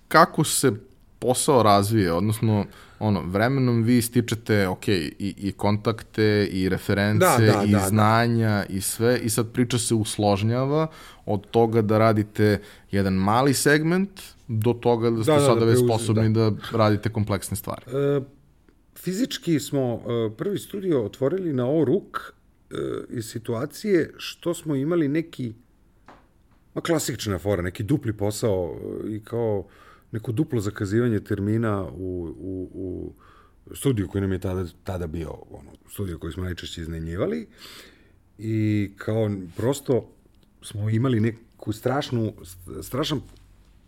kako 0.07 0.43
se 0.43 0.71
posao 1.19 1.63
razvije, 1.63 2.13
odnosno 2.13 2.65
ono, 3.01 3.21
vremenom 3.21 3.83
vi 3.83 4.01
stičete, 4.01 4.67
ok, 4.67 4.87
i, 4.87 5.13
i 5.37 5.51
kontakte, 5.51 6.47
i 6.51 6.69
reference, 6.69 7.19
Da, 7.19 7.37
da, 7.37 7.63
i 7.63 7.71
da, 7.71 7.77
da. 7.77 7.87
znanja, 7.87 8.65
i 8.69 8.81
sve, 8.81 9.19
i 9.23 9.29
sad 9.29 9.51
priča 9.51 9.77
se 9.77 9.95
usložnjava 9.95 10.87
od 11.25 11.47
toga 11.51 11.81
da 11.81 11.97
radite 11.97 12.61
jedan 12.91 13.13
mali 13.13 13.53
segment 13.53 14.21
do 14.47 14.73
toga 14.73 15.09
da 15.09 15.23
ste 15.23 15.31
Da, 15.31 15.37
da, 15.37 15.45
sada 15.45 15.59
da 15.59 15.65
već 15.65 15.79
sposobni 15.85 16.33
da. 16.33 16.51
radite 16.71 17.09
kompleksne 17.09 17.57
stvari. 17.57 17.81
E, 17.87 18.21
fizički 18.95 19.59
smo 19.59 19.93
e, 19.93 20.35
prvi 20.37 20.59
studio 20.59 21.05
otvorili 21.05 21.53
na 21.53 21.69
oruk 21.69 22.17
e, 22.17 22.75
iz 23.09 23.25
situacije 23.25 24.13
što 24.17 24.53
smo 24.53 24.75
imali 24.75 25.07
neki 25.07 25.53
ma 26.73 26.81
klasična 26.81 27.39
fora, 27.39 27.61
neki 27.61 27.83
dupli 27.83 28.13
posao 28.13 28.75
e, 29.05 29.15
i 29.15 29.19
kao 29.23 29.65
neko 30.11 30.31
duplo 30.31 30.61
zakazivanje 30.61 31.19
termina 31.19 31.83
u, 31.83 32.35
u, 32.39 32.69
u 32.73 33.13
studiju 33.75 34.07
koji 34.07 34.21
nam 34.21 34.31
je 34.31 34.39
tada, 34.39 34.65
tada 34.83 35.07
bio 35.07 35.29
ono, 35.49 35.71
studio 35.89 36.19
koji 36.19 36.33
smo 36.33 36.43
najčešće 36.43 36.81
iznajmljivali 36.81 37.47
i 38.37 38.91
kao 38.97 39.31
prosto 39.57 40.09
smo 40.61 40.89
imali 40.89 41.19
neku 41.19 41.73
strašnu, 41.73 42.33
strašan 42.81 43.21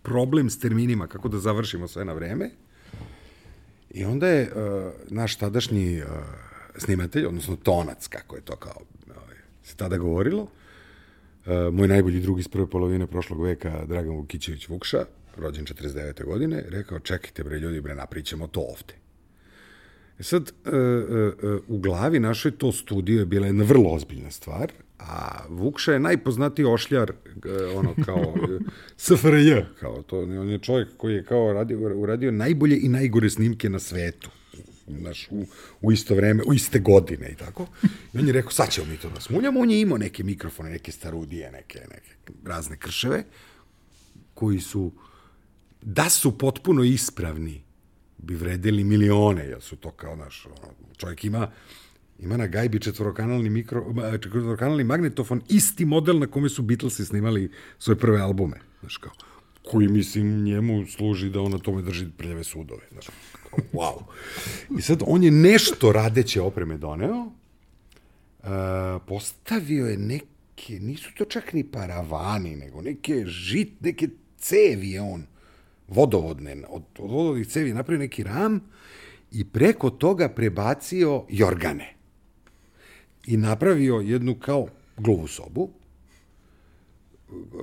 problem 0.02 0.50
s 0.50 0.60
terminima, 0.60 1.08
kako 1.08 1.30
da 1.30 1.40
završimo 1.40 1.88
sve 1.88 2.06
na 2.06 2.14
vreme. 2.14 2.50
I 3.90 4.06
onda 4.06 4.28
je 4.28 4.52
uh, 4.52 4.92
naš 5.10 5.36
tadašnji 5.36 6.02
uh, 6.02 6.08
snimatelj, 6.78 7.26
odnosno 7.26 7.56
tonac, 7.56 8.08
kako 8.08 8.36
je 8.36 8.42
to 8.42 8.56
kao 8.56 8.82
ovaj, 9.10 9.36
se 9.64 9.76
tada 9.76 9.98
govorilo, 9.98 10.42
uh, 10.42 10.50
moj 11.74 11.88
najbolji 11.88 12.20
drug 12.20 12.40
iz 12.40 12.48
prve 12.48 12.70
polovine 12.70 13.08
prošlog 13.08 13.44
veka, 13.44 13.86
Dragan 13.86 14.16
Vukićević 14.16 14.68
Vukša, 14.68 15.06
rođen 15.38 15.65
49. 15.65 16.26
godine, 16.26 16.63
rekao, 16.69 17.00
čekajte 17.00 17.43
bre 17.43 17.60
ljudi, 17.60 17.82
bre, 17.82 17.96
naprićemo 17.96 18.48
to 18.48 18.62
ovde. 18.62 18.93
E 20.19 20.24
sad, 20.24 20.52
e, 20.65 20.69
e, 20.69 20.74
e, 20.74 21.58
u 21.67 21.80
glavi 21.80 22.19
našoj 22.19 22.52
to 22.52 22.72
studio 22.72 23.19
je 23.19 23.26
bila 23.26 23.48
jedna 23.48 23.63
vrlo 23.63 23.91
ozbiljna 23.91 24.32
stvar, 24.32 24.72
a 25.00 25.46
Vukša 25.50 25.93
je 25.93 26.00
najpoznatiji 26.00 26.65
ošljar, 26.65 27.12
e, 27.12 27.65
ono, 27.76 27.96
kao 28.06 28.34
e, 28.36 28.60
SFRJ, 29.06 29.54
kao 29.80 30.02
to, 30.02 30.19
on 30.19 30.50
je 30.50 30.60
čovjek 30.60 30.89
koji 30.98 31.15
je 31.15 31.26
kao 31.26 31.54
radio, 31.54 31.80
uradio 31.96 32.32
najbolje 32.32 32.80
i 32.82 32.89
najgore 32.89 33.30
snimke 33.30 33.69
na 33.69 33.80
svetu 33.80 34.30
znaš, 34.88 35.28
u, 35.32 35.46
u 35.82 35.91
isto 35.91 36.15
vreme, 36.15 36.43
u 36.48 36.54
iste 36.54 36.80
godine 36.80 37.30
i 37.32 37.36
tako. 37.36 37.67
I 38.13 38.17
on 38.17 38.28
je 38.28 38.34
rekao, 38.34 38.52
sad 38.52 38.72
ćemo 38.72 38.88
mi 38.88 38.98
to 38.98 39.10
da 39.10 39.22
smuljamo. 39.22 39.60
On 39.60 39.72
je 39.72 39.82
imao 39.82 39.98
neke 39.98 40.24
mikrofone, 40.24 40.69
neke 40.69 40.91
starudije, 40.91 41.52
neke, 41.52 41.80
neke 41.80 42.12
razne 42.46 42.78
krševe, 42.78 43.24
koji 44.34 44.60
su, 44.60 44.91
da 45.86 46.10
su 46.10 46.38
potpuno 46.38 46.84
ispravni, 46.84 47.63
bi 48.17 48.36
vredeli 48.36 48.84
milione, 48.84 49.46
jer 49.46 49.62
su 49.62 49.76
to 49.76 49.91
kao 49.91 50.15
naš, 50.15 50.46
ono, 50.46 50.74
čovjek 50.98 51.24
ima, 51.24 51.52
ima 52.19 52.38
na 52.38 52.48
gajbi 52.48 52.80
četvorokanalni, 52.80 53.50
mikro, 53.50 53.86
četvorokanalni 54.24 54.84
magnetofon, 54.84 55.41
isti 55.50 55.86
model 55.86 56.19
na 56.19 56.28
kome 56.28 56.50
su 56.50 56.62
Beatlesi 56.62 57.06
snimali 57.06 57.52
svoje 57.80 58.00
prve 58.00 58.22
albume, 58.22 58.60
znaš 58.80 58.98
kao, 58.98 59.12
koji, 59.63 59.88
mislim, 59.88 60.43
njemu 60.43 60.86
služi 60.86 61.30
da 61.30 61.41
on 61.41 61.52
na 61.52 61.58
tome 61.58 61.82
drži 61.82 62.08
prljave 62.17 62.43
sudove, 62.43 62.82
znaš, 62.91 63.06
kao, 63.50 63.60
wow. 63.74 64.04
I 64.80 64.82
sad, 64.82 65.04
on 65.08 65.24
je 65.24 65.32
nešto 65.32 65.91
radeće 65.91 66.41
opreme 66.41 66.78
doneo, 66.78 67.17
uh, 67.19 68.50
postavio 69.08 69.86
je 69.86 69.98
neke, 69.98 70.80
nisu 70.80 71.10
to 71.17 71.26
čak 71.26 71.54
ni 71.54 71.63
paravani, 71.63 72.56
nego 72.56 72.82
neke 72.82 73.26
žit, 73.26 73.82
neke 73.82 74.08
cevi 74.38 74.91
je 74.91 75.02
on, 75.02 75.26
vodovodne, 75.93 76.58
od, 76.69 76.84
od 76.99 77.12
vodovodnih 77.12 77.47
cevi 77.47 77.73
napravio 77.73 77.99
neki 77.99 78.23
ram 78.23 78.60
i 79.32 79.45
preko 79.45 79.89
toga 79.89 80.29
prebacio 80.29 81.25
jorgane. 81.29 81.93
I 83.27 83.38
napravio 83.38 83.95
jednu 83.95 84.36
kao 84.36 84.67
gluvu 84.97 85.27
sobu, 85.27 85.69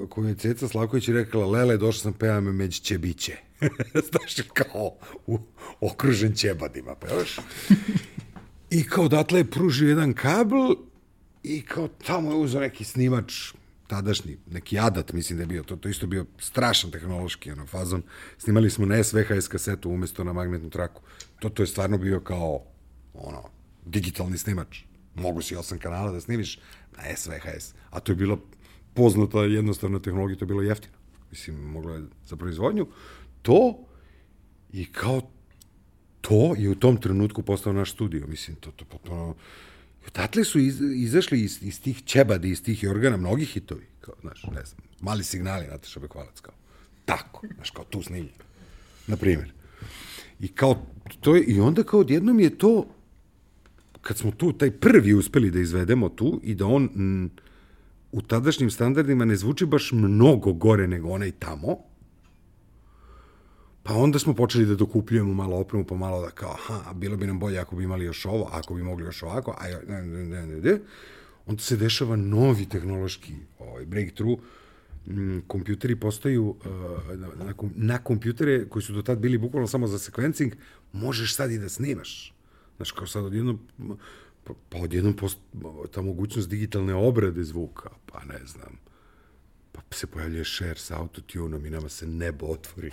koju 0.08 0.28
je 0.28 0.34
Ceca 0.34 0.68
Slavković 0.68 1.08
rekla, 1.08 1.46
Lele, 1.46 1.76
došla 1.76 2.02
sam 2.02 2.12
pevam 2.12 2.44
među 2.44 2.80
ćebiće. 2.80 3.36
Znaš, 4.10 4.48
kao 4.52 4.96
u, 5.26 5.38
okružen 5.80 6.34
ćebadima, 6.34 6.94
pevaš. 6.94 7.36
I 8.70 8.84
kao 8.84 9.04
odatle 9.04 9.40
je 9.40 9.50
pružio 9.50 9.88
jedan 9.88 10.12
kabel 10.12 10.74
i 11.42 11.62
kao 11.62 11.88
tamo 11.88 12.30
je 12.30 12.36
uzeo 12.36 12.60
neki 12.60 12.84
snimač 12.84 13.52
tadašnji, 13.90 14.36
neki 14.50 14.78
adat, 14.78 15.12
mislim 15.12 15.38
da 15.38 15.42
je 15.42 15.46
bio, 15.46 15.62
to, 15.62 15.76
to 15.76 15.88
isto 15.88 16.06
bio 16.06 16.26
strašan 16.38 16.90
tehnološki 16.90 17.50
ono, 17.52 17.66
fazon. 17.66 18.02
Snimali 18.38 18.70
smo 18.70 18.86
na 18.86 19.02
SVHS 19.04 19.48
kasetu 19.48 19.90
umesto 19.90 20.24
na 20.24 20.32
magnetnu 20.32 20.70
traku. 20.70 21.02
To, 21.38 21.48
to 21.48 21.62
je 21.62 21.66
stvarno 21.66 21.98
bio 21.98 22.20
kao 22.20 22.62
ono, 23.14 23.42
digitalni 23.86 24.38
snimač. 24.38 24.82
Mogu 25.14 25.42
si 25.42 25.56
osam 25.56 25.78
kanala 25.78 26.12
da 26.12 26.20
snimiš 26.20 26.58
na 26.96 27.16
SVHS. 27.16 27.74
A 27.90 28.00
to 28.00 28.12
je 28.12 28.16
bilo 28.16 28.38
poznata 28.94 29.44
jednostavna 29.44 29.98
tehnologija, 29.98 30.38
to 30.38 30.44
je 30.44 30.54
bilo 30.54 30.62
jeftino. 30.62 30.94
Mislim, 31.30 31.56
moglo 31.56 31.94
je 31.94 32.02
za 32.26 32.36
proizvodnju. 32.36 32.86
To 33.42 33.86
i 34.72 34.86
kao 34.92 35.20
to 36.20 36.54
je 36.58 36.70
u 36.70 36.74
tom 36.74 36.96
trenutku 36.96 37.42
postao 37.42 37.72
naš 37.72 37.92
studio. 37.92 38.26
Mislim, 38.26 38.56
to, 38.56 38.70
to 38.70 38.84
potpuno... 38.84 39.34
Odatle 40.06 40.44
su 40.44 40.58
iz, 40.58 40.80
izašli 40.80 41.40
iz, 41.40 41.58
iz 41.62 41.80
tih 41.80 42.04
ćebadi, 42.04 42.50
iz 42.50 42.62
tih 42.62 42.84
organa, 42.90 43.16
mnogi 43.16 43.44
hitovi. 43.44 43.86
Kao, 44.00 44.14
znaš, 44.20 44.42
ne 44.42 44.64
znam, 44.64 44.80
mali 45.00 45.24
signali, 45.24 45.66
Nataša 45.66 46.00
Bekvalac, 46.00 46.40
kao. 46.40 46.54
Tako, 47.04 47.46
znaš, 47.54 47.70
kao 47.70 47.84
tu 47.84 48.02
snimljen. 48.02 48.34
Na 49.06 49.16
primjer. 49.16 49.52
I 50.40 50.48
kao, 50.48 50.86
to 51.20 51.36
je, 51.36 51.42
i 51.42 51.60
onda 51.60 51.82
kao 51.82 52.00
odjednom 52.00 52.40
je 52.40 52.58
to, 52.58 52.86
kad 54.02 54.18
smo 54.18 54.30
tu, 54.30 54.52
taj 54.52 54.70
prvi 54.70 55.14
uspeli 55.14 55.50
da 55.50 55.60
izvedemo 55.60 56.08
tu 56.08 56.40
i 56.44 56.54
da 56.54 56.66
on 56.66 56.88
m, 56.96 57.30
u 58.12 58.22
tadašnjim 58.22 58.70
standardima 58.70 59.24
ne 59.24 59.36
zvuči 59.36 59.66
baš 59.66 59.92
mnogo 59.92 60.52
gore 60.52 60.86
nego 60.86 61.08
onaj 61.08 61.30
tamo, 61.30 61.76
Pa 63.82 63.94
onda 63.94 64.18
smo 64.18 64.34
počeli 64.34 64.66
da 64.66 64.74
dokupljujemo 64.74 65.34
malo 65.34 65.56
opremu, 65.56 65.84
pa 65.84 65.94
malo 65.94 66.22
da 66.22 66.30
kao, 66.30 66.50
aha, 66.50 66.92
bilo 66.92 67.16
bi 67.16 67.26
nam 67.26 67.38
bolje 67.38 67.58
ako 67.58 67.76
bi 67.76 67.84
imali 67.84 68.04
još 68.04 68.26
ovo, 68.26 68.48
ako 68.52 68.74
bi 68.74 68.82
mogli 68.82 69.04
još 69.04 69.22
ovako, 69.22 69.56
a 69.58 69.68
ne, 69.88 70.02
ne, 70.02 70.24
ne, 70.24 70.46
ne, 70.46 70.60
ne. 70.60 70.80
Onda 71.46 71.62
se 71.62 71.76
dešava 71.76 72.16
novi 72.16 72.68
tehnološki 72.68 73.34
ovaj, 73.58 73.86
breakthrough, 73.86 74.40
m, 75.06 75.42
kompjuteri 75.46 75.96
postaju, 75.96 76.48
uh, 76.48 77.16
na, 77.16 77.28
na, 77.44 77.54
na 77.76 77.98
kompjutere 77.98 78.68
koji 78.68 78.82
su 78.82 78.92
do 78.92 79.02
tad 79.02 79.18
bili 79.18 79.38
bukvalno 79.38 79.66
samo 79.66 79.86
za 79.86 79.98
sekvencing, 79.98 80.52
možeš 80.92 81.34
sad 81.36 81.50
i 81.50 81.58
da 81.58 81.68
snimaš. 81.68 82.34
Znaš, 82.76 82.92
kao 82.92 83.06
sad 83.06 83.24
odjednom, 83.24 83.58
pa, 84.44 84.54
pa 84.68 84.78
odjednom 84.78 85.16
post, 85.16 85.38
ta 85.90 86.02
mogućnost 86.02 86.48
digitalne 86.48 86.94
obrade 86.94 87.44
zvuka, 87.44 87.90
pa 88.06 88.24
ne 88.24 88.46
znam, 88.46 88.78
se 89.90 90.06
pojavljuje 90.06 90.44
share 90.44 90.78
sa 90.78 90.98
autotunom 90.98 91.66
i 91.66 91.70
nama 91.70 91.88
se 91.88 92.06
nebo 92.06 92.46
otvori, 92.46 92.90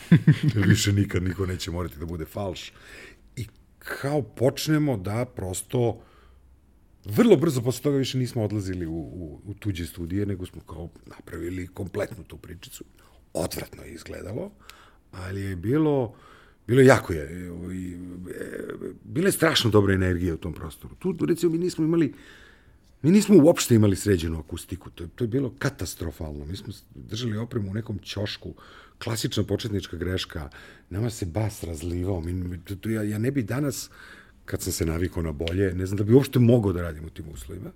jer 0.55 0.67
više 0.73 0.93
nikad 0.93 1.23
niko 1.23 1.45
neće 1.45 1.71
morati 1.71 1.99
da 1.99 2.05
bude 2.05 2.25
falš. 2.25 2.71
I 3.35 3.47
kao 3.79 4.21
počnemo 4.21 4.97
da 4.97 5.25
prosto 5.25 6.01
vrlo 7.05 7.35
brzo 7.35 7.61
posle 7.61 7.83
toga 7.83 7.97
više 7.97 8.17
nismo 8.17 8.43
odlazili 8.43 8.85
u, 8.85 8.91
u, 8.91 9.41
u 9.45 9.53
tuđe 9.53 9.85
studije, 9.85 10.25
nego 10.25 10.45
smo 10.45 10.61
kao 10.61 10.89
napravili 11.05 11.67
kompletnu 11.67 12.23
tu 12.23 12.37
pričicu. 12.37 12.83
Odvratno 13.33 13.83
je 13.83 13.91
izgledalo, 13.91 14.51
ali 15.11 15.41
je 15.41 15.55
bilo 15.55 16.15
bilo 16.67 16.81
jako 16.81 17.13
je, 17.13 17.51
i, 17.73 17.97
e, 18.31 18.63
bila 19.03 19.27
je 19.27 19.31
strašno 19.31 19.69
dobra 19.69 19.93
energija 19.93 20.33
u 20.33 20.37
tom 20.37 20.53
prostoru. 20.53 20.95
Tu, 20.95 21.15
recimo, 21.25 21.51
mi 21.51 21.57
nismo 21.57 21.85
imali 21.85 22.13
Mi 23.01 23.11
nismo 23.11 23.43
uopšte 23.43 23.75
imali 23.75 23.95
sređenu 23.95 24.39
akustiku, 24.39 24.89
to 24.89 25.03
je, 25.03 25.09
to 25.15 25.23
je 25.23 25.27
bilo 25.27 25.53
katastrofalno. 25.59 26.45
Mi 26.45 26.57
smo 26.57 26.73
držali 26.95 27.37
opremu 27.37 27.71
u 27.71 27.73
nekom 27.73 27.99
ćošku, 27.99 28.53
klasična 29.03 29.43
početnička 29.43 29.97
greška, 29.97 30.49
nama 30.89 31.09
se 31.09 31.25
bas 31.25 31.63
razlivao. 31.63 32.21
Mi, 32.21 32.59
to, 32.63 32.75
to, 32.75 32.89
ja, 32.89 33.03
ja 33.03 33.17
ne 33.17 33.31
bi 33.31 33.43
danas, 33.43 33.89
kad 34.45 34.61
sam 34.61 34.73
se 34.73 34.85
navikao 34.85 35.23
na 35.23 35.31
bolje, 35.31 35.73
ne 35.73 35.85
znam 35.85 35.97
da 35.97 36.03
bi 36.03 36.13
uopšte 36.13 36.39
mogao 36.39 36.73
da 36.73 36.81
radim 36.81 37.05
u 37.05 37.09
tim 37.09 37.25
uslovima. 37.33 37.71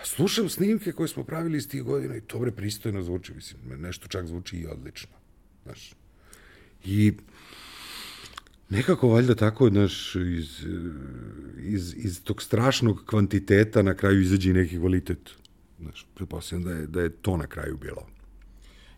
A 0.00 0.04
slušam 0.04 0.48
snimke 0.48 0.92
koje 0.92 1.08
smo 1.08 1.24
pravili 1.24 1.58
iz 1.58 1.68
tih 1.68 1.82
godina 1.82 2.16
i 2.16 2.20
to 2.20 2.38
bre 2.38 2.50
pristojno 2.50 3.02
zvuči, 3.02 3.34
mislim, 3.34 3.80
nešto 3.80 4.08
čak 4.08 4.26
zvuči 4.26 4.56
i 4.56 4.66
odlično. 4.66 5.12
Znaš. 5.64 5.94
I 6.84 7.12
nekako 8.70 9.08
valjda 9.08 9.34
tako, 9.34 9.68
znaš, 9.68 10.14
iz, 10.14 10.66
iz, 11.58 11.94
iz 11.96 12.24
tog 12.24 12.42
strašnog 12.42 13.04
kvantiteta 13.06 13.82
na 13.82 13.94
kraju 13.94 14.20
izađe 14.20 14.50
i 14.50 14.52
neki 14.52 14.78
kvalitet. 14.78 15.30
Znaš, 15.80 16.06
pretpostavljam 16.14 16.64
da 16.64 16.72
je, 16.72 16.86
da 16.86 17.00
je 17.00 17.10
to 17.10 17.36
na 17.36 17.46
kraju 17.46 17.76
bilo. 17.76 18.06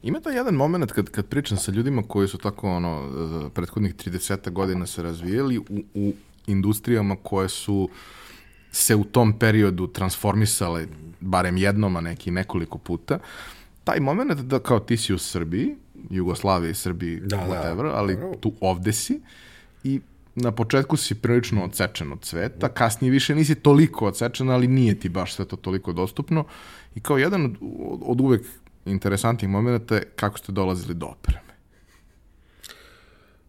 Ima 0.02 0.20
to 0.20 0.30
jedan 0.30 0.54
moment 0.54 0.92
kad, 0.92 1.10
kad 1.10 1.26
pričam 1.26 1.58
sa 1.58 1.72
ljudima 1.72 2.02
koji 2.02 2.28
su 2.28 2.38
tako 2.38 2.70
ono, 2.70 3.50
prethodnih 3.54 3.94
30 3.94 4.50
godina 4.50 4.86
se 4.86 5.02
razvijeli 5.02 5.58
u, 5.58 5.64
u 5.94 6.12
industrijama 6.46 7.16
koje 7.22 7.48
su 7.48 7.88
se 8.72 8.94
u 8.94 9.04
tom 9.04 9.38
periodu 9.38 9.86
transformisale 9.86 10.86
barem 11.20 11.56
jednom, 11.56 11.96
a 11.96 12.00
neki 12.00 12.30
nekoliko 12.30 12.78
puta. 12.78 13.18
Taj 13.84 14.00
moment 14.00 14.40
da 14.40 14.58
kao 14.58 14.80
ti 14.80 14.96
si 14.96 15.14
u 15.14 15.18
Srbiji, 15.18 15.76
Jugoslaviji, 16.10 16.74
Srbiji, 16.74 17.20
da, 17.20 17.36
whatever, 17.36 17.82
da, 17.82 17.94
ali 17.94 18.18
tu 18.40 18.52
ovde 18.60 18.92
si 18.92 19.20
i 19.84 20.00
na 20.34 20.52
početku 20.52 20.96
si 20.96 21.14
prilično 21.14 21.64
odsečen 21.64 22.12
od 22.12 22.24
sveta, 22.24 22.68
kasnije 22.68 23.10
više 23.10 23.34
nisi 23.34 23.54
toliko 23.54 24.06
odsečen, 24.06 24.50
ali 24.50 24.66
nije 24.66 25.00
ti 25.00 25.08
baš 25.08 25.34
sve 25.34 25.44
to 25.44 25.56
toliko 25.56 25.92
dostupno. 25.92 26.44
I 26.94 27.00
kao 27.00 27.18
jedan 27.18 27.44
od, 27.44 27.56
od 28.02 28.20
uvek 28.20 28.42
interesantnih 28.86 29.50
momenta 29.50 29.94
je 29.94 30.08
kako 30.16 30.38
ste 30.38 30.52
dolazili 30.52 30.94
do 30.94 31.06
opreme. 31.06 31.52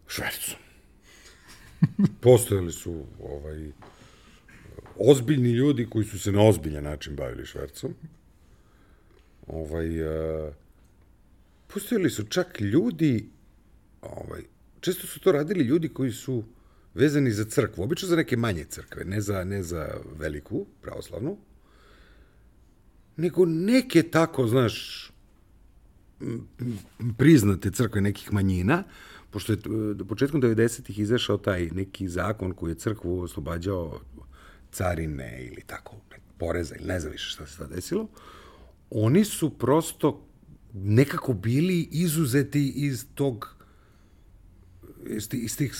Švercu. 0.07 0.55
Postojali 2.21 2.71
su 2.71 3.05
ovaj, 3.23 3.71
ozbiljni 4.99 5.51
ljudi 5.51 5.87
koji 5.89 6.05
su 6.05 6.19
se 6.19 6.31
na 6.31 6.41
ozbiljan 6.41 6.83
način 6.83 7.15
bavili 7.15 7.45
švercom. 7.45 7.93
Ovaj, 9.47 10.01
uh, 10.01 10.53
postojali 11.67 12.09
su 12.09 12.23
čak 12.23 12.61
ljudi, 12.61 13.29
ovaj, 14.01 14.41
često 14.83 15.07
su 15.07 15.19
to 15.19 15.31
radili 15.31 15.63
ljudi 15.63 15.89
koji 15.89 16.11
su 16.11 16.43
vezani 16.93 17.31
za 17.31 17.45
crkvu, 17.45 17.83
obično 17.83 18.07
za 18.07 18.15
neke 18.15 18.37
manje 18.37 18.63
crkve, 18.63 19.05
ne 19.05 19.21
za, 19.21 19.43
ne 19.43 19.63
za 19.63 19.87
veliku, 20.19 20.65
pravoslavnu, 20.81 21.37
nego 23.17 23.45
neke 23.45 24.03
tako, 24.03 24.47
znaš, 24.47 25.09
priznate 27.17 27.71
crkve 27.71 28.01
nekih 28.01 28.33
manjina, 28.33 28.83
pošto 29.31 29.53
je 29.53 29.57
do 29.93 30.05
početkom 30.05 30.41
90-ih 30.41 30.99
izašao 30.99 31.37
taj 31.37 31.69
neki 31.71 32.07
zakon 32.07 32.53
koji 32.53 32.71
je 32.71 32.75
crkvu 32.75 33.19
oslobađao 33.19 34.01
carine 34.71 35.45
ili 35.51 35.63
tako, 35.67 35.95
poreza 36.37 36.75
ili 36.75 36.87
ne 36.87 36.99
znam 36.99 37.11
više 37.11 37.29
šta 37.29 37.47
se 37.47 37.57
tada 37.57 37.75
desilo, 37.75 38.07
oni 38.89 39.25
su 39.25 39.57
prosto 39.57 40.27
nekako 40.73 41.33
bili 41.33 41.87
izuzeti 41.91 42.73
iz 42.75 43.05
tog 43.15 43.52
iz, 45.09 45.57
tih, 45.57 45.75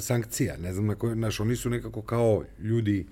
sankcija, 0.00 0.56
ne 0.56 0.72
znam 0.72 0.86
na 0.86 0.94
koje, 0.94 1.14
znaš, 1.14 1.40
oni 1.40 1.56
su 1.56 1.70
nekako 1.70 2.02
kao 2.02 2.44
ljudi 2.58 3.06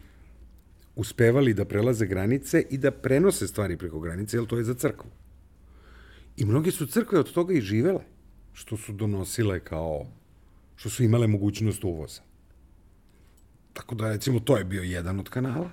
uspevali 0.96 1.54
da 1.54 1.64
prelaze 1.64 2.06
granice 2.06 2.66
i 2.70 2.78
da 2.78 2.90
prenose 2.90 3.46
stvari 3.46 3.76
preko 3.76 4.00
granice, 4.00 4.36
jer 4.36 4.46
to 4.46 4.58
je 4.58 4.64
za 4.64 4.74
crkvu. 4.74 5.10
I 6.36 6.44
mnoge 6.44 6.70
su 6.70 6.86
crkve 6.86 7.18
od 7.18 7.32
toga 7.32 7.54
i 7.54 7.60
živele, 7.60 8.00
što 8.52 8.76
su 8.76 8.92
donosile 8.92 9.60
kao, 9.60 10.06
što 10.76 10.90
su 10.90 11.04
imale 11.04 11.26
mogućnost 11.26 11.84
uvoza. 11.84 12.22
Tako 13.72 13.94
da, 13.94 14.08
recimo, 14.08 14.40
to 14.40 14.56
je 14.56 14.64
bio 14.64 14.82
jedan 14.82 15.20
od 15.20 15.28
kanala. 15.28 15.70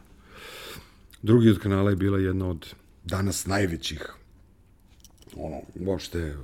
Drugi 1.22 1.50
od 1.50 1.60
kanala 1.60 1.90
je 1.90 1.96
bila 1.96 2.20
jedna 2.20 2.50
od 2.50 2.74
danas 3.06 3.46
najvećih, 3.46 4.16
ono, 5.36 5.62
uopšte, 5.80 6.36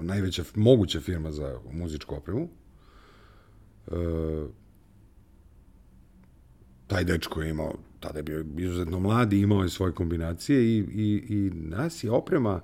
najveća 0.00 0.44
moguća 0.54 1.00
firma 1.00 1.32
za 1.32 1.60
muzičku 1.72 2.14
opremu. 2.14 2.48
E, 3.90 3.94
taj 6.86 7.04
dečko 7.04 7.42
je 7.42 7.50
imao, 7.50 7.74
tada 8.00 8.18
je 8.18 8.22
bio 8.22 8.44
izuzetno 8.58 9.00
mladi, 9.00 9.40
imao 9.40 9.62
je 9.62 9.68
svoje 9.68 9.92
kombinacije 9.92 10.64
i, 10.64 10.78
i, 10.78 11.24
i 11.28 11.50
nas 11.54 12.04
je 12.04 12.10
oprema, 12.10 12.60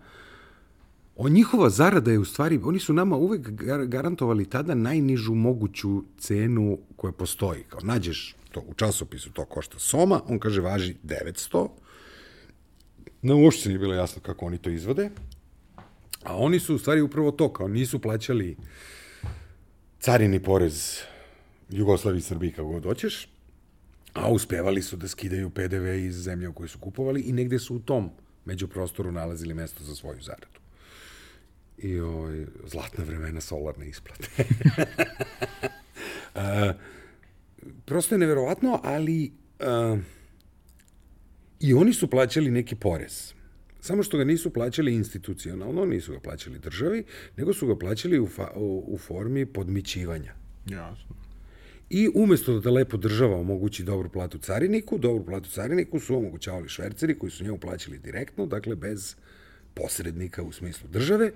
o 1.16 1.28
njihova 1.28 1.70
zarada 1.70 2.10
je 2.10 2.18
u 2.18 2.24
stvari, 2.24 2.60
oni 2.64 2.78
su 2.78 2.92
nama 2.92 3.16
uvek 3.16 3.50
garantovali 3.86 4.50
tada 4.50 4.74
najnižu 4.74 5.34
moguću 5.34 6.02
cenu 6.18 6.78
koja 6.96 7.12
postoji. 7.12 7.62
Kao 7.68 7.80
nađeš 7.82 8.36
to 8.52 8.60
u 8.60 8.74
časopisu, 8.74 9.32
to 9.32 9.44
košta 9.44 9.78
soma, 9.78 10.20
on 10.28 10.38
kaže 10.38 10.60
važi 10.60 10.94
900, 11.04 11.68
No, 13.26 13.36
uopšte 13.36 13.68
nije 13.68 13.78
bilo 13.78 13.94
jasno 13.94 14.22
kako 14.22 14.46
oni 14.46 14.58
to 14.58 14.70
izvode. 14.70 15.10
A 16.24 16.36
oni 16.36 16.60
su 16.60 16.74
u 16.74 16.78
stvari 16.78 17.00
upravo 17.00 17.30
to, 17.30 17.52
kao 17.52 17.68
nisu 17.68 17.98
plaćali 17.98 18.56
carini 20.00 20.42
porez 20.42 21.00
Jugoslaviji 21.74 22.20
Srbiji 22.20 22.52
kako 22.52 22.68
god 22.68 22.84
hoćeš, 22.84 23.28
a 24.12 24.30
uspevali 24.30 24.82
su 24.82 24.96
da 24.96 25.08
skidaju 25.08 25.50
PDV 25.50 25.86
iz 25.86 26.14
zemlje 26.14 26.48
u 26.48 26.52
kojoj 26.52 26.68
su 26.68 26.78
kupovali 26.78 27.20
i 27.20 27.32
negde 27.32 27.58
su 27.58 27.76
u 27.76 27.78
tom 27.78 28.10
među 28.44 28.68
prostoru 28.68 29.12
nalazili 29.12 29.54
mesto 29.54 29.84
za 29.84 29.94
svoju 29.94 30.22
zaradu. 30.22 30.60
I 31.78 31.98
ovaj, 32.00 32.46
zlatna 32.66 33.04
vremena 33.04 33.40
solarne 33.40 33.88
isplate. 33.88 34.28
a, 36.34 36.72
prosto 37.84 38.14
je 38.14 38.18
neverovatno, 38.18 38.80
ali 38.82 39.32
a, 39.60 39.96
i 41.60 41.74
oni 41.74 41.92
su 41.92 42.10
plaćali 42.10 42.50
neki 42.50 42.76
porez. 42.76 43.32
Samo 43.80 44.02
što 44.02 44.18
ga 44.18 44.24
nisu 44.24 44.50
plaćali 44.50 44.94
institucionalno, 44.94 45.84
nisu 45.84 46.12
ga 46.12 46.20
plaćali 46.20 46.58
državi, 46.58 47.04
nego 47.36 47.52
su 47.52 47.66
ga 47.66 47.78
plaćali 47.78 48.18
u, 48.18 48.26
fa, 48.26 48.50
u, 48.56 48.84
u 48.86 48.98
formi 48.98 49.46
podmićivanja. 49.46 50.34
Jasno. 50.66 51.23
I 51.90 52.10
umesto 52.14 52.60
da 52.60 52.70
lepo 52.70 52.96
država 52.96 53.36
omogući 53.36 53.82
dobru 53.82 54.08
platu 54.08 54.38
cariniku, 54.38 54.98
dobru 54.98 55.24
platu 55.24 55.50
cariniku 55.50 56.00
su 56.00 56.16
omogućavali 56.16 56.68
šverceri 56.68 57.18
koji 57.18 57.30
su 57.30 57.44
njemu 57.44 57.58
plaćali 57.58 57.98
direktno, 57.98 58.46
dakle 58.46 58.76
bez 58.76 59.16
posrednika 59.74 60.42
u 60.42 60.52
smislu 60.52 60.88
države. 60.88 61.30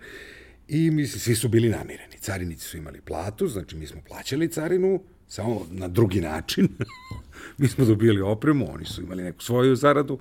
I 0.68 0.90
mislim, 0.90 1.20
svi 1.20 1.34
su 1.34 1.48
bili 1.48 1.68
namireni. 1.68 2.18
Carinici 2.20 2.64
su 2.64 2.76
imali 2.76 3.00
platu, 3.00 3.48
znači 3.48 3.76
mi 3.76 3.86
smo 3.86 4.00
plaćali 4.08 4.48
carinu, 4.48 5.02
samo 5.28 5.66
na 5.70 5.88
drugi 5.88 6.20
način. 6.20 6.68
mi 7.58 7.68
smo 7.68 7.84
dobili 7.84 8.20
opremu, 8.20 8.72
oni 8.74 8.84
su 8.84 9.02
imali 9.02 9.22
neku 9.22 9.42
svoju 9.42 9.76
zaradu. 9.76 10.18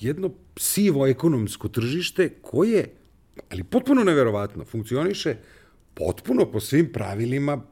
Jedno 0.00 0.30
sivo 0.56 1.06
ekonomsko 1.06 1.68
tržište 1.68 2.28
koje, 2.42 2.88
ali 3.50 3.64
potpuno 3.64 4.04
neverovatno, 4.04 4.64
funkcioniše 4.64 5.36
potpuno 5.94 6.50
po 6.52 6.60
svim 6.60 6.92
pravilima 6.92 7.62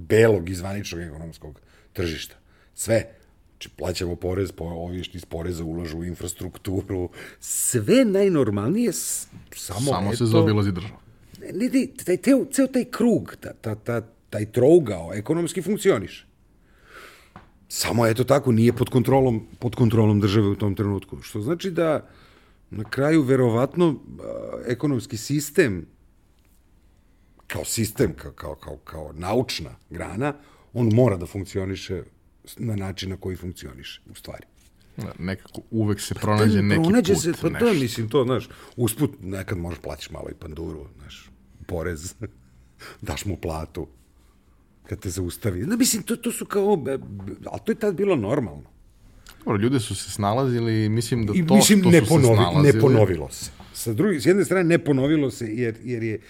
belog 0.00 0.48
i 0.48 0.54
zvaničnog 0.54 1.02
ekonomskog 1.02 1.60
tržišta. 1.92 2.36
Sve. 2.74 3.04
Znači, 3.50 3.68
plaćamo 3.76 4.16
porez, 4.16 4.52
po, 4.52 4.64
ovi 4.64 5.04
što 5.04 5.16
iz 5.16 5.24
poreza 5.24 5.64
ulažu 5.64 5.98
u 5.98 6.04
infrastrukturu, 6.04 7.08
sve 7.40 8.04
najnormalnije, 8.04 8.92
samo, 8.92 9.80
samo 9.80 10.08
eto, 10.08 10.16
se 10.16 10.26
zaobilazi 10.26 10.72
država. 10.72 11.00
Ne, 11.40 11.68
ne, 11.68 11.86
taj, 12.04 12.16
teo, 12.16 12.44
ceo 12.52 12.66
taj 12.66 12.84
krug, 12.84 13.36
ta, 13.40 13.52
ta, 13.52 13.74
ta, 13.74 14.00
taj 14.30 14.52
trougao 14.52 15.10
ekonomski 15.14 15.62
funkcioniše. 15.62 16.26
Samo 17.68 18.06
eto 18.06 18.24
tako, 18.24 18.52
nije 18.52 18.72
pod 18.72 18.88
kontrolom, 18.88 19.46
pod 19.58 19.74
kontrolom 19.74 20.20
države 20.20 20.48
u 20.48 20.56
tom 20.56 20.74
trenutku. 20.74 21.22
Što 21.22 21.40
znači 21.40 21.70
da 21.70 22.08
na 22.70 22.84
kraju 22.84 23.22
verovatno 23.22 24.00
ekonomski 24.66 25.16
sistem 25.16 25.86
kao 27.52 27.64
sistem, 27.64 28.14
kao, 28.14 28.32
kao, 28.32 28.54
kao, 28.54 28.76
kao 28.76 29.12
naučna 29.12 29.70
grana, 29.90 30.34
on 30.72 30.90
mora 30.94 31.16
da 31.16 31.26
funkcioniše 31.26 32.02
na 32.56 32.76
način 32.76 33.10
na 33.10 33.16
koji 33.16 33.36
funkcioniše, 33.36 34.00
u 34.10 34.14
stvari. 34.14 34.46
Da, 34.96 35.12
nekako 35.18 35.60
uvek 35.70 36.00
se 36.00 36.14
pronađe 36.14 36.62
neki 36.62 36.82
Pronađe 36.82 37.14
put. 37.14 37.22
se, 37.22 37.32
pa 37.40 37.48
nešto. 37.48 37.66
to, 37.66 37.74
mislim, 37.74 38.08
to, 38.08 38.24
znaš, 38.24 38.48
usput 38.76 39.10
nekad 39.22 39.58
možeš 39.58 39.78
platiš 39.80 40.10
malo 40.10 40.30
i 40.30 40.34
panduru, 40.34 40.86
znaš, 40.98 41.30
porez, 41.66 42.14
daš 43.08 43.24
mu 43.24 43.36
platu, 43.36 43.86
kad 44.86 44.98
te 44.98 45.10
zaustavi. 45.10 45.66
No, 45.66 45.76
mislim, 45.76 46.02
to, 46.02 46.16
to 46.16 46.32
su 46.32 46.46
kao, 46.46 46.84
e, 46.88 46.98
ali 47.46 47.60
to 47.64 47.72
je 47.72 47.76
tad 47.76 47.94
bilo 47.94 48.16
normalno. 48.16 48.70
Dobro, 49.44 49.62
ljude 49.62 49.80
su 49.80 49.94
se 49.94 50.10
snalazili 50.10 50.84
i 50.84 50.88
mislim 50.88 51.26
da 51.26 51.32
I 51.36 51.46
to 51.46 51.54
mislim, 51.54 51.80
što 51.80 51.90
ne, 51.90 52.00
su 52.00 52.06
ponovi, 52.08 52.26
se 52.26 52.34
snalazili... 52.34 52.72
ne 52.72 52.80
ponovilo 52.80 53.30
se. 53.30 53.50
Sa 53.72 53.92
druge, 53.92 54.20
s 54.20 54.26
jedne 54.26 54.44
strane 54.44 54.64
ne 54.64 54.78
ponovilo 54.78 55.30
se, 55.30 55.46
jer, 55.46 55.76
jer 55.84 56.02
je, 56.02 56.20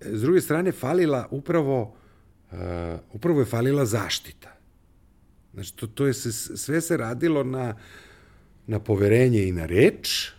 s 0.00 0.22
druge 0.22 0.40
strane, 0.40 0.72
falila 0.72 1.28
upravo, 1.30 1.94
uh, 2.52 2.58
upravo 3.12 3.40
je 3.40 3.46
falila 3.46 3.86
zaštita. 3.86 4.56
Znači, 5.54 5.76
to, 5.76 5.86
to 5.86 6.06
je 6.06 6.14
se, 6.14 6.32
sve 6.56 6.80
se 6.80 6.96
radilo 6.96 7.44
na, 7.44 7.76
na 8.66 8.78
poverenje 8.78 9.48
i 9.48 9.52
na 9.52 9.66
reč, 9.66 10.32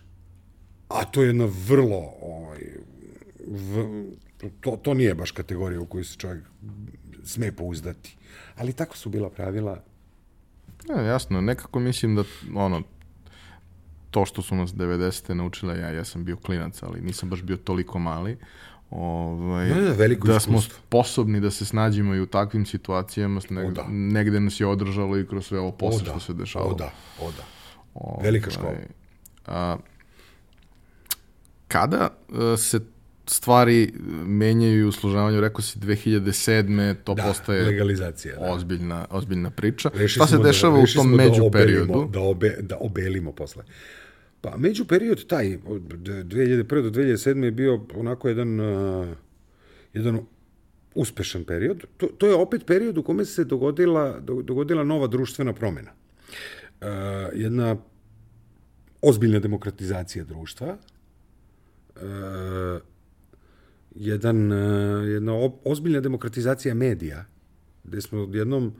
a 0.87 1.05
to 1.05 1.21
je 1.21 1.27
jedna 1.27 1.47
vrlo, 1.67 2.13
ovaj, 2.21 2.61
v, 3.47 4.03
to, 4.61 4.77
to 4.81 4.93
nije 4.93 5.15
baš 5.15 5.31
kategorija 5.31 5.81
u 5.81 5.85
koju 5.85 6.03
se 6.03 6.17
čovjek 6.17 6.43
sme 7.23 7.51
pouzdati. 7.51 8.17
Ali 8.55 8.73
tako 8.73 8.97
su 8.97 9.09
bila 9.09 9.29
pravila 9.29 9.83
Ja, 10.89 11.01
jasno, 11.01 11.41
nekako 11.41 11.79
mislim 11.79 12.15
da 12.15 12.23
ono, 12.55 12.81
to 14.11 14.25
što 14.25 14.41
su 14.41 14.55
nas 14.55 14.73
90. 14.73 15.33
naučile, 15.33 15.79
ja, 15.79 15.89
ja 15.89 16.05
sam 16.05 16.25
bio 16.25 16.37
klinac, 16.37 16.83
ali 16.83 17.01
nisam 17.01 17.29
baš 17.29 17.41
bio 17.41 17.57
toliko 17.57 17.99
mali, 17.99 18.37
ovaj, 18.91 19.69
Da, 19.69 19.81
da, 19.81 19.91
veliko 19.91 20.27
da 20.27 20.39
smo 20.39 20.57
iskustvo. 20.57 20.79
sposobni 20.79 21.39
da 21.39 21.51
se 21.51 21.65
snađemo 21.65 22.15
i 22.15 22.21
u 22.21 22.25
takvim 22.27 22.65
situacijama, 22.65 23.41
negde, 23.49 23.71
da. 23.73 23.85
negde 23.89 24.39
nas 24.39 24.59
je 24.59 24.67
održalo 24.67 25.17
i 25.17 25.27
kroz 25.27 25.45
sve 25.45 25.59
ovo 25.59 25.71
posle 25.71 25.99
da, 25.99 26.09
što 26.09 26.19
se 26.19 26.33
dešavalo. 26.33 26.71
O 26.71 26.75
da, 26.75 26.91
o 27.19 27.31
da. 27.31 27.43
Velika 28.23 28.51
škola. 28.51 28.69
Ovaj, 28.69 28.85
A, 29.47 29.77
kada 31.67 32.09
e, 32.53 32.57
se 32.57 32.79
stvari 33.27 33.93
menjaju 34.25 34.87
u 34.87 34.91
služavanju, 34.91 35.41
rekao 35.41 35.61
si 35.61 35.79
2007. 35.79 36.95
to 36.95 37.13
Da, 37.13 37.23
postaje 37.23 37.63
legalizacija, 37.63 38.35
da. 38.35 38.51
ozbiljna, 38.51 39.07
ozbiljna 39.09 39.49
priča. 39.49 39.89
Rešili 39.89 40.09
Šta 40.09 40.27
se 40.27 40.29
smo 40.29 40.39
da- 40.39 40.43
dešava 40.43 40.77
u 40.77 40.81
rešili 40.81 40.95
tom 40.95 41.07
smo 41.07 41.17
da 41.17 41.23
među 41.23 41.51
periodu? 41.51 42.09
Da, 42.13 42.19
obe, 42.19 42.57
da 42.61 42.77
obelimo 42.79 43.31
posle. 43.31 43.63
Pa, 44.45 44.57
među 44.57 44.85
period 44.85 45.27
taj, 45.27 45.57
od 45.65 45.81
2001. 45.81 46.81
do 46.81 46.89
2007. 46.89 47.43
je 47.43 47.51
bio 47.51 47.81
onako 47.95 48.27
jedan, 48.27 48.59
uh, 48.59 49.07
jedan 49.93 50.19
uspešan 50.95 51.43
period. 51.43 51.83
To, 51.97 52.07
to 52.07 52.27
je 52.27 52.33
opet 52.33 52.65
period 52.65 52.97
u 52.97 53.03
kome 53.03 53.25
se 53.25 53.43
dogodila, 53.43 54.19
do- 54.19 54.41
dogodila 54.41 54.83
nova 54.83 55.07
društvena 55.07 55.53
promena. 55.53 55.91
Uh, 55.91 56.87
jedna 57.33 57.77
ozbiljna 59.01 59.39
demokratizacija 59.39 60.23
društva, 60.25 60.77
uh, 61.95 62.01
jedan, 63.95 64.51
jedna 65.07 65.33
ozbiljna 65.63 65.99
demokratizacija 65.99 66.73
medija, 66.73 67.25
gde 67.83 68.01
smo 68.01 68.21
odjednom 68.21 68.73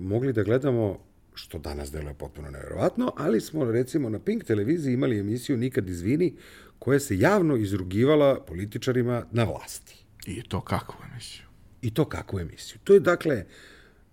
mogli 0.00 0.32
da 0.32 0.42
gledamo 0.42 0.98
što 1.34 1.58
danas 1.58 1.92
deluje 1.92 2.14
potpuno 2.14 2.50
nevjerovatno, 2.50 3.12
ali 3.16 3.40
smo 3.40 3.64
recimo 3.64 4.08
na 4.08 4.18
Pink 4.18 4.44
televiziji 4.44 4.94
imali 4.94 5.18
emisiju 5.18 5.56
Nikad 5.56 5.88
izvini, 5.88 6.34
koja 6.78 7.00
se 7.00 7.18
javno 7.18 7.56
izrugivala 7.56 8.40
političarima 8.46 9.26
na 9.30 9.44
vlasti. 9.44 10.04
I 10.26 10.42
to 10.42 10.60
kakvu 10.60 10.96
emisiju? 11.12 11.44
I 11.82 11.94
to 11.94 12.04
kakvu 12.04 12.40
emisiju. 12.40 12.78
To 12.84 12.94
je 12.94 13.00
dakle, 13.00 13.44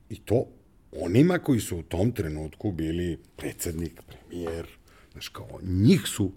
i 0.09 0.19
to 0.19 0.45
onima 0.91 1.39
koji 1.39 1.59
su 1.59 1.77
u 1.77 1.83
tom 1.83 2.11
trenutku 2.11 2.71
bili 2.71 3.17
predsednik, 3.35 4.01
premijer, 4.01 4.67
znaš 5.11 5.29
kao, 5.29 5.59
njih 5.61 6.01
su 6.05 6.31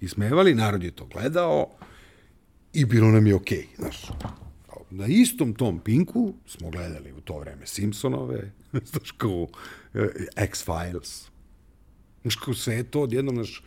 ismevali, 0.00 0.54
narod 0.54 0.82
je 0.82 0.90
to 0.90 1.06
gledao 1.06 1.70
i 2.72 2.84
bilo 2.84 3.10
nam 3.10 3.26
je 3.26 3.34
okej, 3.34 3.58
okay, 3.58 3.76
znaš. 3.76 4.10
Na 4.94 5.06
istom 5.06 5.54
tom 5.54 5.78
Pinku 5.78 6.34
smo 6.46 6.70
gledali 6.70 7.12
u 7.12 7.20
to 7.20 7.38
vreme 7.38 7.66
Simpsonove, 7.66 8.52
znaš 8.90 9.10
kao, 9.10 9.46
eh, 9.94 10.08
X-Files. 10.36 11.28
Znaš 12.22 12.36
kao, 12.36 12.54
sve 12.54 12.82
to 12.82 13.00
odjednom, 13.02 13.34
znaš, 13.34 13.64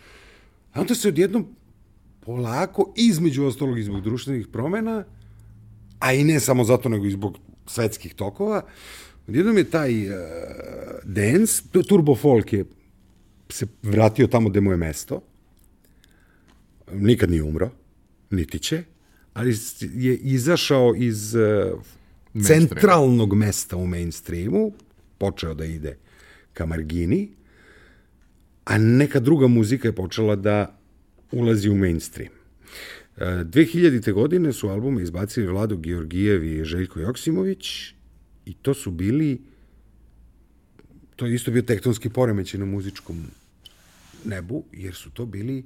a 0.73 0.81
onda 0.81 0.95
se 0.95 1.07
odjednom 1.07 1.47
polako, 2.19 2.93
između 2.97 3.45
ostalog 3.45 3.79
i 3.79 3.83
zbog 3.83 4.01
društvenih 4.01 4.47
promena, 4.47 5.03
a 5.99 6.13
i 6.13 6.23
ne 6.23 6.39
samo 6.39 6.63
zato, 6.63 6.89
nego 6.89 7.05
i 7.05 7.11
zbog 7.11 7.37
svetskih 7.67 8.13
tokova, 8.13 8.61
odjednom 9.27 9.57
je 9.57 9.69
taj 9.69 10.09
uh, 10.09 10.15
dance, 11.03 11.63
turbo 11.87 12.15
folk 12.15 12.53
je 12.53 12.65
se 13.49 13.67
vratio 13.83 14.27
tamo 14.27 14.49
gde 14.49 14.61
mu 14.61 14.71
je 14.71 14.77
mesto, 14.77 15.21
nikad 16.91 17.29
nije 17.29 17.43
umro, 17.43 17.69
niti 18.29 18.59
će, 18.59 18.83
ali 19.35 19.55
je 19.81 20.17
izašao 20.17 20.93
iz 20.97 21.35
uh, 21.35 22.43
centralnog 22.43 23.33
mesta 23.33 23.77
u 23.77 23.87
mainstreamu, 23.87 24.71
počeo 25.17 25.53
da 25.53 25.65
ide 25.65 25.97
ka 26.53 26.65
margini, 26.65 27.29
a 28.65 28.77
neka 28.77 29.19
druga 29.19 29.47
muzika 29.47 29.87
je 29.87 29.95
počela 29.95 30.35
da 30.35 30.79
ulazi 31.31 31.69
u 31.69 31.75
mainstream. 31.75 32.31
E, 33.17 33.25
2000. 33.25 34.13
godine 34.13 34.53
su 34.53 34.69
albume 34.69 35.03
izbacili 35.03 35.47
Vlado 35.47 35.77
Georgijev 35.77 36.43
i 36.43 36.63
Željko 36.63 36.99
Joksimović 36.99 37.93
i 38.45 38.53
to 38.53 38.73
su 38.73 38.91
bili 38.91 39.41
to 41.15 41.25
je 41.25 41.35
isto 41.35 41.51
bio 41.51 41.61
tektonski 41.61 42.09
poremećaj 42.09 42.59
na 42.59 42.65
muzičkom 42.65 43.25
nebu, 44.25 44.63
jer 44.71 44.95
su 44.95 45.09
to 45.09 45.25
bili 45.25 45.63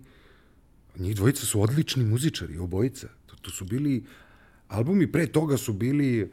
njih 0.97 1.15
dvojica 1.15 1.45
su 1.45 1.61
odlični 1.61 2.03
muzičari, 2.05 2.57
obojica. 2.57 3.07
To, 3.25 3.35
to 3.41 3.51
su 3.51 3.65
bili 3.65 4.03
albumi 4.67 5.11
pre 5.11 5.27
toga 5.27 5.57
su 5.57 5.73
bili 5.73 6.21
e, 6.21 6.27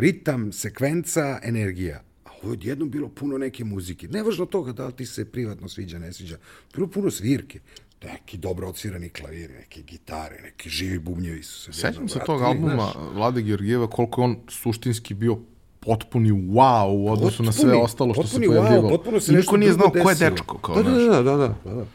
ritam, 0.00 0.52
sekvenca, 0.52 1.40
energija. 1.42 2.02
A 2.24 2.28
ovo 2.42 2.48
je 2.48 2.52
odjednom 2.52 2.90
bilo 2.90 3.08
puno 3.08 3.38
neke 3.38 3.64
muzike. 3.64 4.08
Nevažno 4.08 4.46
toga 4.46 4.72
da 4.72 4.86
li 4.86 4.92
ti 4.92 5.06
se 5.06 5.24
privatno 5.24 5.68
sviđa, 5.68 5.98
ne 5.98 6.12
sviđa. 6.12 6.38
Bilo 6.74 6.86
puno 6.86 7.10
svirke. 7.10 7.60
Neki 8.04 8.36
dobro 8.36 8.68
odsvirani 8.68 9.08
klaviri, 9.08 9.52
neke 9.52 9.82
gitare, 9.82 10.40
neki 10.42 10.70
živi 10.70 10.98
bubnjevi 10.98 11.42
su 11.42 11.60
se 11.60 11.72
Sećam 11.72 12.08
se 12.08 12.18
tog 12.26 12.42
albuma 12.42 12.74
znaš. 12.74 12.94
Vlade 13.14 13.42
Georgijeva, 13.42 13.90
koliko 13.90 14.20
je 14.20 14.24
on 14.24 14.36
suštinski 14.48 15.14
bio 15.14 15.38
potpuni 15.80 16.30
wow 16.32 16.86
u 16.86 17.12
odnosu 17.12 17.42
na 17.42 17.52
sve 17.52 17.64
Potpuni- 17.64 17.84
ostalo 17.84 18.14
što 18.14 18.22
se 18.22 18.28
potpuni 18.28 18.46
pojavljivalo. 18.46 18.88
Wow, 18.88 18.90
potpuno 18.90 19.20
se 19.20 19.32
Niko 19.32 19.56
nije 19.56 19.72
znao 19.72 19.90
ko 20.02 20.10
je 20.10 20.16
dečko. 20.16 20.58
Kao, 20.58 20.82
da, 20.82 20.90
da, 20.90 21.22
da, 21.22 21.22
da, 21.22 21.36
da, 21.36 21.74
da. 21.74 21.86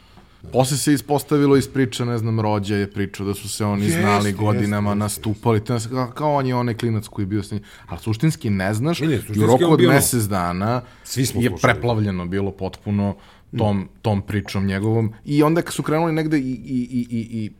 Posle 0.52 0.76
se 0.76 0.92
ispostavilo 0.92 1.56
iz 1.56 1.68
priče, 1.68 2.04
ne 2.04 2.18
znam, 2.18 2.40
rođa 2.40 2.76
je 2.76 2.90
pričao 2.90 3.26
da 3.26 3.34
su 3.34 3.48
se 3.48 3.64
oni 3.64 3.84
Jeste, 3.84 4.00
znali 4.00 4.28
jeste, 4.28 4.42
godinama, 4.42 4.90
jeste, 4.90 4.98
nastupali, 4.98 5.64
to 5.64 5.74
je 5.74 5.80
kao, 5.90 6.10
kao 6.10 6.34
on 6.34 6.46
je 6.46 6.54
onaj 6.54 6.74
klinac 6.74 7.08
koji 7.08 7.22
je 7.22 7.26
bio 7.26 7.42
s 7.42 7.50
njim. 7.50 7.62
Ali 7.86 8.00
suštinski 8.00 8.50
ne 8.50 8.74
znaš, 8.74 9.00
Ne, 9.00 9.06
ne, 9.06 9.20
i 9.34 9.38
u 9.40 9.46
roku 9.46 9.64
on 9.64 9.72
od 9.72 9.80
mesec 9.80 10.22
dana 10.22 10.82
Svi 11.04 11.26
smo 11.26 11.40
je 11.42 11.48
slušali. 11.48 11.72
preplavljeno 11.72 12.26
bilo 12.26 12.50
potpuno 12.52 13.16
tom, 13.58 13.88
tom 14.02 14.22
pričom 14.22 14.66
njegovom. 14.66 15.12
I 15.24 15.42
onda 15.42 15.62
su 15.70 15.82
krenuli 15.82 16.12
negde 16.12 16.38
i, 16.38 16.42
i, 16.42 16.88
i, 16.90 17.06
i, 17.10 17.50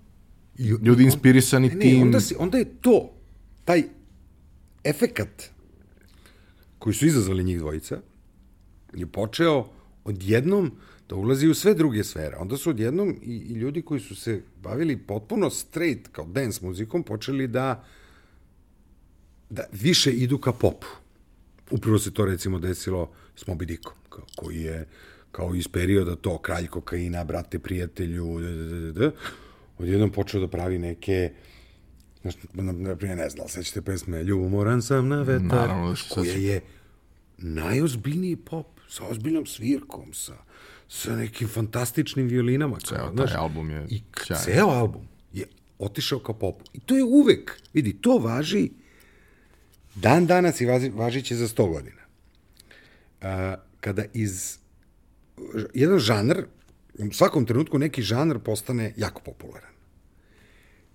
i 0.58 0.68
ljudi 0.82 1.04
inspirisani 1.04 1.68
Ne, 1.68 1.74
ne, 1.74 1.80
tim... 1.80 2.02
onda, 2.02 2.20
si, 2.20 2.34
onda 2.38 2.58
je 2.58 2.64
to, 2.64 3.10
taj 3.64 3.82
efekat 4.84 5.50
koji 6.78 6.94
su 6.94 7.06
izazvali 7.06 7.44
njih 7.44 7.58
dvojica, 7.58 7.98
je 8.94 9.06
počeo 9.06 9.66
odjednom 10.04 10.72
da 11.08 11.14
ulazi 11.14 11.48
u 11.48 11.54
sve 11.54 11.74
druge 11.74 12.04
sfere. 12.04 12.36
Onda 12.36 12.56
su 12.56 12.70
odjednom 12.70 13.16
i, 13.22 13.36
i 13.36 13.52
ljudi 13.52 13.82
koji 13.82 14.00
su 14.00 14.16
se 14.16 14.42
bavili 14.62 14.96
potpuno 14.96 15.50
straight 15.50 16.08
kao 16.12 16.26
dance 16.26 16.66
muzikom 16.66 17.02
počeli 17.02 17.46
da 17.46 17.84
da 19.50 19.64
više 19.72 20.12
idu 20.12 20.38
ka 20.38 20.52
popu. 20.52 20.86
Upravo 21.70 21.98
se 21.98 22.14
to 22.14 22.24
recimo 22.24 22.58
desilo 22.58 23.10
s 23.36 23.46
Moby 23.46 23.64
Dickom, 23.64 23.96
kao, 24.08 24.24
koji 24.36 24.60
je 24.60 24.86
kao 25.32 25.54
iz 25.54 25.68
perioda 25.68 26.16
to 26.16 26.38
kralj 26.38 26.66
kokaina, 26.66 27.24
brate 27.24 27.58
prijatelju, 27.58 28.40
d, 28.40 28.52
d, 28.52 28.64
d, 28.64 28.92
d, 28.92 29.10
odjednom 29.78 30.10
počeo 30.10 30.40
da 30.40 30.48
pravi 30.48 30.78
neke 30.78 31.32
Znaš, 32.22 32.34
na, 32.52 32.72
na 32.72 32.96
primjer, 32.96 33.18
ne 33.18 33.28
znam, 33.28 33.48
sećate 33.48 33.82
pesme 33.82 34.22
Ljubomoran 34.22 34.82
sam 34.82 35.08
na 35.08 35.22
vetar, 35.22 35.42
Naravno 35.42 35.92
da 35.92 36.14
koja 36.14 36.32
je 36.32 36.60
najozbiljniji 37.38 38.36
pop, 38.36 38.66
sa 38.88 39.04
ozbiljnom 39.06 39.46
svirkom, 39.46 40.12
sa, 40.12 40.36
sa 40.88 41.16
nekim 41.16 41.48
fantastičnim 41.48 42.28
violinama. 42.28 42.78
Ceo 42.86 42.96
kao, 42.98 43.06
taj 43.06 43.26
znaš, 43.26 43.34
album 43.34 43.70
je 43.70 43.86
I 43.90 44.02
sjajan. 44.26 44.44
ceo 44.44 44.66
album 44.66 45.08
je 45.32 45.46
otišao 45.78 46.18
ka 46.18 46.32
popu. 46.32 46.64
I 46.72 46.80
to 46.80 46.96
je 46.96 47.04
uvek, 47.04 47.60
vidi, 47.72 47.92
to 48.00 48.18
važi 48.18 48.70
dan 49.94 50.26
danas 50.26 50.60
i 50.60 50.66
važi, 50.66 50.88
važit 50.88 51.24
će 51.24 51.36
za 51.36 51.48
100 51.48 51.68
godina. 51.68 52.02
A, 53.20 53.56
kada 53.80 54.04
iz 54.12 54.58
jedan 55.74 55.98
žanr 55.98 56.44
u 56.98 57.12
svakom 57.12 57.46
trenutku 57.46 57.78
neki 57.78 58.02
žanr 58.02 58.38
postane 58.38 58.92
jako 58.96 59.22
popularan. 59.22 59.72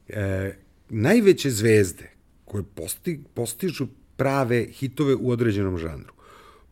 E, 0.07 0.55
najveće 0.89 1.49
zvezde 1.49 2.09
koje 2.45 2.63
posti, 2.63 3.23
postižu 3.33 3.87
prave 4.15 4.65
hitove 4.71 5.15
u 5.15 5.29
određenom 5.29 5.77
žanru 5.77 6.18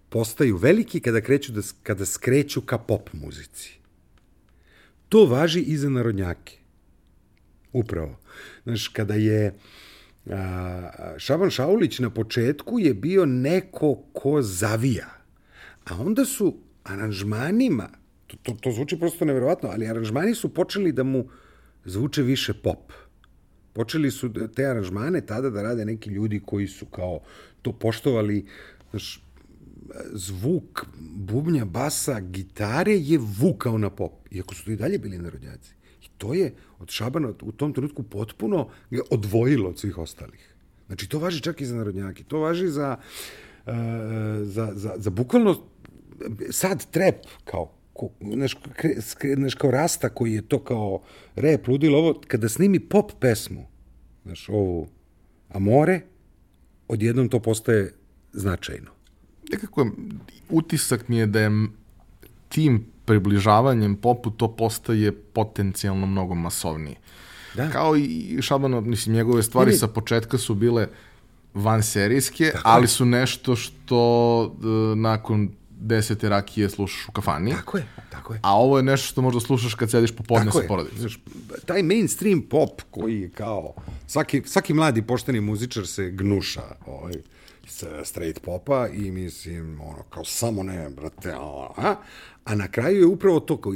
postaju 0.09 0.57
veliki 0.57 0.99
kada 0.99 1.21
kreću 1.21 1.51
da, 1.51 1.61
kada 1.83 2.05
skreću 2.05 2.61
ka 2.61 2.77
pop 2.77 3.09
muzici. 3.13 3.79
To 5.09 5.25
važi 5.25 5.61
i 5.61 5.77
za 5.77 5.89
narodnjake. 5.89 6.57
Upravo. 7.73 8.19
Znaš, 8.63 8.87
kada 8.87 9.13
je 9.13 9.53
a, 10.29 11.15
Šaban 11.17 11.49
Šaulić 11.49 11.99
na 11.99 12.09
početku 12.09 12.79
je 12.79 12.93
bio 12.93 13.25
neko 13.25 13.95
ko 14.13 14.41
zavija, 14.41 15.09
a 15.85 15.95
onda 15.99 16.25
su 16.25 16.57
aranžmanima, 16.83 17.89
to, 18.27 18.37
to, 18.43 18.57
to 18.61 18.71
zvuči 18.71 18.99
prosto 18.99 19.25
neverovatno, 19.25 19.69
ali 19.69 19.87
aranžmani 19.87 20.35
su 20.35 20.53
počeli 20.53 20.91
da 20.91 21.03
mu 21.03 21.25
zvuče 21.85 22.21
više 22.21 22.53
pop. 22.53 22.91
Počeli 23.73 24.11
su 24.11 24.33
te 24.55 24.65
aranžmane 24.65 25.21
tada 25.25 25.49
da 25.49 25.61
rade 25.61 25.85
neki 25.85 26.09
ljudi 26.09 26.41
koji 26.45 26.67
su 26.67 26.85
kao 26.85 27.19
to 27.61 27.71
poštovali, 27.71 28.45
znaš, 28.89 29.26
zvuk 30.13 30.85
bubnja, 30.99 31.65
basa, 31.65 32.19
gitare 32.19 32.93
je 32.93 33.17
vukao 33.17 33.77
na 33.77 33.89
pop, 33.89 34.13
iako 34.31 34.55
su 34.55 34.65
to 34.65 34.71
i 34.71 34.75
dalje 34.75 34.97
bili 34.97 35.17
narodnjaci. 35.17 35.73
I 36.03 36.07
to 36.17 36.33
je 36.33 36.53
od 36.79 36.89
Šabana 36.89 37.33
u 37.41 37.51
tom 37.51 37.73
trenutku 37.73 38.03
potpuno 38.03 38.69
ga 38.91 39.01
odvojilo 39.11 39.69
od 39.69 39.79
svih 39.79 39.97
ostalih. 39.97 40.55
Znači, 40.87 41.09
to 41.09 41.19
važi 41.19 41.41
čak 41.41 41.61
i 41.61 41.65
za 41.65 41.75
narodnjaki. 41.75 42.23
To 42.23 42.39
važi 42.39 42.67
za, 42.67 42.97
uh, 43.65 43.73
za, 44.41 44.71
za, 44.75 44.93
za 44.97 45.09
bukvalno 45.09 45.63
sad 46.51 46.85
trep 46.91 47.25
kao 47.45 47.77
znaš, 48.33 48.55
znaš, 49.35 49.55
kao 49.55 49.71
rasta 49.71 50.09
koji 50.09 50.33
je 50.33 50.47
to 50.47 50.63
kao 50.63 51.01
rep, 51.35 51.67
ludilo, 51.67 51.97
ovo, 51.97 52.21
kada 52.27 52.49
snimi 52.49 52.79
pop 52.79 53.11
pesmu, 53.19 53.67
znaš, 54.23 54.49
ovu 54.49 54.87
Amore, 55.49 56.01
odjednom 56.87 57.29
to 57.29 57.39
postaje 57.39 57.93
značajno. 58.33 58.96
Nekako 59.51 59.87
utisak 60.49 61.07
mi 61.07 61.17
je 61.17 61.25
da 61.25 61.39
je 61.39 61.51
tim 62.49 62.85
približavanjem 63.05 63.95
popu 63.95 64.31
to 64.31 64.55
postaje 64.55 65.11
potencijalno 65.11 66.05
mnogo 66.05 66.35
masovnije. 66.35 66.95
Da. 67.55 67.69
Kao 67.69 67.97
i 67.97 68.37
Šabano, 68.41 68.81
mislim, 68.81 69.15
njegove 69.15 69.43
stvari 69.43 69.71
Ili... 69.71 69.77
sa 69.77 69.87
početka 69.87 70.37
su 70.37 70.55
bile 70.55 70.87
van 71.53 71.83
serijske, 71.83 72.51
Tako 72.51 72.69
ali 72.69 72.87
su 72.87 73.05
nešto 73.05 73.55
što 73.55 74.41
uh, 74.41 74.97
nakon 74.97 75.49
desete 75.79 76.29
rakije 76.29 76.69
slušaš 76.69 77.07
u 77.09 77.11
kafani. 77.11 77.51
Tako 77.51 77.77
je, 77.77 77.87
tako 78.09 78.33
je. 78.33 78.39
A 78.43 78.57
ovo 78.57 78.77
je 78.77 78.83
nešto 78.83 79.07
što 79.07 79.21
možda 79.21 79.39
slušaš 79.39 79.73
kad 79.73 79.91
sediš 79.91 80.11
popodne 80.11 80.51
sa 80.51 80.59
porodicom. 80.67 81.09
Taj 81.65 81.83
mainstream 81.83 82.41
pop 82.41 82.81
koji 82.91 83.21
je 83.21 83.29
kao, 83.29 83.73
svaki, 84.07 84.41
svaki 84.45 84.73
mladi 84.73 85.01
pošteni 85.01 85.41
muzičar 85.41 85.87
se 85.87 86.11
gnuša 86.11 86.63
ovaj, 86.85 87.13
straight 88.03 88.41
popa 88.41 88.87
i 88.87 89.11
mislim, 89.11 89.81
ono, 89.81 90.03
kao 90.03 90.25
samo 90.25 90.63
ne, 90.63 90.89
brate, 90.89 91.33
a, 91.35 91.95
a 92.43 92.55
na 92.55 92.71
kraju 92.71 92.99
je 92.99 93.05
upravo 93.05 93.39
to 93.39 93.61
kao 93.61 93.73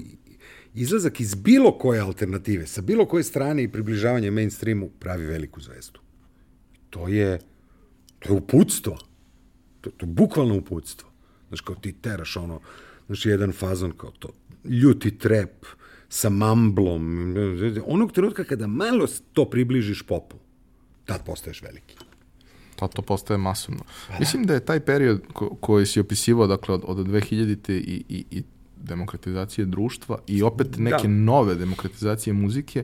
izlazak 0.74 1.20
iz 1.20 1.36
bilo 1.36 1.78
koje 1.78 2.00
alternative, 2.00 2.68
sa 2.68 2.82
bilo 2.82 3.06
koje 3.06 3.24
strane 3.24 3.64
i 3.64 3.72
približavanje 3.72 4.32
mainstreamu 4.32 4.90
pravi 5.00 5.26
veliku 5.26 5.62
zvezdu. 5.62 6.00
To 6.90 7.08
je, 7.08 7.40
to 8.20 8.34
je 8.34 8.38
uputstvo. 8.38 8.98
To, 9.82 9.90
to 9.90 10.06
je 10.06 10.12
bukvalno 10.12 10.58
uputstvo. 10.58 11.10
Znaš, 11.48 11.62
kao 11.62 11.76
ti 11.76 11.92
teraš 11.92 12.38
ono, 12.38 12.60
znaš, 13.06 13.26
jedan 13.26 13.52
fazon 13.52 13.92
kao 13.98 14.12
to, 14.12 14.30
ljuti 14.64 15.18
trep 15.18 15.66
sa 16.10 16.30
mamblom. 16.30 17.36
Onog 17.86 18.12
trenutka 18.12 18.44
kada 18.44 18.68
malo 18.68 19.08
to 19.34 19.50
približiš 19.50 20.02
popu, 20.04 20.36
tad 21.06 21.26
postaješ 21.26 21.62
veliki. 21.62 21.96
Pa 22.82 22.88
to 22.88 23.02
postaje 23.02 23.38
masovno. 23.38 23.84
Pa, 24.08 24.20
Mislim 24.20 24.44
da 24.44 24.54
je 24.54 24.66
taj 24.66 24.80
period 24.80 25.22
ko, 25.34 25.50
koji 25.60 25.86
si 25.86 26.00
opisivao, 26.00 26.48
dakle, 26.48 26.76
od, 26.76 26.84
od 26.88 26.98
2000. 26.98 27.72
i, 27.72 28.04
i, 28.10 28.26
i 28.32 28.44
demokratizacije 28.78 29.66
društva 29.66 30.18
i 30.28 30.44
opet 30.44 30.68
da. 30.68 30.84
neke 30.84 31.08
da. 31.08 31.14
nove 31.14 31.56
demokratizacije 31.56 32.34
muzike 32.34 32.84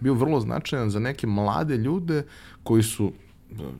bio 0.00 0.14
vrlo 0.14 0.40
značajan 0.40 0.90
za 0.90 0.98
neke 0.98 1.26
mlade 1.26 1.76
ljude 1.76 2.22
koji 2.62 2.82
su 2.82 3.12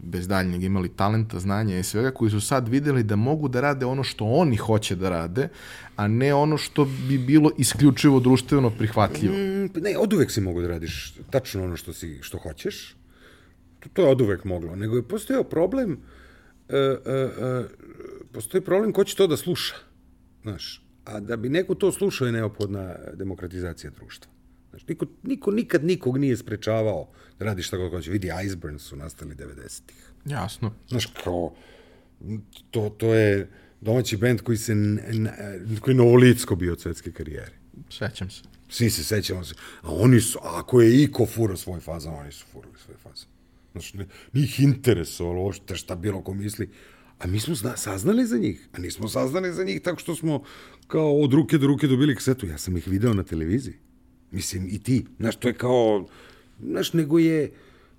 bez 0.03 0.29
daljnjeg 0.29 0.63
imali 0.63 0.89
talenta, 0.89 1.39
znanja 1.39 1.79
i 1.79 1.83
svega, 1.83 2.11
koji 2.11 2.31
su 2.31 2.41
sad 2.41 2.69
videli 2.69 3.03
da 3.03 3.17
mogu 3.17 3.49
da 3.49 3.61
rade 3.61 3.87
ono 3.87 4.03
što 4.03 4.25
oni 4.25 4.57
hoće 4.57 4.97
da 4.97 5.11
rade, 5.11 5.49
a 5.97 6.09
ne 6.09 6.35
ono 6.35 6.57
što 6.57 6.85
bi 6.85 7.19
bilo 7.19 7.51
isključivo 7.59 8.21
društveno 8.21 8.71
prihvatljivo. 8.71 9.35
Mm, 9.35 9.83
ne, 9.83 9.99
od 9.99 10.13
uvek 10.13 10.31
si 10.31 10.41
mogu 10.41 10.61
da 10.61 10.69
radiš 10.69 11.15
tačno 11.31 11.65
ono 11.65 11.77
što, 11.77 11.93
si, 11.93 12.19
što 12.23 12.39
hoćeš. 12.39 12.97
To, 13.87 13.91
to 13.93 14.03
je 14.03 14.09
od 14.09 14.21
uvek 14.21 14.45
moglo. 14.45 14.77
Nego 14.77 14.97
je 14.97 15.09
postojao 15.09 15.45
problem, 15.45 15.93
uh, 15.93 16.75
uh, 16.75 17.61
uh, 17.61 17.67
postoji 18.33 18.65
problem 18.65 18.93
ko 18.93 19.05
će 19.05 19.17
to 19.17 19.27
da 19.27 19.37
sluša. 19.37 19.75
Znaš, 20.43 20.83
a 21.05 21.21
da 21.21 21.37
bi 21.37 21.49
neko 21.49 21.75
to 21.75 21.93
slušao 21.93 22.27
je 22.27 22.33
neophodna 22.33 22.95
demokratizacija 23.15 23.91
društva. 23.91 24.33
Znaš, 24.71 24.89
niko, 24.89 25.07
niko 25.23 25.51
nikad 25.51 25.85
nikog 25.85 26.19
nije 26.19 26.37
sprečavao 26.37 27.09
da 27.39 27.45
radi 27.45 27.63
šta 27.63 27.77
god 27.77 27.91
hoće. 27.91 28.11
Vidi, 28.11 28.31
Iceburns 28.45 28.83
su 28.83 28.97
nastali 28.97 29.35
90-ih. 29.35 30.13
Jasno. 30.25 30.73
Znaš, 30.89 31.07
kao, 31.25 31.55
to, 32.71 32.89
to 32.99 33.15
je 33.15 33.49
domaći 33.81 34.17
bend 34.17 34.41
koji 34.41 34.59
se, 34.59 34.75
koji 35.81 35.95
je 35.95 35.99
novolicko 35.99 36.57
bio 36.57 36.73
od 36.73 36.81
svetske 36.81 37.13
karijere. 37.13 37.53
Sećam 37.91 38.31
se. 38.31 38.43
Svi 38.69 38.91
se 38.91 39.05
sećamo 39.05 39.45
se. 39.45 39.55
A 39.83 39.93
oni 39.93 40.21
su, 40.21 40.39
ako 40.43 40.81
je 40.81 41.03
iko 41.03 41.27
furao 41.27 41.57
svoj 41.57 41.81
fazan, 41.81 42.15
oni 42.15 42.33
su 42.33 42.47
furali 42.53 42.75
svoj 42.85 42.97
fazan. 43.03 43.29
Znači, 43.81 43.99
njih 44.33 44.61
interesovalo 44.61 45.43
uopšte 45.43 45.77
šta 45.77 45.95
bilo 45.95 46.23
ko 46.23 46.35
misli. 46.35 46.71
A 47.19 47.27
mi 47.27 47.41
smo 47.41 47.55
zna, 47.55 47.77
saznali 47.77 48.27
za 48.27 48.39
njih. 48.39 48.69
A 48.73 48.79
nismo 48.79 49.09
saznali 49.09 49.53
za 49.53 49.65
njih 49.65 49.81
tako 49.83 50.01
što 50.01 50.15
smo 50.15 50.43
kao 50.87 51.21
od 51.21 51.33
ruke 51.33 51.59
do 51.59 51.67
ruke 51.67 51.87
dobili 51.87 52.15
kasetu. 52.15 52.47
Ja 52.47 52.59
sam 52.59 52.77
ih 52.77 52.89
video 52.89 53.15
na 53.15 53.23
televiziji. 53.23 53.75
Mislim, 54.31 54.69
i 54.71 54.83
ti. 54.83 55.07
Znaš, 55.19 55.37
to 55.37 55.49
je 55.49 55.55
kao... 55.55 56.07
Znaš, 56.61 56.93
nego 56.93 57.19
je... 57.19 57.53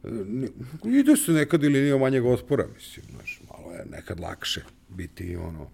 Ne, 0.04 0.48
ide 0.84 1.16
se 1.16 1.32
nekad 1.32 1.64
ili 1.64 1.82
nije 1.82 1.98
manjeg 1.98 2.26
otpora, 2.26 2.68
mislim, 2.76 3.06
znaš, 3.16 3.42
malo 3.50 3.74
je 3.74 3.86
nekad 3.92 4.20
lakše 4.20 4.62
biti, 4.90 5.36
ono, 5.36 5.70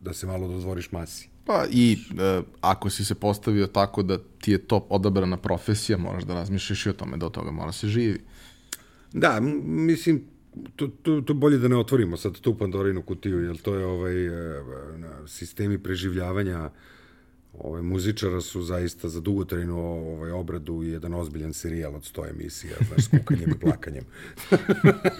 da 0.00 0.12
se 0.12 0.26
malo 0.26 0.48
dozvoriš 0.48 0.92
masi. 0.92 1.28
Pa 1.44 1.66
i 1.70 1.98
e, 2.18 2.42
ako 2.60 2.90
si 2.90 3.04
se 3.04 3.14
postavio 3.14 3.66
tako 3.66 4.02
da 4.02 4.18
ti 4.40 4.52
je 4.52 4.58
to 4.58 4.86
odabrana 4.90 5.36
profesija, 5.36 5.98
moraš 5.98 6.24
da 6.24 6.34
razmišljaš 6.34 6.86
i 6.86 6.90
o 6.90 6.92
tome 6.92 7.16
da 7.16 7.26
od 7.26 7.32
toga 7.32 7.50
mora 7.50 7.72
se 7.72 7.88
živi. 7.88 8.20
Da, 9.14 9.40
mislim, 9.64 10.24
to, 10.76 10.88
to, 11.02 11.20
to 11.20 11.34
bolje 11.34 11.58
da 11.58 11.68
ne 11.68 11.76
otvorimo 11.76 12.16
sad 12.16 12.40
tu 12.40 12.58
Pandorinu 12.58 13.02
kutiju, 13.02 13.44
jer 13.44 13.56
to 13.56 13.74
je 13.74 13.86
ovaj, 13.86 14.26
e, 14.26 14.62
sistemi 15.26 15.78
preživljavanja 15.78 16.70
ovaj, 17.52 17.82
muzičara 17.82 18.40
su 18.40 18.62
zaista 18.62 19.08
za 19.08 19.20
dugotrajnu 19.20 19.78
ovaj, 19.78 20.30
obradu 20.30 20.82
i 20.82 20.88
jedan 20.88 21.14
ozbiljan 21.14 21.52
serijal 21.52 21.94
od 21.94 22.02
100 22.02 22.30
emisija, 22.30 22.76
znaš, 22.88 23.04
s 23.04 23.08
kukanjem 23.08 23.50
i 23.50 23.58
plakanjem. 23.60 24.04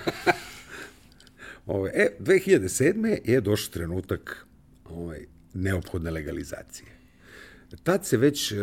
ovaj, 1.66 1.90
e, 1.94 2.16
2007. 2.20 3.18
je 3.24 3.40
došao 3.40 3.72
trenutak 3.72 4.46
ovaj, 4.84 5.26
neophodne 5.54 6.10
legalizacije. 6.10 6.88
Tad 7.82 8.06
se 8.06 8.16
već 8.16 8.52
e, 8.52 8.56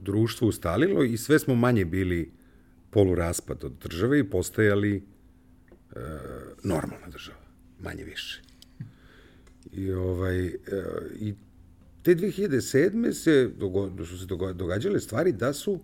društvo 0.00 0.48
ustalilo 0.48 1.04
i 1.04 1.16
sve 1.16 1.38
smo 1.38 1.54
manje 1.54 1.84
bili 1.84 2.37
poluraspad 2.98 3.64
od 3.64 3.72
države 3.82 4.18
i 4.18 4.30
postajali 4.30 4.96
e, 4.96 5.02
normalna 6.64 7.08
država, 7.08 7.38
manje 7.80 8.04
više. 8.04 8.42
I, 9.72 9.92
ovaj, 9.92 10.46
e, 10.46 10.52
I 11.20 11.34
te 12.02 12.14
2007. 12.14 13.12
Se 13.12 13.50
dogo, 13.58 14.04
su 14.04 14.18
se 14.18 14.26
događale 14.54 15.00
stvari 15.00 15.32
da 15.32 15.52
su 15.52 15.80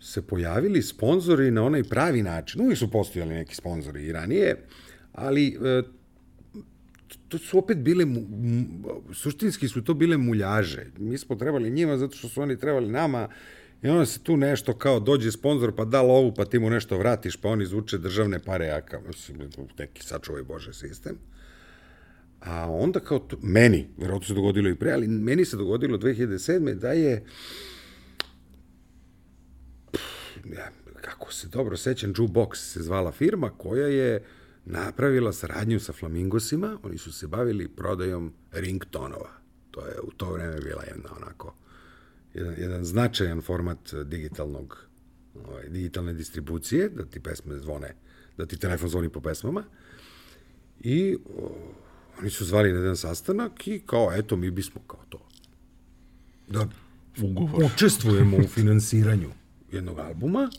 se 0.00 0.22
pojavili 0.22 0.82
sponzori 0.82 1.50
na 1.50 1.64
onaj 1.64 1.84
pravi 1.84 2.22
način. 2.22 2.60
Uvijek 2.60 2.78
su 2.78 2.90
postojali 2.90 3.34
neki 3.34 3.54
sponzori 3.54 4.04
i 4.04 4.12
ranije, 4.12 4.56
ali 5.12 5.48
e, 5.48 5.82
to 7.28 7.38
su 7.38 7.58
opet 7.58 7.78
bile, 7.78 8.06
suštinski 9.14 9.68
su 9.68 9.84
to 9.84 9.94
bile 9.94 10.16
muljaže. 10.16 10.86
Mi 10.98 11.18
smo 11.18 11.36
trebali 11.36 11.70
njima 11.70 11.98
zato 11.98 12.16
što 12.16 12.28
su 12.28 12.42
oni 12.42 12.58
trebali 12.58 12.88
nama 12.88 13.28
i 13.86 13.88
onda 13.88 14.06
se 14.06 14.22
tu 14.22 14.36
nešto 14.36 14.74
kao 14.78 15.00
dođe 15.00 15.32
sponsor 15.32 15.74
pa 15.76 15.84
da 15.84 16.02
lovu 16.02 16.34
pa 16.34 16.44
ti 16.44 16.58
mu 16.58 16.70
nešto 16.70 16.98
vratiš 16.98 17.36
pa 17.36 17.48
oni 17.48 17.66
zvuče 17.66 17.98
državne 17.98 18.38
pare, 18.38 18.70
a 18.70 18.80
kao 18.80 19.00
neki 19.78 20.02
sačuvaj 20.02 20.42
Bože 20.42 20.72
sistem. 20.72 21.18
A 22.40 22.70
onda 22.70 23.00
kao, 23.00 23.18
to, 23.18 23.36
meni, 23.42 23.88
verovatno 23.98 24.26
se 24.26 24.34
dogodilo 24.34 24.68
i 24.68 24.74
pre, 24.74 24.92
ali 24.92 25.08
meni 25.08 25.44
se 25.44 25.56
dogodilo 25.56 25.98
2007. 25.98 26.74
da 26.74 26.92
je 26.92 27.24
ja, 30.44 30.70
kako 31.00 31.32
se 31.32 31.48
dobro 31.48 31.76
sećam, 31.76 32.14
Jukebox 32.14 32.54
se 32.54 32.82
zvala 32.82 33.12
firma 33.12 33.50
koja 33.50 33.86
je 33.86 34.24
napravila 34.64 35.32
saradnju 35.32 35.80
sa 35.80 35.92
Flamingosima, 35.92 36.78
oni 36.82 36.98
su 36.98 37.12
se 37.12 37.26
bavili 37.26 37.68
prodajom 37.68 38.32
ringtonova. 38.52 39.30
To 39.70 39.86
je 39.86 40.00
u 40.02 40.10
to 40.10 40.32
vreme 40.32 40.60
bila 40.60 40.82
jedna 40.82 41.10
onako 41.16 41.54
jedan, 42.36 42.54
jedan 42.58 42.84
značajan 42.84 43.42
format 43.42 43.94
digitalnog, 44.04 44.86
ovaj, 45.44 45.68
digitalne 45.68 46.12
distribucije, 46.12 46.88
da 46.88 47.04
ti 47.04 47.20
pesme 47.20 47.58
zvone, 47.58 47.94
da 48.36 48.46
ti 48.46 48.58
telefon 48.58 48.88
zvoni 48.88 49.08
po 49.08 49.20
pesmama. 49.20 49.64
I 50.80 51.16
o, 51.38 51.72
oni 52.20 52.30
su 52.30 52.44
zvali 52.44 52.72
na 52.72 52.78
jedan 52.78 52.96
sastanak 52.96 53.68
i 53.68 53.82
kao, 53.86 54.12
eto, 54.16 54.36
mi 54.36 54.50
bismo 54.50 54.80
kao 54.86 55.00
to. 55.08 55.28
Da 56.48 56.68
Ugovor. 57.22 57.64
učestvujemo 57.64 58.36
u 58.36 58.48
finansiranju 58.48 59.30
jednog 59.72 59.98
albuma, 59.98 60.50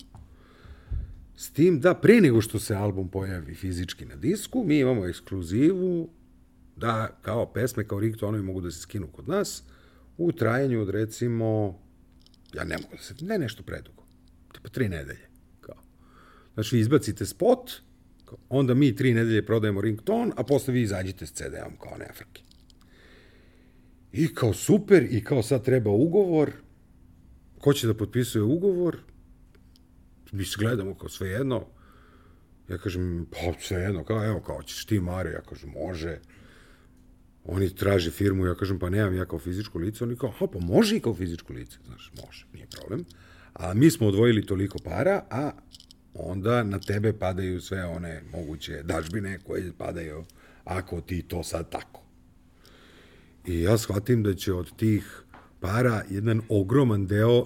s 1.36 1.50
tim 1.50 1.80
da 1.80 1.94
pre 1.94 2.22
nego 2.22 2.42
što 2.42 2.60
se 2.60 2.76
album 2.76 3.10
pojavi 3.10 3.56
fizički 3.56 4.06
na 4.06 4.16
disku, 4.16 4.64
mi 4.64 4.80
imamo 4.80 5.08
ekskluzivu 5.08 6.10
da 6.76 7.18
kao 7.22 7.54
pesme, 7.54 7.88
kao 7.88 8.00
ringtonovi 8.00 8.44
mogu 8.44 8.62
da 8.62 8.72
se 8.72 8.80
skinu 8.80 9.08
kod 9.08 9.28
nas 9.30 9.64
u 10.18 10.32
trajanju 10.32 10.82
od 10.82 10.90
recimo, 10.90 11.80
ja 12.54 12.64
ne 12.64 12.78
mogu 12.78 12.96
da 12.96 13.02
se, 13.02 13.14
ne 13.22 13.38
nešto 13.38 13.64
predugo, 13.64 14.04
tipa 14.54 14.70
tri 14.70 14.90
nedelje. 14.90 15.28
Kao. 15.62 15.84
Znači, 16.54 16.80
izbacite 16.80 17.26
spot, 17.26 17.72
kao, 18.26 18.38
onda 18.50 18.74
mi 18.74 18.96
tri 18.96 19.14
nedelje 19.14 19.46
prodajemo 19.46 19.82
rington, 19.82 20.34
a 20.36 20.44
posle 20.44 20.74
vi 20.74 20.82
izađite 20.82 21.26
s 21.26 21.32
CD-om 21.32 21.78
kao 21.80 21.98
nefrke. 21.98 22.42
I 24.12 24.34
kao 24.34 24.54
super, 24.54 25.08
i 25.10 25.24
kao 25.24 25.44
sad 25.44 25.66
treba 25.66 25.92
ugovor, 25.92 26.52
ko 27.60 27.74
će 27.74 27.88
da 27.88 27.94
potpisuje 27.94 28.44
ugovor, 28.44 28.98
mi 30.32 30.46
se 30.46 30.56
gledamo 30.60 30.96
kao 30.96 31.10
sve 31.10 31.30
jedno, 31.30 31.66
ja 32.70 32.78
kažem, 32.78 33.28
pa 33.32 33.62
sve 33.62 33.82
jedno, 33.82 34.04
kao, 34.04 34.26
evo, 34.26 34.42
kao, 34.42 34.64
ćeš 34.64 34.86
ti 34.86 35.00
Mare, 35.00 35.32
ja 35.32 35.42
kažem, 35.42 35.70
može, 35.70 36.20
oni 37.48 37.70
traže 37.76 38.12
firmu, 38.12 38.46
ja 38.46 38.56
kažem, 38.56 38.80
pa 38.80 38.90
nemam 38.90 39.16
ja 39.16 39.26
kao 39.26 39.40
fizičko 39.40 39.80
lice, 39.80 40.04
oni 40.04 40.16
kao, 40.16 40.32
ha, 40.32 40.48
pa 40.48 40.60
može 40.60 40.98
i 40.98 41.00
kao 41.00 41.16
fizičko 41.16 41.54
lice, 41.54 41.78
znaš, 41.86 42.12
može, 42.26 42.46
nije 42.54 42.68
problem, 42.68 43.06
a 43.54 43.74
mi 43.74 43.92
smo 43.92 44.08
odvojili 44.08 44.46
toliko 44.46 44.80
para, 44.84 45.24
a 45.30 45.52
onda 46.14 46.64
na 46.64 46.80
tebe 46.80 47.14
padaju 47.14 47.62
sve 47.62 47.86
one 47.86 48.22
moguće 48.32 48.84
dažbine 48.84 49.40
koje 49.40 49.74
padaju 49.78 50.26
ako 50.64 51.02
ti 51.02 51.22
to 51.22 51.44
sad 51.44 51.70
tako. 51.70 52.04
I 53.46 53.62
ja 53.62 53.78
shvatim 53.78 54.24
da 54.24 54.34
će 54.34 54.54
od 54.54 54.76
tih 54.78 55.24
para 55.60 56.04
jedan 56.10 56.42
ogroman 56.50 57.08
deo 57.08 57.46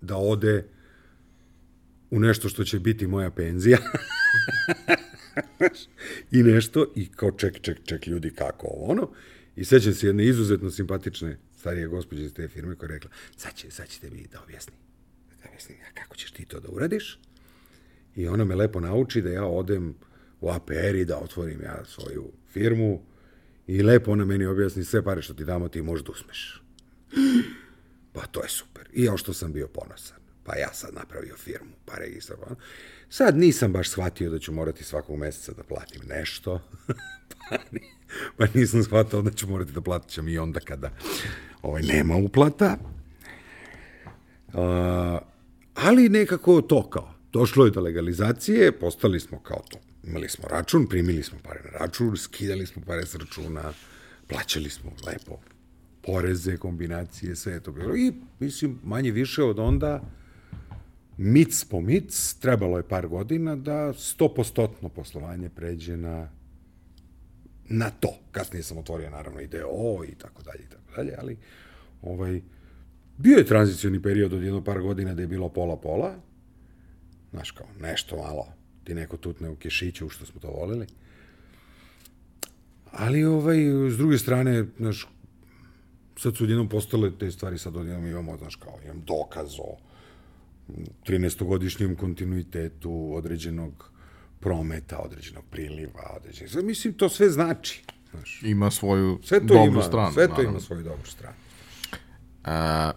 da 0.00 0.16
ode 0.16 0.66
u 2.10 2.20
nešto 2.20 2.48
što 2.48 2.64
će 2.64 2.78
biti 2.78 3.06
moja 3.06 3.30
penzija. 3.30 3.78
I 6.36 6.42
nešto, 6.42 6.86
i 6.96 7.08
kao 7.12 7.30
ček, 7.30 7.60
ček, 7.60 7.78
ček, 7.84 8.06
ljudi, 8.06 8.30
kako 8.30 8.66
ovo, 8.66 8.92
ono. 8.92 9.10
I 9.58 9.64
sećam 9.64 9.94
se 9.94 10.06
jedne 10.06 10.24
izuzetno 10.24 10.70
simpatične 10.70 11.38
starije 11.56 11.86
gospođe 11.86 12.24
iz 12.24 12.34
te 12.34 12.48
firme 12.48 12.74
koja 12.74 12.88
je 12.88 12.94
rekla, 12.94 13.10
sad, 13.36 13.54
će, 13.54 13.70
sad 13.70 13.88
ćete 13.88 14.10
mi 14.10 14.26
da 14.32 14.42
objasni. 14.42 14.74
Da 15.42 15.48
objasni, 15.48 15.74
a 15.74 15.94
kako 15.94 16.16
ćeš 16.16 16.30
ti 16.30 16.44
to 16.44 16.60
da 16.60 16.68
uradiš? 16.68 17.18
I 18.16 18.28
ona 18.28 18.44
me 18.44 18.54
lepo 18.54 18.80
nauči 18.80 19.22
da 19.22 19.30
ja 19.30 19.44
odem 19.44 19.94
u 20.40 20.50
APR 20.50 20.94
i 20.94 21.04
da 21.04 21.18
otvorim 21.18 21.62
ja 21.62 21.84
svoju 21.84 22.32
firmu 22.52 23.02
i 23.66 23.82
lepo 23.82 24.12
ona 24.12 24.24
meni 24.24 24.46
objasni 24.46 24.84
sve 24.84 25.04
pare 25.04 25.22
što 25.22 25.34
ti 25.34 25.44
damo 25.44 25.68
ti 25.68 25.82
možeš 25.82 26.04
da 26.04 26.12
usmeš. 26.12 26.62
Pa 28.12 28.26
to 28.26 28.42
je 28.42 28.48
super. 28.48 28.88
I 28.92 29.04
ja 29.04 29.16
što 29.16 29.32
sam 29.32 29.52
bio 29.52 29.68
ponosan. 29.68 30.18
Pa 30.44 30.56
ja 30.56 30.72
sad 30.72 30.94
napravio 30.94 31.36
firmu, 31.36 31.72
pa 31.84 31.94
registrovano. 31.94 32.56
Sad 33.08 33.36
nisam 33.36 33.72
baš 33.72 33.90
shvatio 33.90 34.30
da 34.30 34.38
ću 34.38 34.52
morati 34.52 34.84
svakog 34.84 35.18
meseca 35.18 35.52
da 35.52 35.62
platim 35.62 36.02
nešto. 36.08 36.60
pa, 37.50 37.56
pa 38.36 38.46
nisam 38.54 38.82
shvatio 38.82 39.22
da 39.22 39.30
ću 39.30 39.48
morati 39.48 39.72
da 39.72 39.80
plaćam 39.80 40.28
i 40.28 40.38
onda 40.38 40.60
kada 40.60 40.90
ovaj, 41.62 41.82
nema 41.82 42.16
uplata. 42.16 42.76
Uh, 44.48 44.54
ali 45.74 46.08
nekako 46.08 46.60
to 46.62 46.90
kao. 46.90 47.14
Došlo 47.32 47.64
je 47.64 47.70
do 47.70 47.80
legalizacije, 47.80 48.72
postali 48.72 49.20
smo 49.20 49.40
kao 49.40 49.62
to. 49.68 49.78
Imali 50.04 50.28
smo 50.28 50.48
račun, 50.48 50.86
primili 50.86 51.22
smo 51.22 51.38
pare 51.42 51.60
na 51.64 51.78
račun, 51.78 52.16
skidali 52.16 52.66
smo 52.66 52.82
pare 52.86 53.06
s 53.06 53.14
računa, 53.14 53.72
plaćali 54.26 54.70
smo 54.70 54.90
lepo 55.06 55.38
poreze, 56.02 56.56
kombinacije, 56.56 57.36
sve 57.36 57.52
je 57.52 57.60
to 57.60 57.72
bilo. 57.72 57.96
I, 57.96 58.12
mislim, 58.40 58.78
manje 58.84 59.10
više 59.10 59.42
od 59.42 59.58
onda, 59.58 60.02
mic 61.16 61.64
po 61.64 61.80
mic, 61.80 62.34
trebalo 62.40 62.76
je 62.76 62.88
par 62.88 63.08
godina 63.08 63.56
da 63.56 63.92
stopostotno 63.92 64.88
poslovanje 64.88 65.48
pređe 65.48 65.96
na 65.96 66.28
na 67.68 67.90
to. 67.90 68.08
Kasnije 68.32 68.62
sam 68.62 68.78
otvorio 68.78 69.10
naravno 69.10 69.40
i 69.40 69.46
DO 69.46 70.04
i 70.08 70.14
tako 70.14 70.42
dalje 70.42 70.64
i 70.64 70.68
tako 70.68 70.96
dalje, 70.96 71.14
ali 71.18 71.36
ovaj, 72.02 72.40
bio 73.16 73.36
je 73.36 73.46
tranzicioni 73.46 74.02
period 74.02 74.32
od 74.32 74.42
jedno 74.42 74.64
par 74.64 74.80
godina 74.80 75.14
da 75.14 75.22
je 75.22 75.28
bilo 75.28 75.48
pola-pola, 75.48 76.14
znaš 77.30 77.50
kao, 77.50 77.66
nešto 77.80 78.16
malo, 78.16 78.46
ti 78.84 78.94
neko 78.94 79.16
tutne 79.16 79.50
u 79.50 79.56
kešiću, 79.56 80.08
što 80.08 80.26
smo 80.26 80.40
to 80.40 80.48
volili. 80.48 80.86
Ali, 82.92 83.24
ovaj, 83.24 83.56
s 83.90 83.96
druge 83.96 84.18
strane, 84.18 84.64
znaš, 84.78 85.08
sad 86.16 86.36
su 86.36 86.44
odjednom 86.44 86.68
postale 86.68 87.18
te 87.18 87.30
stvari, 87.30 87.58
sad 87.58 87.76
odjednom 87.76 88.06
imamo, 88.06 88.36
znaš, 88.36 88.56
kao, 88.56 88.78
imam 88.84 89.02
dokaz 89.06 89.54
o 89.58 89.76
13-godišnjem 91.06 91.96
kontinuitetu 91.96 93.14
određenog 93.14 93.92
prometa, 94.40 94.98
određenog 94.98 95.44
priliva, 95.50 96.16
određenog... 96.16 96.64
Mislim, 96.64 96.92
to 96.94 97.08
sve 97.08 97.30
znači. 97.30 97.84
Znaš. 98.10 98.42
Ima 98.42 98.70
svoju 98.70 99.18
Sve 99.22 99.40
to 99.40 99.54
dobru 99.54 99.72
ima, 99.72 99.82
stranu. 99.82 100.12
sve 100.12 100.26
to 100.26 100.32
naravno. 100.32 100.50
ima 100.50 100.60
svoju 100.60 100.82
dobru 100.82 101.06
stranu. 101.06 101.36
E, 102.44 102.92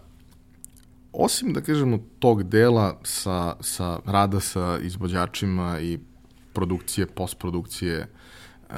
osim, 1.12 1.54
da 1.54 1.62
kažemo, 1.62 2.00
tog 2.20 2.44
dela 2.44 3.00
sa, 3.04 3.56
sa 3.62 4.00
rada 4.06 4.40
sa 4.40 4.80
izvođačima 4.84 5.80
i 5.80 6.00
produkcije, 6.54 7.06
postprodukcije, 7.08 8.08
uh, 8.70 8.76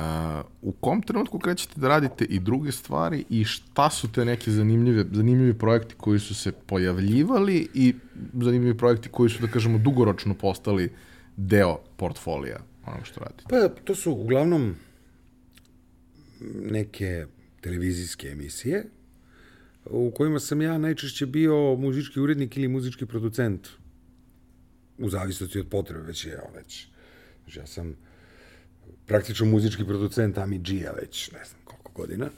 u 0.61 0.72
kom 0.72 1.01
trenutku 1.01 1.39
krećete 1.39 1.80
da 1.80 1.88
radite 1.88 2.26
i 2.26 2.39
druge 2.39 2.72
stvari 2.72 3.26
i 3.30 3.43
šta 3.43 3.89
su 3.89 4.11
te 4.11 4.26
neke 4.26 4.51
zanimljive, 4.51 5.05
zanimljivi 5.11 5.53
projekti 5.53 5.95
koji 5.97 6.20
su 6.20 6.36
se 6.36 6.51
pojavljivali 6.51 7.68
i 7.74 7.95
zanimljivi 8.34 8.78
projekti 8.78 9.09
koji 9.09 9.30
su, 9.30 9.41
da 9.41 9.47
kažemo, 9.47 9.78
dugoročno 9.78 10.34
postali 10.34 10.93
deo 11.38 11.80
portfolija 11.98 12.60
onog 12.86 13.06
što 13.06 13.20
radite? 13.20 13.44
Pa, 13.50 13.82
to 13.84 13.96
su 13.96 14.12
uglavnom 14.12 14.76
neke 16.54 17.26
televizijske 17.62 18.28
emisije 18.28 18.86
u 19.86 20.12
kojima 20.12 20.40
sam 20.40 20.62
ja 20.62 20.78
najčešće 20.78 21.26
bio 21.26 21.76
muzički 21.76 22.20
urednik 22.20 22.58
ili 22.58 22.68
muzički 22.68 23.06
producent 23.06 23.68
u 24.98 25.10
zavisnosti 25.10 25.60
od 25.60 25.68
potrebe, 25.68 26.04
već 26.04 26.26
je 26.26 26.40
već. 26.56 26.88
Znači, 27.44 27.60
ja 27.60 27.68
sam 27.68 27.96
praktično 29.06 29.46
muzički 29.46 29.86
producent 29.86 30.38
Ami 30.38 30.58
G-a 30.58 30.92
već 30.92 31.32
ne 31.32 31.46
znam 31.46 31.62
koliko 31.64 31.92
godina, 31.92 32.30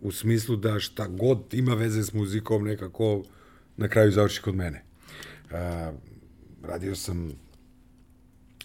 u 0.00 0.12
smislu 0.12 0.56
da 0.56 0.80
šta 0.80 1.06
god 1.06 1.54
ima 1.54 1.74
veze 1.74 2.02
s 2.02 2.12
muzikom 2.12 2.64
nekako 2.64 3.22
na 3.76 3.88
kraju 3.88 4.12
završi 4.12 4.42
kod 4.42 4.54
mene. 4.54 4.84
A, 5.50 5.92
radio 6.62 6.94
sam 6.94 7.32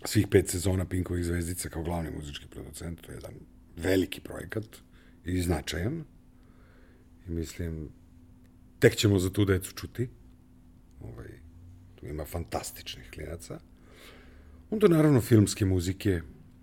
svih 0.05 0.27
pet 0.31 0.49
sezona 0.49 0.85
Pinkovih 0.85 1.25
zvezdica 1.25 1.69
kao 1.69 1.83
glavni 1.83 2.11
muzički 2.11 2.47
producent, 2.47 3.01
to 3.01 3.11
je 3.11 3.15
jedan 3.15 3.33
veliki 3.75 4.21
projekat 4.21 4.65
i 5.25 5.41
značajan. 5.41 6.03
I 7.27 7.31
mislim, 7.31 7.89
tek 8.79 8.95
ćemo 8.95 9.19
za 9.19 9.29
tu 9.29 9.45
decu 9.45 9.73
čuti. 9.73 10.09
Ovaj, 11.01 11.29
tu 11.95 12.05
ima 12.05 12.25
fantastičnih 12.25 13.11
klinaca. 13.13 13.59
Onda 14.69 14.87
naravno 14.87 15.21
filmske 15.21 15.65
muzike, 15.65 16.21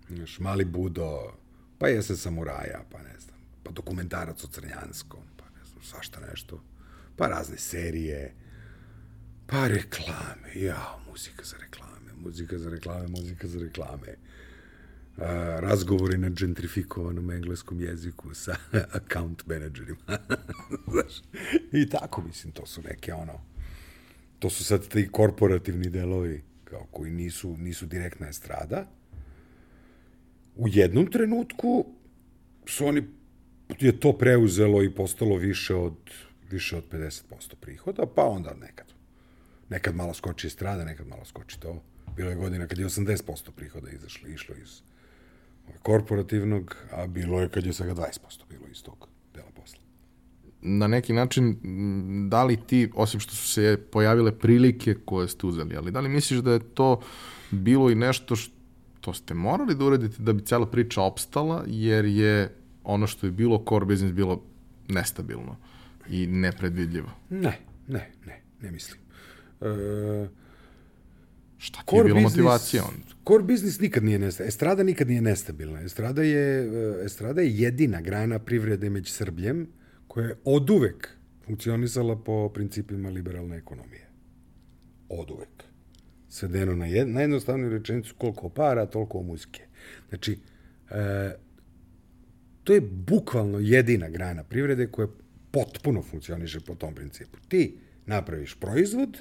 znaš, 0.09 0.39
Mali 0.39 0.65
Budo, 0.65 1.33
pa 1.77 1.87
Jesen 1.87 2.17
samuraja, 2.17 2.83
pa 2.91 3.01
ne 3.01 3.19
znam, 3.19 3.39
pa 3.63 3.71
dokumentarac 3.71 4.43
o 4.43 4.47
Crnjanskom, 4.47 5.23
pa 5.37 5.45
ne 5.45 5.65
znam, 5.65 5.83
svašta 5.83 6.19
nešto, 6.19 6.63
pa 7.15 7.27
razne 7.27 7.57
serije, 7.57 8.33
pa 9.47 9.67
reklame, 9.67 10.51
jao, 10.55 10.99
muzika 11.09 11.43
za 11.43 11.57
reklame, 11.57 11.90
muzika 12.23 12.57
za 12.57 12.69
reklame, 12.69 13.07
muzika 13.07 13.47
za 13.47 13.59
reklame. 13.59 14.15
A, 15.17 15.57
razgovori 15.59 16.17
na 16.17 16.29
gentrifikovanom 16.29 17.31
engleskom 17.31 17.81
jeziku 17.81 18.33
sa 18.33 18.55
account 18.99 19.47
menadžerima. 19.47 20.17
Znaš, 20.91 21.21
I 21.71 21.89
tako, 21.89 22.21
mislim, 22.21 22.53
to 22.53 22.65
su 22.65 22.81
neke, 22.81 23.13
ono, 23.13 23.41
to 24.39 24.49
su 24.49 24.63
sad 24.63 24.87
ti 24.87 25.09
korporativni 25.11 25.89
delovi, 25.89 26.41
kao 26.63 26.87
koji 26.91 27.11
nisu, 27.11 27.57
nisu 27.57 27.85
direktna 27.85 28.29
estrada. 28.29 28.87
U 30.55 30.67
jednom 30.67 31.11
trenutku 31.11 31.85
su 32.65 32.85
oni, 32.85 33.03
je 33.79 33.99
to 33.99 34.17
preuzelo 34.17 34.83
i 34.83 34.95
postalo 34.95 35.37
više 35.37 35.75
od, 35.75 35.97
više 36.51 36.77
od 36.77 36.83
50% 36.91 37.55
prihoda, 37.61 38.05
pa 38.15 38.23
onda 38.23 38.53
nekad. 38.53 38.85
Nekad 39.69 39.95
malo 39.95 40.13
skoči 40.13 40.47
estrada, 40.47 40.85
nekad 40.85 41.07
malo 41.07 41.25
skoči 41.25 41.59
to. 41.59 41.83
Bilo 42.15 42.29
je 42.29 42.35
godina 42.35 42.67
kad 42.67 42.79
je 42.79 42.85
80% 42.85 43.51
prihoda 43.51 43.89
izašlo, 43.89 44.29
išlo 44.29 44.55
iz 44.55 44.81
korporativnog, 45.81 46.75
a 46.91 47.07
bilo 47.07 47.41
je 47.41 47.49
kad 47.49 47.65
je 47.65 47.73
svega 47.73 47.95
20% 47.95 48.07
bilo 48.49 48.67
iz 48.71 48.83
tog 48.83 49.07
dela 49.33 49.49
posla. 49.55 49.79
na 50.61 50.87
neki 50.87 51.13
način, 51.13 51.57
da 52.29 52.43
li 52.43 52.57
ti, 52.67 52.91
osim 52.95 53.19
što 53.19 53.35
su 53.35 53.47
se 53.47 53.77
pojavile 53.91 54.39
prilike 54.39 54.95
koje 55.05 55.27
ste 55.27 55.47
uzeli, 55.47 55.77
ali 55.77 55.91
da 55.91 55.99
li 55.99 56.09
misliš 56.09 56.39
da 56.39 56.51
je 56.51 56.59
to 56.59 57.01
bilo 57.51 57.89
i 57.89 57.95
nešto 57.95 58.35
što 58.35 59.13
ste 59.13 59.33
morali 59.33 59.75
da 59.75 59.85
uradite 59.85 60.15
da 60.19 60.33
bi 60.33 60.45
cela 60.45 60.65
priča 60.65 61.01
opstala, 61.01 61.63
jer 61.67 62.05
je 62.05 62.55
ono 62.83 63.07
što 63.07 63.27
je 63.27 63.31
bilo 63.31 63.63
core 63.69 63.85
business 63.85 64.15
bilo 64.15 64.43
nestabilno 64.87 65.57
i 66.09 66.27
nepredvidljivo? 66.27 67.09
Ne, 67.29 67.57
ne, 67.87 68.11
ne, 68.25 68.41
ne 68.61 68.71
mislim. 68.71 68.99
E, 69.61 70.40
Šta 71.61 71.83
ti 71.85 71.95
je 71.95 72.03
bilo 72.03 72.15
business- 72.15 72.23
motivacija 72.23 72.83
onda? 72.83 73.07
Core 73.27 73.43
business 73.43 73.79
nikad 73.79 74.03
nije 74.03 74.19
nestabilna. 74.19 74.47
Estrada 74.49 74.83
nikad 74.83 75.07
nije 75.07 75.21
nestabilna. 75.21 75.81
Estrada 75.81 76.23
je, 76.23 76.63
e, 76.63 77.05
estrada 77.05 77.41
je 77.41 77.57
jedina 77.57 78.01
grana 78.01 78.39
privrede 78.39 78.89
među 78.89 79.11
Srbljem 79.11 79.67
koja 80.07 80.27
je 80.27 80.35
od 80.43 80.69
uvek 80.69 81.09
funkcionisala 81.45 82.23
po 82.23 82.49
principima 82.49 83.09
liberalne 83.09 83.57
ekonomije. 83.57 84.07
Od 85.09 85.31
uvek. 85.31 85.63
Svedeno 86.29 86.75
na 86.75 86.85
jed, 86.85 87.07
najjednostavniju 87.07 87.69
rečenicu 87.69 88.15
koliko 88.17 88.49
para, 88.49 88.85
toliko 88.85 89.21
muzike. 89.23 89.61
Znači, 90.09 90.39
e, 90.91 91.31
to 92.63 92.73
je 92.73 92.81
bukvalno 92.81 93.59
jedina 93.59 94.09
grana 94.09 94.43
privrede 94.43 94.87
koja 94.87 95.07
potpuno 95.51 96.01
funkcioniše 96.01 96.59
po 96.59 96.75
tom 96.75 96.95
principu. 96.95 97.37
Ti 97.47 97.77
napraviš 98.05 98.55
proizvod 98.59 99.17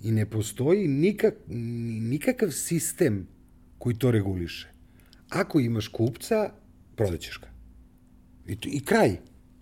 i 0.00 0.12
ne 0.12 0.26
postoji 0.30 0.88
nikak, 0.88 1.34
ni- 1.48 2.00
nikakav 2.00 2.50
sistem 2.50 3.26
koji 3.78 3.96
to 3.98 4.10
reguliše. 4.10 4.68
Ako 5.28 5.60
imaš 5.60 5.88
kupca, 5.88 6.52
prodaćeš 6.96 7.40
ga. 7.40 7.48
I, 8.46 8.56
to- 8.56 8.68
I 8.72 8.80
kraj. 8.80 9.16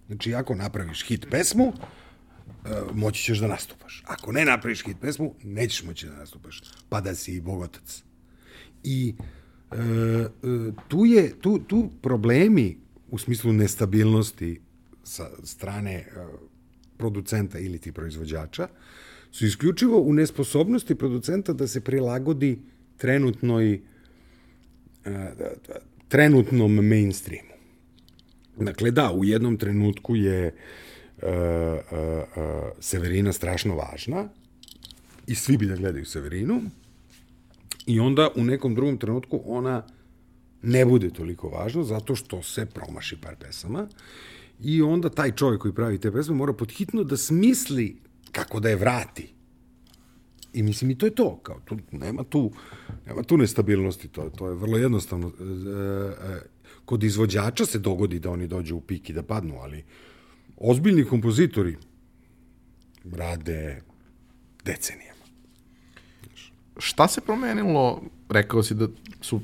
Znači, 0.06 0.34
ako 0.34 0.54
napraviš 0.54 1.04
hit 1.06 1.26
pesmu, 1.30 1.72
e, 2.64 2.68
moći 2.94 3.22
ćeš 3.22 3.38
da 3.38 3.46
nastupaš. 3.46 4.02
Ako 4.06 4.32
ne 4.32 4.44
napraviš 4.44 4.84
hit 4.84 4.96
pesmu, 5.00 5.34
nećeš 5.44 5.84
moći 5.84 6.06
da 6.06 6.16
nastupaš. 6.16 6.62
Pa 6.88 7.00
da 7.00 7.14
si 7.14 7.34
i 7.34 7.40
bogotac. 7.40 8.02
I 8.84 9.14
e, 9.72 9.76
e, 9.76 10.28
tu, 10.88 11.04
je, 11.06 11.40
tu, 11.40 11.58
tu 11.58 11.90
problemi 12.02 12.78
u 13.10 13.18
smislu 13.18 13.52
nestabilnosti 13.52 14.60
sa 15.04 15.30
strane 15.44 15.94
e, 15.94 16.06
producenta 16.96 17.58
ili 17.58 17.78
ti 17.78 17.92
proizvođača 17.92 18.68
su 19.30 19.46
isključivo 19.46 20.00
u 20.00 20.12
nesposobnosti 20.12 20.94
producenta 20.94 21.52
da 21.52 21.66
se 21.66 21.80
prilagodi 21.80 22.58
trenutnoj 22.96 23.72
e, 23.74 23.80
trenutnom 26.08 26.74
mainstreamu. 26.74 27.48
Dakle, 28.56 28.90
da, 28.90 29.12
u 29.12 29.24
jednom 29.24 29.56
trenutku 29.56 30.16
je 30.16 30.46
e, 30.46 30.54
e, 31.22 31.30
e, 31.30 32.24
Severina 32.80 33.32
strašno 33.32 33.76
važna 33.76 34.28
i 35.26 35.34
svi 35.34 35.56
bi 35.56 35.66
da 35.66 35.76
gledaju 35.76 36.04
Severinu 36.04 36.62
i 37.86 38.00
onda 38.00 38.28
u 38.36 38.44
nekom 38.44 38.74
drugom 38.74 38.98
trenutku 38.98 39.40
ona 39.44 39.86
ne 40.62 40.84
bude 40.84 41.10
toliko 41.10 41.48
važna 41.48 41.84
zato 41.84 42.14
što 42.14 42.42
se 42.42 42.66
promaši 42.66 43.16
par 43.20 43.36
pesama 43.36 43.88
i 44.62 44.82
onda 44.82 45.10
taj 45.10 45.32
čovjek 45.32 45.60
koji 45.60 45.74
pravi 45.74 45.98
te 45.98 46.12
pesme 46.12 46.34
mora 46.34 46.52
podhitno 46.52 47.04
da 47.04 47.16
smisli 47.16 47.96
kako 48.38 48.60
da 48.60 48.68
je 48.68 48.76
vrati. 48.76 49.34
I 50.52 50.62
mislim, 50.62 50.90
i 50.90 50.98
to 50.98 51.06
je 51.06 51.14
to. 51.14 51.36
Kao, 51.42 51.60
tu, 51.64 51.78
nema, 51.92 52.24
tu, 52.24 52.52
nema 53.06 53.22
tu 53.22 53.36
nestabilnosti, 53.36 54.08
to, 54.08 54.30
to 54.30 54.48
je 54.48 54.54
vrlo 54.54 54.78
jednostavno. 54.78 55.28
E, 55.28 55.42
e, 56.32 56.40
kod 56.84 57.02
izvođača 57.04 57.66
se 57.66 57.78
dogodi 57.78 58.18
da 58.18 58.30
oni 58.30 58.46
dođu 58.46 58.76
u 58.76 58.80
pik 58.80 59.10
i 59.10 59.12
da 59.12 59.22
padnu, 59.22 59.58
ali 59.60 59.84
ozbiljni 60.56 61.04
kompozitori 61.04 61.76
rade 63.12 63.82
decenijama. 64.64 65.24
Šta 66.78 67.08
se 67.08 67.20
promenilo, 67.20 68.02
rekao 68.28 68.62
si 68.62 68.74
da 68.74 68.88
su 69.20 69.40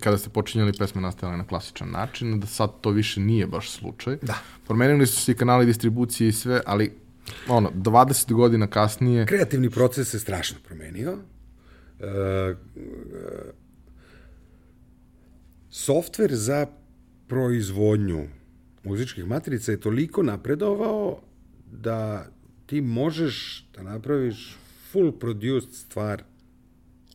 kada 0.00 0.18
ste 0.18 0.30
počinjali 0.30 0.72
pesme 0.72 1.00
nastajale 1.00 1.36
na 1.36 1.46
klasičan 1.46 1.90
način, 1.90 2.40
da 2.40 2.46
sad 2.46 2.80
to 2.80 2.90
više 2.90 3.20
nije 3.20 3.46
baš 3.46 3.70
slučaj. 3.70 4.18
Da. 4.22 4.38
Promenili 4.66 5.06
su 5.06 5.22
se 5.22 5.32
i 5.32 5.34
kanali 5.34 5.66
distribucije 5.66 6.28
i 6.28 6.32
sve, 6.32 6.60
ali 6.66 6.92
ono, 7.48 7.70
20 7.74 8.32
godina 8.32 8.66
kasnije, 8.66 9.26
Kreativni 9.26 9.70
proces 9.70 10.10
se 10.10 10.18
strašno 10.18 10.58
promenio. 10.64 11.18
E, 12.00 12.54
softver 15.70 16.34
za 16.34 16.66
proizvodnju 17.26 18.26
muzičkih 18.84 19.26
matrica 19.26 19.72
je 19.72 19.80
toliko 19.80 20.22
napredovao 20.22 21.20
da 21.72 22.26
ti 22.66 22.80
možeš 22.80 23.66
da 23.74 23.82
napraviš 23.82 24.56
full 24.92 25.12
produced 25.12 25.74
stvar 25.74 26.22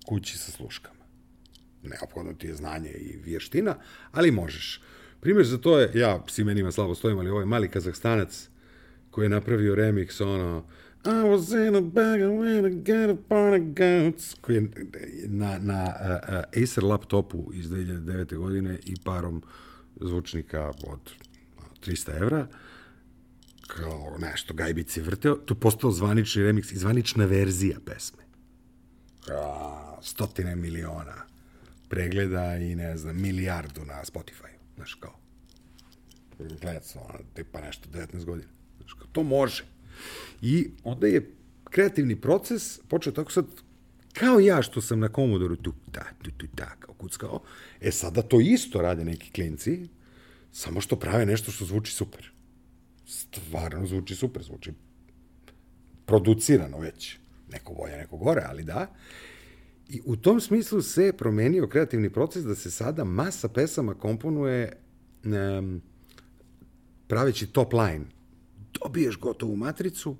kući 0.06 0.38
sa 0.38 0.52
sluškama. 0.52 1.04
Neophodno 1.84 2.34
ti 2.34 2.48
je 2.48 2.56
znanje 2.56 2.90
i 2.90 3.18
vještina, 3.24 3.76
ali 4.12 4.32
možeš. 4.32 4.82
Primjer 5.20 5.46
za 5.46 5.58
to 5.58 5.80
je, 5.80 5.92
ja 5.96 6.24
s 6.30 6.40
imenima 6.40 6.72
slabo 6.72 6.96
stojim, 6.96 7.20
ali 7.20 7.30
ovaj 7.30 7.46
mali 7.46 7.70
kazahstanac 7.70 8.50
koji 9.14 9.26
je 9.26 9.30
napravio 9.30 9.76
remix, 9.76 10.24
ono, 10.24 10.64
I 11.06 11.10
was 11.10 11.68
in 11.68 11.76
a 11.76 11.82
bag 11.82 12.22
of 12.22 12.32
wind, 12.32 12.66
I 12.66 12.76
got 12.76 13.10
a 13.10 13.22
part 13.28 13.62
of 13.62 13.68
goats, 13.76 14.36
koji 14.42 14.56
je 14.56 14.70
na, 15.28 15.60
na 15.60 15.84
uh, 15.84 16.36
uh, 16.36 16.64
Acer 16.64 16.84
laptopu 16.84 17.52
iz 17.54 17.70
2009. 17.70 18.38
godine 18.38 18.80
i 18.86 18.96
parom 19.04 19.44
zvučnika 20.02 20.68
od 20.68 21.12
a, 21.58 21.62
300 21.86 22.22
evra, 22.22 22.48
kao 23.68 24.18
nešto 24.20 24.54
gajbici 24.54 25.02
vrteo, 25.02 25.36
to 25.36 25.54
je 25.54 25.60
postao 25.60 25.92
zvanični 25.92 26.44
remix 26.44 26.74
i 26.74 26.78
zvanična 26.78 27.26
verzija 27.26 27.78
pesme. 27.86 28.24
A, 29.32 29.98
stotine 30.02 30.56
miliona 30.56 31.26
pregleda 31.90 32.56
i 32.56 32.76
ne 32.76 32.98
znam, 32.98 33.22
milijardu 33.22 33.86
na 33.86 34.04
Spotify. 34.04 34.54
Znaš 34.76 34.94
kao, 34.94 35.20
gledat 36.62 36.86
se 36.86 37.00
ono, 37.00 37.20
tipa 37.34 37.62
nešto, 37.62 37.90
19 37.90 38.26
godina. 38.26 38.53
To 39.14 39.24
može. 39.24 39.64
I 40.42 40.70
onda 40.84 41.08
je 41.08 41.32
kreativni 41.70 42.16
proces 42.16 42.80
počeo 42.88 43.14
tako 43.14 43.32
sad, 43.32 43.46
kao 44.14 44.40
ja 44.40 44.62
što 44.62 44.82
sam 44.82 45.00
na 45.00 45.10
Commodore 45.16 45.56
tu, 45.56 45.74
ta, 45.92 46.06
tu, 46.24 46.32
tu, 46.38 46.48
ta, 46.56 46.76
kao 46.80 46.94
kuckao, 46.94 47.42
e 47.82 47.92
sada 47.92 48.22
to 48.22 48.40
isto 48.42 48.82
rade 48.82 49.06
neki 49.06 49.32
klinci, 49.32 49.88
samo 50.52 50.82
što 50.82 50.96
prave 50.96 51.26
nešto 51.26 51.52
što 51.52 51.66
zvuči 51.66 51.92
super. 51.92 52.32
Stvarno 53.06 53.88
zvuči 53.88 54.16
super, 54.16 54.44
zvuči 54.44 54.74
producirano 56.06 56.80
već. 56.80 57.18
Neko 57.52 57.74
bolje, 57.74 57.98
neko 57.98 58.18
gore, 58.18 58.42
ali 58.50 58.64
da. 58.64 58.88
I 59.90 60.02
u 60.06 60.16
tom 60.16 60.42
smislu 60.42 60.82
se 60.82 61.14
promenio 61.18 61.68
kreativni 61.68 62.10
proces 62.10 62.44
da 62.44 62.56
se 62.56 62.72
sada 62.72 63.04
masa 63.04 63.48
pesama 63.48 63.94
komponuje 63.94 64.74
um, 65.24 65.82
praveći 67.08 67.48
top 67.48 67.74
line. 67.74 68.06
Dobiješ 68.82 69.20
gotovu 69.20 69.56
matricu 69.56 70.18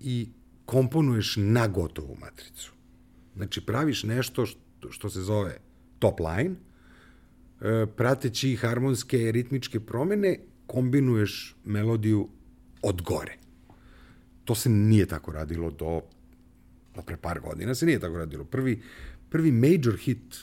i 0.00 0.28
komponuješ 0.66 1.34
na 1.36 1.68
gotovu 1.68 2.16
matricu. 2.20 2.72
Znači, 3.36 3.60
praviš 3.60 4.02
nešto 4.04 4.46
što, 4.46 4.90
što 4.90 5.10
se 5.10 5.22
zove 5.22 5.56
top 5.98 6.20
line, 6.20 6.54
e, 7.60 7.86
prateći 7.96 8.56
harmonske, 8.56 9.32
ritmičke 9.32 9.80
promene, 9.80 10.38
kombinuješ 10.66 11.56
melodiju 11.64 12.28
od 12.82 13.02
gore. 13.02 13.36
To 14.44 14.54
se 14.54 14.70
nije 14.70 15.06
tako 15.06 15.32
radilo 15.32 15.70
do, 15.70 16.00
do 16.94 17.02
pre 17.02 17.16
par 17.16 17.40
godina, 17.40 17.74
se 17.74 17.86
nije 17.86 18.00
tako 18.00 18.18
radilo. 18.18 18.44
Prvi, 18.44 18.82
prvi 19.30 19.52
major 19.52 19.96
hit, 19.96 20.36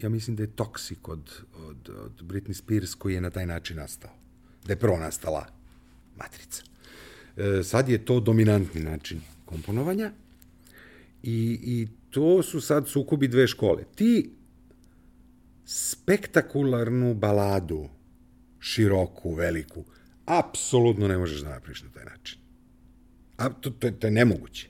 ja 0.00 0.08
mislim 0.08 0.36
da 0.36 0.42
je 0.42 0.56
Toxic 0.56 0.98
od, 1.02 1.30
od, 1.54 1.90
od 2.04 2.22
Britney 2.22 2.52
Spears, 2.52 2.94
koji 2.94 3.14
je 3.14 3.20
na 3.20 3.30
taj 3.30 3.46
način 3.46 3.76
nastao. 3.76 4.10
Da 4.66 4.72
je 4.72 4.78
prvo 4.78 4.98
nastala 4.98 5.61
matrica. 6.16 6.62
E, 7.36 7.62
sad 7.62 7.88
je 7.88 8.04
to 8.04 8.20
dominantni 8.20 8.80
način 8.80 9.20
komponovanja 9.44 10.12
i, 11.22 11.58
i 11.62 11.88
to 12.10 12.42
su 12.42 12.60
sad 12.60 12.88
sukobi 12.88 13.28
dve 13.28 13.46
škole. 13.46 13.84
Ti 13.94 14.30
spektakularnu 15.64 17.14
baladu, 17.14 17.88
široku, 18.60 19.34
veliku, 19.34 19.84
apsolutno 20.26 21.08
ne 21.08 21.18
možeš 21.18 21.40
da 21.40 21.48
napraviš 21.48 21.82
na 21.82 21.88
taj 21.88 22.04
način. 22.04 22.38
A 23.36 23.48
to, 23.48 23.70
to, 23.70 23.90
to 23.90 24.06
je 24.06 24.10
nemoguće. 24.10 24.68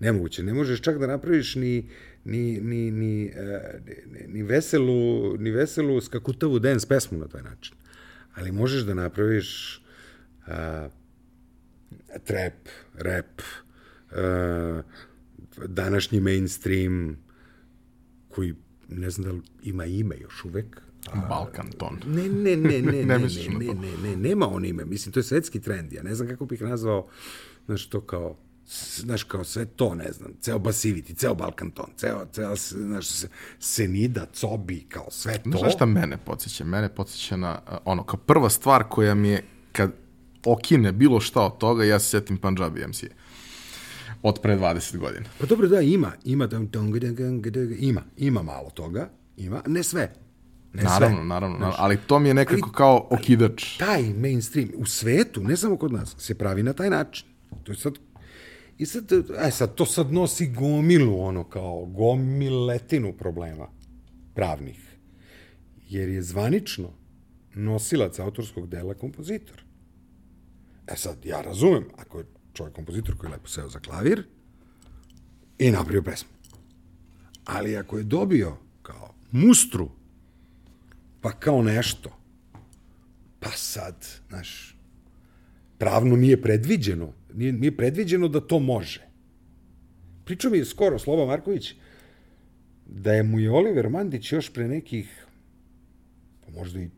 Nemoguće. 0.00 0.42
Ne 0.42 0.54
možeš 0.54 0.80
čak 0.80 0.98
da 0.98 1.06
napraviš 1.06 1.54
ni, 1.54 1.88
ni, 2.24 2.60
ni, 2.60 2.90
ni, 2.90 3.26
e, 3.26 3.80
ni, 4.06 4.26
ni, 4.26 4.42
veselu, 4.42 5.36
ni 5.38 5.50
veselu 5.50 6.00
skakutavu 6.00 6.58
dance 6.58 6.88
pesmu 6.88 7.18
na 7.18 7.28
taj 7.28 7.42
način. 7.42 7.74
Ali 8.34 8.52
možeš 8.52 8.82
da 8.82 8.94
napraviš 8.94 9.80
trap, 12.24 12.52
rap, 12.94 13.42
a, 14.12 14.82
današnji 15.66 16.20
mainstream 16.20 17.16
koji 18.28 18.54
ne 18.88 19.10
znam 19.10 19.26
da 19.26 19.32
li 19.32 19.42
ima 19.62 19.84
ime 19.84 20.16
još 20.18 20.44
uvek, 20.44 20.80
Balkan 21.28 21.70
ton. 21.78 21.98
Ne, 22.06 22.22
ne, 22.22 22.56
ne, 22.56 22.82
ne, 22.82 22.92
Ne 22.92 23.04
ne, 23.04 23.18
ne, 23.18 23.18
ne, 23.58 23.74
ne, 23.74 23.96
ne, 24.02 24.16
nema 24.18 24.48
on 24.48 24.64
ime. 24.64 24.84
Mislim, 24.84 25.12
to 25.12 25.20
je 25.20 25.24
svetski 25.24 25.60
trend. 25.60 25.92
Ja 25.92 26.02
ne 26.02 26.14
znam 26.14 26.28
kako 26.28 26.44
bih 26.46 26.62
nazvao, 26.62 27.06
znaš, 27.66 27.86
to 27.86 28.00
kao, 28.00 28.36
znaš, 28.96 29.22
kao 29.24 29.44
sve 29.44 29.64
to, 29.64 29.94
ne 29.94 30.12
znam, 30.12 30.32
ceo 30.40 30.58
Basiviti, 30.58 31.14
ceo 31.14 31.34
Balkan 31.34 31.70
ton, 31.70 31.86
ceo, 31.96 32.26
ceo, 32.32 32.54
znaš, 32.56 33.06
se- 33.08 33.28
Senida, 33.58 34.26
Cobi, 34.32 34.86
kao 34.88 35.06
sve 35.10 35.38
to. 35.42 35.58
Znaš 35.58 35.74
šta 35.74 35.86
mene 35.86 36.18
podsjeća? 36.18 36.64
Mene 36.64 36.94
podsjeća 36.94 37.36
na, 37.36 37.60
a, 37.66 37.78
ono, 37.84 38.04
kao 38.04 38.18
prva 38.18 38.50
stvar 38.50 38.84
koja 38.84 39.14
mi 39.14 39.28
je, 39.28 39.44
kad 39.72 39.92
okine 40.44 40.92
bilo 40.92 41.20
šta 41.20 41.42
od 41.42 41.58
toga, 41.58 41.84
ja 41.84 41.98
se 41.98 42.08
sjetim 42.08 42.36
Punjabi 42.36 42.86
MC. 42.88 43.04
Od 44.22 44.38
pre 44.42 44.56
20 44.56 44.96
godina. 44.96 45.24
Pa 45.38 45.46
dobro, 45.46 45.68
da, 45.68 45.80
ima, 45.80 46.12
ima, 46.24 46.46
gde, 46.46 47.12
gde, 47.12 47.50
gde, 47.50 47.76
ima, 47.78 48.02
ima 48.16 48.42
malo 48.42 48.70
toga, 48.70 49.10
ima, 49.36 49.62
ne 49.66 49.82
sve. 49.82 50.12
Ne 50.72 50.82
Naravno, 50.82 51.16
sve. 51.16 51.24
naravno, 51.26 51.58
naravno, 51.58 51.76
ali 51.78 51.96
to 52.06 52.18
mi 52.18 52.28
je 52.28 52.34
nekako 52.34 52.70
kao 52.70 53.06
okidač. 53.10 53.76
taj 53.76 54.02
mainstream 54.02 54.68
u 54.76 54.86
svetu, 54.86 55.42
ne 55.42 55.56
samo 55.56 55.76
kod 55.76 55.92
nas, 55.92 56.14
se 56.18 56.38
pravi 56.38 56.62
na 56.62 56.72
taj 56.72 56.90
način. 56.90 57.26
To 57.64 57.72
je 57.72 57.76
sad 57.76 57.94
I 58.80 58.86
sad, 58.86 59.12
e 59.46 59.50
sad, 59.50 59.74
to 59.74 59.86
sad 59.86 60.12
nosi 60.12 60.46
gomilu, 60.46 61.20
ono, 61.20 61.44
kao 61.44 61.84
gomiletinu 61.84 63.12
problema 63.12 63.68
pravnih. 64.34 64.96
Jer 65.88 66.08
je 66.08 66.22
zvanično 66.22 66.88
nosilac 67.54 68.18
autorskog 68.18 68.68
dela 68.68 68.94
kompozitor. 68.94 69.64
E 70.90 70.96
sad, 70.96 71.24
ja 71.24 71.40
razumem, 71.40 71.84
ako 71.96 72.18
je 72.18 72.24
čovjek 72.54 72.74
kompozitor 72.74 73.16
koji 73.16 73.28
je 73.28 73.32
lepo 73.32 73.48
seo 73.48 73.68
za 73.68 73.78
klavir 73.78 74.22
i 75.58 75.70
napravio 75.70 76.02
pesmu. 76.02 76.28
Ali 77.44 77.76
ako 77.76 77.98
je 77.98 78.04
dobio 78.04 78.56
kao 78.82 79.14
mustru, 79.30 79.90
pa 81.20 81.32
kao 81.32 81.62
nešto, 81.62 82.10
pa 83.40 83.50
sad, 83.50 84.06
znaš, 84.28 84.76
pravno 85.78 86.16
nije 86.16 86.42
predviđeno, 86.42 87.12
nije, 87.34 87.52
nije 87.52 87.76
predviđeno 87.76 88.28
da 88.28 88.40
to 88.40 88.58
može. 88.58 89.06
Pričao 90.24 90.50
mi 90.50 90.58
je 90.58 90.64
skoro 90.64 90.98
Sloba 90.98 91.26
Marković 91.26 91.74
da 92.86 93.12
je 93.12 93.22
mu 93.22 93.40
je 93.40 93.50
Oliver 93.50 93.88
Mandić 93.88 94.32
još 94.32 94.52
pre 94.52 94.68
nekih, 94.68 95.26
pa 96.46 96.52
možda 96.52 96.80
i 96.80 96.90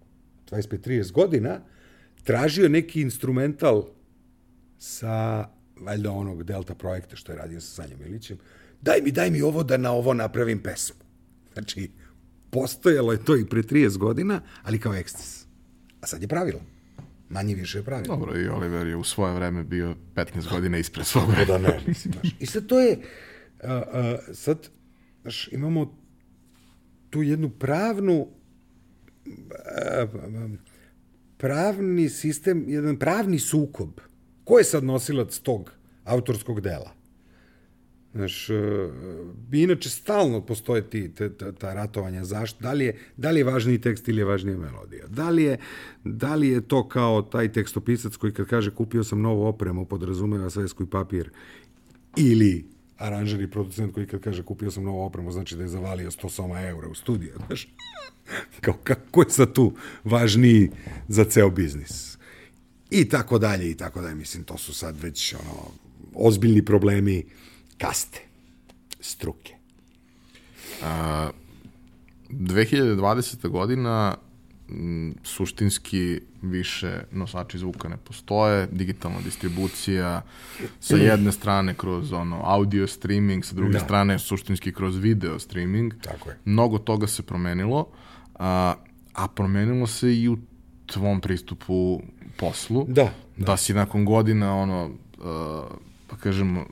25-30 0.51 1.13
godina, 1.13 1.61
tražio 2.25 2.69
neki 2.69 3.01
instrumental 3.01 3.85
sa, 4.79 5.49
valjda 5.81 6.11
onog 6.11 6.45
Delta 6.45 6.75
projekta 6.75 7.17
što 7.17 7.33
je 7.33 7.39
radio 7.39 7.61
sa 7.61 7.83
Sanjom 7.83 8.01
Ilićem, 8.03 8.39
daj 8.81 9.01
mi, 9.01 9.11
daj 9.11 9.31
mi 9.31 9.43
ovo 9.43 9.63
da 9.63 9.77
na 9.77 9.93
ovo 9.93 10.15
napravim 10.15 10.63
pesmu. 10.63 10.97
Znači, 11.53 11.91
postojalo 12.51 13.13
je 13.13 13.25
to 13.25 13.37
i 13.37 13.45
pre 13.45 13.63
30 13.63 13.99
godina, 13.99 14.41
ali 14.63 14.79
kao 14.79 14.95
eksces. 14.95 15.45
A 16.01 16.07
sad 16.07 16.23
je 16.23 16.29
pravilo. 16.29 16.61
Manje 17.29 17.55
više 17.55 17.79
je 17.79 17.83
pravilo. 17.85 18.17
Dobro, 18.17 18.41
i 18.41 18.49
Oliver 18.49 18.87
je 18.87 18.97
u 18.97 19.05
svoje 19.05 19.35
vreme 19.35 19.65
bio 19.65 19.95
15 20.15 20.51
godina 20.51 20.79
ispred 20.79 21.07
svog 21.07 21.29
vremena. 21.29 21.59
da 21.59 21.59
ne, 21.59 21.81
mislim, 21.87 22.13
znaš. 22.13 22.35
I 22.41 22.47
sad 22.47 22.67
to 22.67 22.81
je, 22.81 22.99
a, 23.63 23.83
a, 23.93 24.19
sad, 24.35 24.69
znaš, 25.23 25.49
imamo 25.53 25.99
tu 27.11 27.23
jednu 27.23 27.51
pravnu, 27.51 28.29
a, 29.77 30.01
a, 30.01 30.49
pravni 31.43 32.09
sistem, 32.09 32.65
jedan 32.69 32.97
pravni 32.99 33.39
sukob. 33.39 34.01
Ko 34.45 34.59
je 34.59 34.65
sad 34.65 34.85
nosilac 34.85 35.39
tog 35.39 35.73
autorskog 36.05 36.61
dela? 36.61 36.93
Znaš, 38.15 38.51
e, 38.51 38.55
inače 39.53 39.91
stalno 39.91 40.41
postoje 40.47 40.85
ti, 40.91 41.09
te, 41.15 41.31
ta, 41.37 41.53
ta 41.53 41.75
ratovanja, 41.75 42.25
zašto, 42.25 42.63
da 42.63 42.73
li, 42.73 42.85
je, 42.85 42.97
da 43.17 43.31
li 43.31 43.41
je 43.41 43.45
važniji 43.45 43.81
tekst 43.81 44.09
ili 44.09 44.21
je 44.21 44.25
važnija 44.25 44.59
melodija? 44.59 45.07
Da 45.09 45.31
li 45.31 45.43
je, 45.43 45.59
da 46.05 46.35
li 46.35 46.49
je 46.49 46.61
to 46.61 46.89
kao 46.89 47.23
taj 47.23 47.53
tekstopisac 47.53 48.17
koji 48.17 48.33
kad 48.33 48.47
kaže 48.47 48.71
kupio 48.71 49.05
sam 49.05 49.21
novu 49.21 49.43
opremu, 49.47 49.85
podrazumeva 49.85 50.51
svesku 50.51 50.83
i 50.83 50.91
papir, 50.91 51.31
ili 52.17 52.67
aranžer 53.03 53.41
i 53.41 53.51
producent 53.51 53.95
koji 53.95 54.07
kad 54.07 54.21
kaže 54.21 54.43
kupio 54.43 54.71
sam 54.71 54.85
novu 54.85 55.03
opremu, 55.03 55.33
znači 55.33 55.57
da 55.57 55.63
je 55.63 55.69
zavalio 55.69 56.11
100 56.11 56.31
soma 56.31 56.61
eura 56.61 56.89
u 56.89 56.95
studiju, 56.95 57.33
znaš? 57.47 57.69
Kao, 58.65 58.75
kako 58.85 59.23
je 59.23 59.31
sad 59.31 59.53
tu 59.53 59.73
važniji 60.05 60.71
za 61.09 61.25
ceo 61.25 61.51
biznis? 61.51 62.19
I 62.91 63.09
tako 63.09 63.39
dalje, 63.39 63.71
i 63.71 63.75
tako 63.75 64.01
dalje. 64.01 64.15
Mislim, 64.15 64.45
to 64.45 64.59
su 64.59 64.75
sad 64.75 65.03
već 65.03 65.35
ono, 65.35 65.71
ozbiljni 66.15 66.65
problemi 66.65 67.25
kaste, 67.79 68.21
struke. 69.01 69.55
2020. 72.31 73.49
godina 73.49 74.17
m, 74.73 75.15
suštinski 75.23 76.21
više 76.43 77.01
nosači 77.13 77.59
zvuka 77.59 77.89
ne 77.89 77.97
postoje, 77.97 78.67
digitalna 78.67 79.21
distribucija 79.21 80.23
sa 80.81 80.97
jedne 80.97 81.33
strane 81.33 81.75
kroz 81.75 82.13
ono 82.13 82.41
audio 82.45 82.87
streaming, 82.87 83.45
sa 83.45 83.55
druge 83.55 83.73
Da. 83.73 83.81
strane 83.81 84.19
suštinski 84.19 84.73
kroz 84.73 84.97
video 84.97 85.39
streaming. 85.39 85.93
Tako 86.03 86.31
je. 86.31 86.39
Mnogo 86.45 86.79
toga 86.79 87.07
se 87.07 87.23
promenilo, 87.23 87.89
a, 88.35 88.75
a 89.13 89.29
promenilo 89.29 89.87
se 89.87 90.17
i 90.17 90.29
u 90.29 90.39
tvom 90.87 91.21
pristupu 91.21 92.03
poslu. 92.37 92.85
Da, 92.89 93.13
Da 93.37 93.57
si 93.57 93.75
nakon 93.75 94.05
godina 94.05 94.57
ono, 94.57 94.85
uh, 94.85 95.25
pa 96.09 96.17
kažemo, 96.17 96.61
uh, 96.61 96.67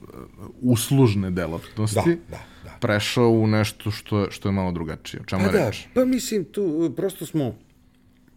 uslužne 0.62 1.30
delatnosti 1.30 1.94
Da, 1.96 2.36
da, 2.36 2.42
da. 2.64 2.76
prešao 2.80 3.30
u 3.30 3.46
nešto 3.46 3.90
što 3.90 4.20
je, 4.20 4.30
što 4.30 4.48
je 4.48 4.52
malo 4.52 4.72
drugačije. 4.72 5.20
O 5.20 5.24
čemu 5.24 5.42
Pa 5.42 5.48
je 5.48 5.52
da, 5.54 5.66
reč? 5.66 5.86
pa 5.94 6.04
mislim, 6.04 6.44
tu 6.44 6.92
prosto 6.96 7.26
smo 7.26 7.54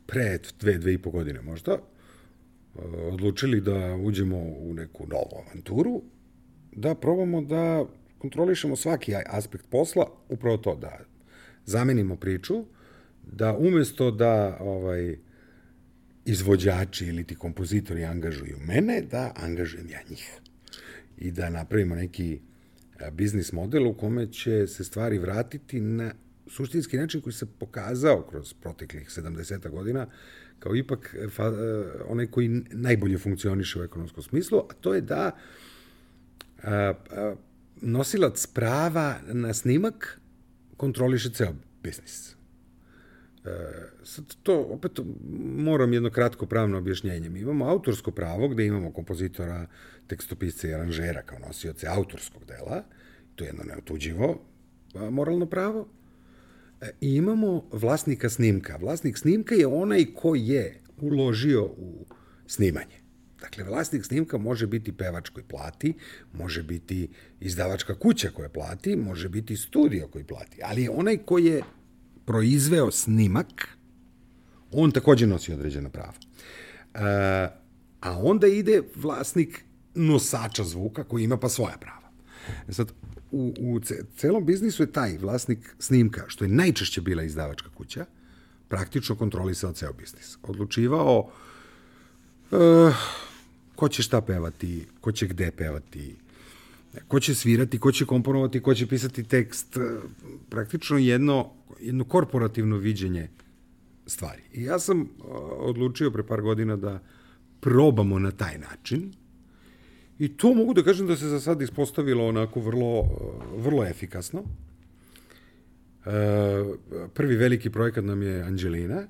pre 0.06 0.40
dve, 0.60 0.78
dve 0.78 0.94
i 0.94 0.98
po 0.98 1.12
godine 1.12 1.42
možda 1.42 1.72
e, 1.72 1.80
odlučili 2.86 3.62
da 3.62 3.96
uđemo 3.96 4.38
u 4.38 4.74
neku 4.74 5.08
novu 5.08 5.44
avanturu, 5.46 6.02
da 6.72 6.96
probamo 6.96 7.42
da 7.42 7.86
kontrolišemo 8.18 8.76
svaki 8.76 9.14
aspekt 9.26 9.66
posla, 9.70 10.06
upravo 10.30 10.58
to, 10.58 10.76
da 10.76 11.00
zamenimo 11.66 12.16
priču, 12.16 12.66
da 13.32 13.58
umesto 13.58 14.12
da 14.12 14.58
ovaj, 14.60 15.18
izvođači 16.26 17.06
ili 17.06 17.24
ti 17.24 17.36
kompozitori 17.36 18.06
angažuju 18.06 18.58
mene, 18.68 19.02
da 19.02 19.34
angažujem 19.36 19.90
ja 19.90 20.00
njih. 20.10 20.40
I 21.18 21.32
da 21.32 21.50
napravimo 21.50 21.96
neki 21.96 22.40
a, 23.00 23.10
biznis 23.12 23.52
model 23.52 23.88
u 23.88 23.94
kome 23.94 24.32
će 24.32 24.68
se 24.68 24.84
stvari 24.84 25.18
vratiti 25.18 25.82
na 25.82 26.14
suštinski 26.54 26.98
način 26.98 27.22
koji 27.22 27.34
se 27.34 27.46
pokazao 27.60 28.22
kroz 28.30 28.54
proteklih 28.54 29.10
70 29.10 29.70
godina 29.70 30.08
kao 30.60 30.76
ipak 30.76 31.16
e, 31.20 31.28
fa, 31.30 31.44
e, 31.44 31.86
onaj 32.08 32.28
koji 32.28 32.48
najbolje 32.72 33.18
funkcioniše 33.18 33.80
u 33.80 33.84
ekonomskom 33.84 34.24
smislu, 34.24 34.60
a 34.60 34.74
to 34.82 34.94
je 34.94 35.02
da 35.02 35.32
a, 36.64 36.94
a, 37.12 37.36
nosilac 37.82 38.48
prava 38.48 39.16
na 39.28 39.54
snimak 39.54 40.20
kontroliše 40.78 41.30
ceo 41.30 41.54
biznis. 41.84 42.36
Sad 44.04 44.26
to, 44.44 44.62
opet, 44.62 44.92
moram 45.58 45.94
jedno 45.94 46.10
kratko 46.10 46.46
pravno 46.46 46.78
objašnjenje. 46.78 47.30
Mi 47.30 47.40
imamo 47.40 47.66
autorsko 47.66 48.12
pravo 48.12 48.48
gde 48.48 48.66
imamo 48.66 48.92
kompozitora, 48.92 49.68
tekstopisca 50.08 50.68
i 50.68 50.74
aranžera 50.74 51.22
kao 51.22 51.40
nosioce 51.40 51.88
autorskog 51.88 52.46
dela. 52.46 52.84
To 53.36 53.44
je 53.44 53.48
jedno 53.48 53.64
neotuđivo 53.64 54.40
moralno 55.12 55.46
pravo. 55.46 55.88
I 57.02 57.16
imamo 57.16 57.64
vlasnika 57.72 58.30
snimka. 58.30 58.78
Vlasnik 58.78 59.18
snimka 59.18 59.56
je 59.56 59.68
onaj 59.68 60.06
ko 60.16 60.36
je 60.36 60.82
uložio 61.02 61.64
u 61.64 62.06
snimanje. 62.48 63.04
Dakle, 63.42 63.64
vlasnik 63.64 64.06
snimka 64.06 64.38
može 64.38 64.68
biti 64.68 64.92
pevač 64.92 65.30
koji 65.30 65.44
plati, 65.44 65.94
može 66.34 66.64
biti 66.64 67.10
izdavačka 67.40 68.00
kuća 68.00 68.30
koja 68.30 68.50
plati, 68.50 68.96
može 68.96 69.30
biti 69.30 69.56
studio 69.58 70.08
koji 70.08 70.24
plati, 70.24 70.60
ali 70.64 70.90
onaj 70.92 71.18
ko 71.18 71.38
je 71.38 71.64
proizveo 72.26 72.92
snimak, 72.92 73.68
on 74.72 74.92
takođe 74.92 75.28
nosi 75.28 75.54
određena 75.54 75.90
prava. 75.90 76.14
E, 76.14 77.00
a 78.02 78.18
onda 78.24 78.48
ide 78.48 78.82
vlasnik 78.96 79.66
nosača 79.96 80.64
zvuka 80.64 81.04
koji 81.04 81.24
ima 81.24 81.38
pa 81.38 81.50
svoja 81.50 81.78
prava. 81.78 82.12
E 82.68 82.74
sad, 82.74 82.92
u, 83.34 83.54
u 83.60 83.80
ce, 83.80 84.04
celom 84.18 84.46
biznisu 84.46 84.84
je 84.84 84.92
taj 84.92 85.18
vlasnik 85.18 85.76
snimka, 85.80 86.24
što 86.28 86.46
je 86.46 86.50
najčešće 86.50 87.02
bila 87.02 87.24
izdavačka 87.24 87.70
kuća, 87.70 88.06
praktično 88.68 89.16
kontrolisao 89.16 89.74
ceo 89.74 89.94
biznis. 89.94 90.38
Odlučivao 90.44 91.30
uh, 92.52 92.96
ko 93.76 93.90
će 93.90 94.04
šta 94.04 94.22
pevati, 94.22 94.86
ko 95.02 95.12
će 95.12 95.28
gde 95.28 95.52
pevati, 95.52 96.16
ko 97.08 97.20
će 97.20 97.36
svirati, 97.36 97.80
ko 97.80 97.92
će 97.92 98.06
komponovati, 98.06 98.62
ko 98.62 98.74
će 98.74 98.88
pisati 98.88 99.24
tekst, 99.24 99.78
eh, 99.78 99.82
praktično 100.50 100.98
jedno, 100.98 101.52
jedno 101.80 102.04
korporativno 102.04 102.78
viđenje 102.78 103.30
stvari. 104.06 104.42
I 104.54 104.64
ja 104.64 104.80
sam 104.80 105.02
uh, 105.02 105.08
odlučio 105.58 106.12
pre 106.12 106.24
par 106.24 106.42
godina 106.42 106.76
da 106.76 107.00
probamo 107.60 108.20
na 108.20 108.32
taj 108.32 108.58
način 108.58 109.14
i 110.20 110.38
to 110.38 110.54
mogu 110.54 110.74
da 110.74 110.84
kažem 110.84 111.08
da 111.08 111.16
se 111.18 111.28
za 111.28 111.40
sad 111.40 111.62
ispostavilo 111.62 112.28
onako 112.28 112.60
vrlo, 112.60 113.04
vrlo 113.58 113.86
efikasno. 113.86 114.44
prvi 117.14 117.36
veliki 117.36 117.70
projekat 117.70 118.06
nam 118.06 118.22
je 118.22 118.42
Anđelina, 118.42 119.08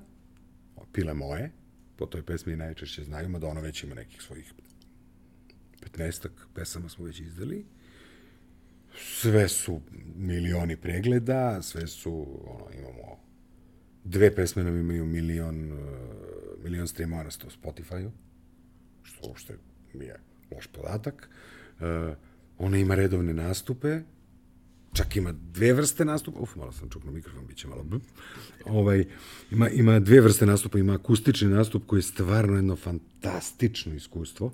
Pile 0.92 1.14
moje, 1.14 1.50
po 1.96 2.06
toj 2.06 2.22
pesmi 2.22 2.56
najčešće 2.56 3.04
znaju, 3.04 3.28
mada 3.28 3.46
ona 3.46 3.60
već 3.60 3.84
ima 3.84 3.94
nekih 3.94 4.22
svojih 4.22 4.52
15 5.96 6.28
pesama 6.54 6.88
smo 6.88 7.04
već 7.04 7.20
izdali. 7.20 7.64
Sve 8.98 9.48
su 9.48 9.80
milioni 10.16 10.76
pregleda, 10.76 11.62
sve 11.62 11.86
su, 11.86 12.26
ono, 12.46 12.70
imamo 12.78 13.18
dve 14.04 14.34
pesme 14.34 14.64
nam 14.64 14.78
imaju 14.80 15.06
milion, 15.06 15.72
uh, 15.72 15.78
milion 16.64 16.88
streamova 16.88 17.22
na 17.22 17.30
Spotify-u, 17.30 18.10
što 19.02 19.28
uopšte 19.28 19.56
je 19.94 20.20
loš 20.50 20.66
podatak. 20.66 21.28
Uh, 21.80 22.16
ona 22.58 22.78
ima 22.78 22.94
redovne 22.94 23.34
nastupe, 23.34 24.00
čak 24.92 25.16
ima 25.16 25.32
dve 25.32 25.72
vrste 25.72 26.04
nastupa, 26.04 26.40
uf, 26.40 26.56
malo 26.56 26.72
sam 26.72 26.90
čuknuo 26.90 27.14
mikrofon, 27.14 27.46
bit 27.46 27.56
će 27.56 27.68
malo 27.68 27.82
b. 27.82 27.96
Ovaj, 28.64 29.04
ima, 29.50 29.68
ima 29.68 30.00
dve 30.00 30.20
vrste 30.20 30.46
nastupa, 30.46 30.78
ima 30.78 30.94
akustični 30.94 31.48
nastup 31.48 31.82
koji 31.86 31.98
je 31.98 32.02
stvarno 32.02 32.56
jedno 32.56 32.76
fantastično 32.76 33.94
iskustvo. 33.94 34.52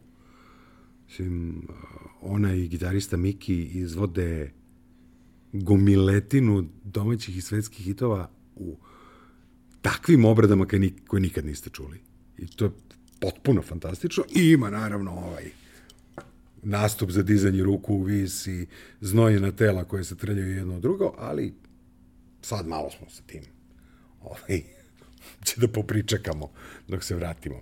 Mislim, 1.09 1.63
ona 2.21 2.55
i 2.55 2.69
gitarista 2.69 3.17
Miki 3.17 3.65
izvode 3.65 4.53
gomiletinu 5.53 6.69
domaćih 6.85 7.37
i 7.37 7.41
svetskih 7.41 7.85
hitova 7.85 8.31
u 8.57 8.77
takvim 9.83 10.25
obradama 10.25 10.67
koje, 10.67 10.93
koje 11.07 11.21
nikad 11.21 11.45
niste 11.45 11.71
čuli. 11.71 12.01
I 12.39 12.47
to 12.47 12.65
je 12.65 12.71
potpuno 13.21 13.63
fantastično. 13.63 14.25
I 14.35 14.51
ima 14.51 14.71
naravno 14.71 15.11
ovaj 15.11 15.51
nastup 16.63 17.11
za 17.11 17.23
dizanje 17.23 17.63
ruku 17.63 17.95
u 17.95 18.03
vis 18.03 18.47
i 18.47 18.67
znojena 19.01 19.53
tela 19.53 19.85
koje 19.85 20.05
se 20.05 20.17
trljaju 20.17 20.57
jedno 20.57 20.75
od 20.75 20.83
drugo, 20.83 21.15
ali 21.19 21.55
sad 22.43 22.67
malo 22.67 22.91
smo 22.91 23.11
sa 23.11 23.23
tim. 23.27 23.43
Ovaj, 24.21 24.63
će 25.45 25.61
da 25.61 25.69
popričakamo 25.69 26.51
dok 26.89 27.05
se 27.05 27.15
vratimo 27.15 27.61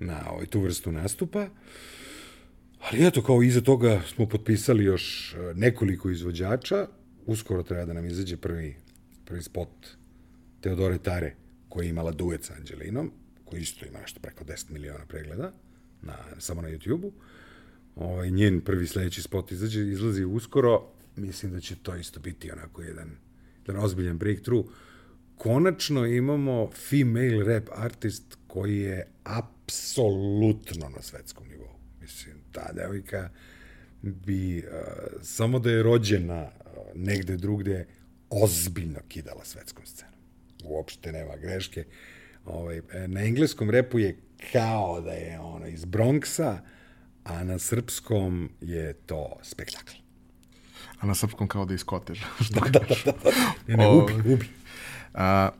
na 0.00 0.30
ovaj, 0.30 0.46
tu 0.46 0.60
vrstu 0.60 0.92
nastupa. 0.92 1.48
Ali 2.80 3.06
eto, 3.06 3.22
kao 3.22 3.42
iza 3.42 3.60
toga 3.60 4.02
smo 4.14 4.28
potpisali 4.28 4.84
još 4.84 5.34
e, 5.34 5.54
nekoliko 5.54 6.10
izvođača. 6.10 6.86
Uskoro 7.26 7.62
treba 7.62 7.84
da 7.84 7.92
nam 7.92 8.06
izađe 8.06 8.36
prvi, 8.36 8.76
prvi 9.24 9.42
spot 9.42 9.68
Teodore 10.60 10.98
Tare, 10.98 11.34
koja 11.68 11.84
je 11.84 11.90
imala 11.90 12.10
duet 12.10 12.44
sa 12.44 12.54
Anđelinom, 12.54 13.12
koji 13.44 13.60
isto 13.60 13.86
ima 13.86 14.00
nešto 14.00 14.20
preko 14.20 14.44
10 14.44 14.70
miliona 14.70 15.06
pregleda, 15.06 15.52
na, 16.02 16.14
samo 16.38 16.62
na 16.62 16.68
YouTube-u. 16.68 17.12
Ovaj, 17.96 18.30
njen 18.30 18.60
prvi 18.60 18.86
sledeći 18.86 19.22
spot 19.22 19.52
izađe, 19.52 19.80
izlazi 19.80 20.24
uskoro. 20.24 20.88
Mislim 21.16 21.52
da 21.52 21.60
će 21.60 21.76
to 21.82 21.96
isto 21.96 22.20
biti 22.20 22.52
onako 22.52 22.82
jedan, 22.82 23.10
jedan 23.66 23.84
ozbiljan 23.84 24.18
breakthrough. 24.18 24.66
Konačno 25.36 26.06
imamo 26.06 26.70
female 26.70 27.44
rap 27.44 27.68
artist 27.72 28.38
koji 28.46 28.78
je 28.78 29.08
apsolutno 29.24 30.88
na 30.88 31.02
svetskom 31.02 31.48
nivou. 31.48 31.76
Mislim, 32.00 32.36
ta 32.52 32.72
devojka 32.72 33.30
bi, 34.02 34.58
uh, 34.58 34.64
samo 35.22 35.58
da 35.58 35.70
je 35.70 35.82
rođena 35.82 36.42
uh, 36.42 36.50
negde 36.94 37.36
drugde, 37.36 37.86
ozbiljno 38.30 38.98
kidala 39.08 39.44
svetskom 39.44 39.86
scenom. 39.86 40.14
Uopšte 40.64 41.12
nema 41.12 41.36
greške. 41.36 41.84
Ovaj, 42.44 42.80
na 43.06 43.20
engleskom 43.24 43.70
repu 43.70 43.98
je 43.98 44.16
kao 44.52 45.00
da 45.00 45.12
je 45.12 45.40
ono 45.40 45.66
iz 45.66 45.84
Bronxa, 45.84 46.58
a 47.24 47.44
na 47.44 47.58
srpskom 47.58 48.50
je 48.60 48.92
to 48.92 49.36
spektakl. 49.42 49.92
A 51.00 51.06
na 51.06 51.14
srpskom 51.14 51.48
kao 51.48 51.64
da 51.64 51.74
iskotež. 51.74 52.20
da, 52.54 52.60
da, 52.60 52.78
da, 52.78 52.96
da. 53.04 53.30
Ne, 53.66 53.76
ne, 53.76 53.88
ubi, 53.88 54.14
ubi. 54.32 54.48
A, 55.14 55.50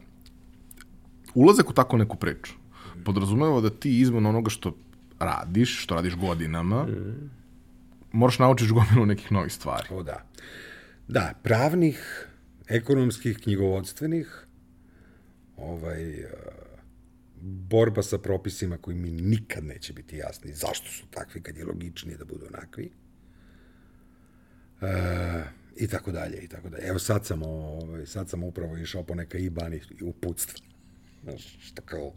ulazak 1.35 1.71
u 1.71 1.73
tako 1.73 1.97
neku 1.97 2.17
priču 2.17 2.63
podrazumeva 3.05 3.61
da 3.61 3.71
ti 3.71 4.01
izvan 4.01 4.27
onoga 4.27 4.51
što 4.51 4.77
radiš, 5.19 5.83
što 5.83 5.95
radiš 5.95 6.17
godinama, 6.17 6.85
mm. 6.85 7.31
moraš 8.13 8.39
naučiš 8.39 8.71
gomilu 8.71 9.07
nekih 9.07 9.33
novih 9.33 9.53
stvari. 9.53 9.87
O 9.91 10.03
da. 10.03 10.23
Da, 11.09 11.33
pravnih, 11.43 12.29
ekonomskih, 12.69 13.39
knjigovodstvenih, 13.39 14.47
ovaj, 15.57 16.25
borba 17.43 18.03
sa 18.03 18.19
propisima 18.19 18.79
koji 18.79 18.97
mi 18.97 19.11
nikad 19.11 19.65
neće 19.65 19.93
biti 19.93 20.17
jasni 20.17 20.53
zašto 20.53 20.91
su 20.91 21.07
takvi 21.11 21.43
kad 21.43 21.57
je 21.57 21.65
logičnije 21.65 22.17
da 22.17 22.25
budu 22.25 22.47
onakvi. 22.47 22.93
E, 24.83 25.45
I 25.77 25.89
tako 25.89 26.13
dalje, 26.13 26.39
i 26.39 26.49
tako 26.49 26.69
dalje. 26.69 26.83
Evo 26.87 26.99
sad 26.99 27.27
sam, 27.27 27.43
ovaj, 27.43 28.07
sad 28.07 28.31
sam 28.31 28.43
upravo 28.43 28.77
išao 28.77 29.03
po 29.03 29.15
neka 29.15 29.39
IBAN 29.39 29.75
i 29.75 29.81
uputstva. 30.03 30.61
Znaš, 31.23 31.59
što 31.61 31.83
kao, 31.83 32.13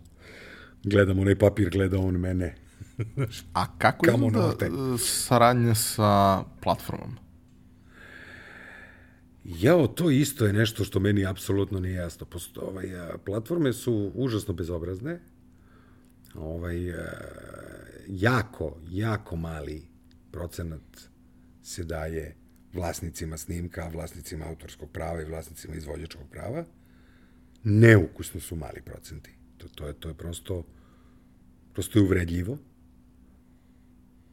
gledam 0.83 1.19
onaj 1.19 1.39
papir, 1.39 1.69
gleda 1.69 1.99
on 1.99 2.19
mene. 2.19 2.55
A 3.53 3.77
kako 3.77 4.05
izgleda 4.07 4.97
saradnja 4.97 5.75
sa 5.75 6.43
platformom? 6.61 7.24
Jao, 9.45 9.87
to 9.87 10.11
isto 10.11 10.45
je 10.45 10.53
nešto 10.53 10.83
što 10.83 10.99
meni 10.99 11.25
apsolutno 11.25 11.79
nije 11.79 11.95
jasno. 11.95 12.25
Posto, 12.25 12.61
ovaj, 12.61 12.89
platforme 13.25 13.73
su 13.73 14.11
užasno 14.15 14.53
bezobrazne. 14.53 15.19
Ovaj, 16.35 16.93
jako, 18.07 18.77
jako 18.89 19.35
mali 19.35 19.83
procenat 20.31 20.81
se 21.63 21.83
daje 21.83 22.35
vlasnicima 22.73 23.37
snimka, 23.37 23.89
vlasnicima 23.93 24.45
autorskog 24.45 24.91
prava 24.91 25.21
i 25.21 25.25
vlasnicima 25.25 25.75
izvođačkog 25.75 26.29
prava. 26.31 26.65
Neukusno 27.63 28.39
su 28.39 28.55
mali 28.55 28.81
procenti. 28.81 29.29
To, 29.57 29.67
to, 29.67 29.87
je, 29.87 29.93
to 29.93 30.09
je 30.09 30.13
prosto, 30.13 30.63
prosto 31.73 31.99
je 31.99 32.03
uvredljivo. 32.03 32.57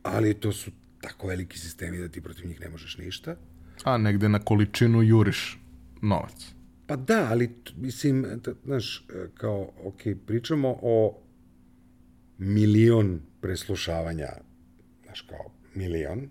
Ali 0.02 0.34
to 0.34 0.52
su 0.52 0.70
tako 1.00 1.26
veliki 1.26 1.58
sistemi 1.58 1.98
da 1.98 2.08
ti 2.08 2.20
protiv 2.20 2.46
njih 2.46 2.60
ne 2.60 2.68
možeš 2.68 2.98
ništa. 2.98 3.36
A 3.84 3.98
negde 3.98 4.28
na 4.28 4.38
količinu 4.38 5.02
juriš 5.02 5.60
novac. 6.02 6.54
Pa 6.86 6.96
da, 6.96 7.26
ali 7.30 7.50
mislim, 7.76 8.26
znaš, 8.64 9.06
kao, 9.34 9.70
ok, 9.84 10.00
pričamo 10.26 10.78
o 10.82 11.22
milion 12.38 13.20
preslušavanja, 13.40 14.28
znaš, 15.04 15.20
kao 15.20 15.52
milion. 15.74 16.28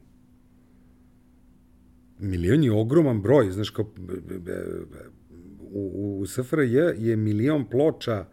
Milion 2.20 2.64
je 2.64 2.72
ogroman 2.72 3.22
broj, 3.22 3.52
znaš, 3.52 3.70
kao, 3.70 3.86
u, 5.60 6.20
u 6.20 6.26
SFRJ 6.26 6.78
je 6.97 7.16
milion 7.16 7.70
ploča 7.70 8.26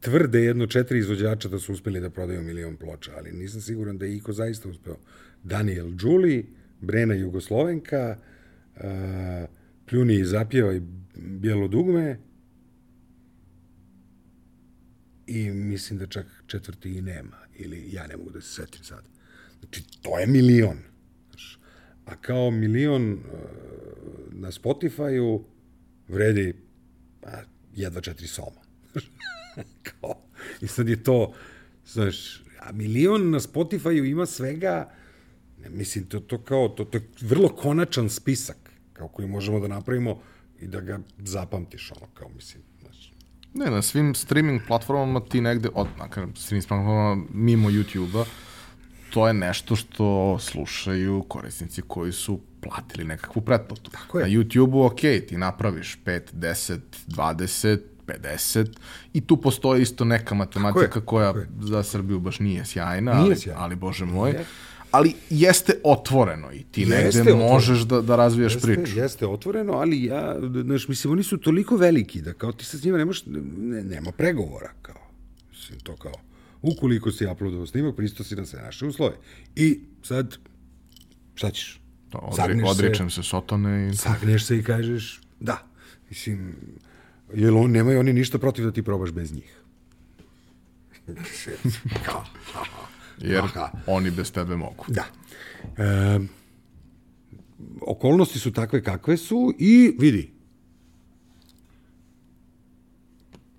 tvrde 0.00 0.44
jedno 0.44 0.66
četiri 0.66 0.98
izvođača 0.98 1.48
da 1.48 1.58
su 1.58 1.72
uspeli 1.72 2.00
da 2.00 2.10
prodaju 2.10 2.42
milion 2.42 2.76
ploča, 2.76 3.12
ali 3.16 3.32
nisam 3.32 3.60
siguran 3.60 3.98
da 3.98 4.06
je 4.06 4.16
Iko 4.16 4.32
zaista 4.32 4.68
uspeo. 4.68 4.96
Daniel 5.42 5.90
Đuli, 5.90 6.46
Brena 6.82 7.14
Jugoslovenka, 7.14 8.16
uh, 8.76 8.82
Pljuni 9.86 10.14
i 10.14 10.24
zapjeva 10.24 10.74
i 10.74 10.82
Bijelo 11.14 11.68
dugme 11.68 12.18
i 15.26 15.50
mislim 15.50 15.98
da 15.98 16.06
čak 16.06 16.26
četvrti 16.46 16.90
i 16.98 17.02
nema, 17.02 17.36
ili 17.54 17.88
ja 17.92 18.06
ne 18.06 18.16
mogu 18.16 18.30
da 18.30 18.40
se 18.40 18.52
setim 18.54 18.84
sad. 18.84 19.04
Znači, 19.60 19.82
to 20.02 20.18
je 20.18 20.26
milion. 20.26 20.78
Znaš, 21.30 21.58
a 22.04 22.16
kao 22.16 22.50
milion 22.50 23.12
uh, 23.12 23.18
na 24.32 24.50
Spotify-u 24.50 25.44
vredi 26.08 26.54
pa, 27.20 27.30
jedva 27.74 28.00
četiri 28.00 28.26
soma. 28.26 28.60
kao, 30.00 30.22
I 30.60 30.66
sad 30.66 30.88
je 30.88 31.02
to, 31.02 31.34
znaš, 31.86 32.42
a 32.60 32.72
milion 32.72 33.30
na 33.30 33.40
Spotify-u 33.40 34.04
ima 34.04 34.26
svega 34.26 34.90
Ne, 35.62 35.70
mislim, 35.70 36.04
to, 36.04 36.20
to 36.20 36.38
kao, 36.38 36.68
to, 36.68 36.84
to 36.84 36.98
je 36.98 37.08
vrlo 37.20 37.48
konačan 37.48 38.08
spisak, 38.08 38.56
kao 38.92 39.08
koji 39.08 39.28
možemo 39.28 39.60
da 39.60 39.68
napravimo 39.68 40.18
i 40.60 40.66
da 40.66 40.80
ga 40.80 40.98
zapamtiš, 41.18 41.92
ono, 41.96 42.06
kao, 42.14 42.28
mislim, 42.28 42.62
znaš. 42.80 43.12
Ne, 43.54 43.70
na 43.70 43.82
svim 43.82 44.14
streaming 44.14 44.60
platformama 44.66 45.20
ti 45.20 45.40
negde, 45.40 45.68
od, 45.74 45.86
na 45.98 46.08
streaming 46.34 46.68
platformama, 46.68 47.22
mimo 47.32 47.70
YouTube-a, 47.70 48.24
to 49.10 49.26
je 49.28 49.34
nešto 49.34 49.76
što 49.76 50.38
slušaju 50.38 51.24
korisnici 51.28 51.82
koji 51.82 52.12
su 52.12 52.40
platili 52.60 53.04
nekakvu 53.04 53.42
pretplatu. 53.42 53.90
Tako 53.90 54.18
je. 54.18 54.24
Na 54.24 54.30
YouTube-u, 54.30 54.84
ok, 54.84 55.00
ti 55.28 55.36
napraviš 55.36 55.98
5, 56.04 56.20
10, 56.32 56.78
20, 57.08 57.78
50 58.06 58.66
i 59.12 59.20
tu 59.20 59.36
postoji 59.36 59.82
isto 59.82 60.04
neka 60.04 60.34
matematika 60.34 61.00
koja 61.00 61.34
za 61.60 61.82
Srbiju 61.82 62.20
baš 62.20 62.40
nije 62.40 62.64
sjajna, 62.64 63.12
nije 63.14 63.24
ali, 63.24 63.36
sjajna. 63.36 63.60
ali 63.60 63.76
bože 63.76 64.04
moj. 64.04 64.32
Nije 64.32 64.44
ali 64.92 65.14
jeste 65.30 65.72
otvoreno 65.84 66.52
i 66.52 66.64
ti 66.70 66.80
jeste 66.80 67.04
negde 67.04 67.20
otvoreno. 67.20 67.52
možeš 67.52 67.80
da, 67.80 68.00
da 68.00 68.16
razvijaš 68.16 68.54
jeste, 68.54 68.66
priču. 68.66 68.98
Jeste 68.98 69.26
otvoreno, 69.26 69.72
ali 69.72 70.04
ja, 70.04 70.36
znaš, 70.62 70.88
mislim, 70.88 71.12
oni 71.12 71.22
su 71.22 71.36
toliko 71.36 71.76
veliki 71.76 72.22
da 72.22 72.32
kao 72.32 72.52
ti 72.52 72.64
sa 72.64 72.78
njima 72.84 72.98
nemaš, 72.98 73.26
ne, 73.26 73.82
nema 73.84 74.12
pregovora, 74.12 74.72
kao, 74.82 75.10
mislim, 75.50 75.80
to 75.80 75.96
kao, 75.96 76.14
ukoliko 76.62 77.12
si 77.12 77.26
uploadovao 77.26 77.66
snimak, 77.66 77.96
pristo 77.96 78.24
si 78.24 78.36
na 78.36 78.46
sve 78.46 78.62
naše 78.62 78.86
uslove. 78.86 79.14
I 79.56 79.80
sad, 80.02 80.36
šta 81.34 81.50
ćeš? 81.50 81.80
To, 82.10 82.18
odri, 82.18 82.62
odričem 82.64 83.10
se, 83.10 83.22
se 83.22 83.28
sotone 83.28 83.90
i... 83.90 83.96
Sagneš 83.96 84.44
se 84.46 84.58
i 84.58 84.62
kažeš, 84.62 85.20
Da. 85.42 85.66
Mislim, 86.08 86.56
jer 87.34 87.52
on, 87.52 87.70
nemaju 87.70 88.00
oni 88.00 88.12
ništa 88.12 88.38
protiv 88.38 88.64
da 88.64 88.72
ti 88.72 88.82
probaš 88.82 89.10
bez 89.10 89.32
njih. 89.32 89.56
Kao, 92.06 92.24
Jer 93.22 93.44
Aha. 93.44 93.70
oni 93.86 94.10
bez 94.10 94.32
tebe 94.32 94.56
mogu. 94.56 94.84
Da. 94.88 95.04
E, 95.84 96.18
okolnosti 97.80 98.38
su 98.38 98.52
takve 98.52 98.82
kakve 98.82 99.16
su 99.16 99.54
i 99.58 99.96
vidi. 99.98 100.32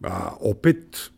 A, 0.03 0.36
opet 0.39 1.11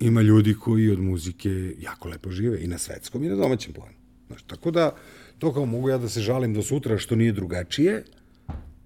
ima 0.00 0.22
ljudi 0.22 0.54
koji 0.54 0.90
od 0.90 0.98
muzike 0.98 1.74
jako 1.80 2.08
lepo 2.08 2.30
žive 2.30 2.64
i 2.64 2.66
na 2.66 2.78
svetskom 2.78 3.24
i 3.24 3.28
na 3.28 3.34
domaćem 3.34 3.72
planu. 3.72 3.94
Znaš, 4.26 4.42
tako 4.42 4.70
da, 4.70 4.90
to 5.38 5.52
kao 5.52 5.66
mogu 5.66 5.88
ja 5.88 5.98
da 5.98 6.08
se 6.08 6.20
žalim 6.20 6.54
do 6.54 6.62
sutra 6.62 6.98
što 6.98 7.16
nije 7.16 7.32
drugačije, 7.32 8.04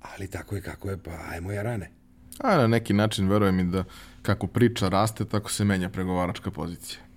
ali 0.00 0.28
tako 0.28 0.56
je 0.56 0.62
kako 0.62 0.90
je, 0.90 0.96
pa 1.02 1.10
ajmo 1.30 1.52
ja 1.52 1.62
rane. 1.62 1.90
A 2.38 2.56
na 2.56 2.66
neki 2.66 2.92
način, 2.92 3.28
verujem 3.28 3.56
mi 3.56 3.64
da 3.64 3.84
kako 4.22 4.46
priča 4.46 4.88
raste, 4.88 5.24
tako 5.24 5.50
se 5.52 5.64
menja 5.64 5.88
pregovaračka 5.88 6.50
pozicija. 6.50 7.07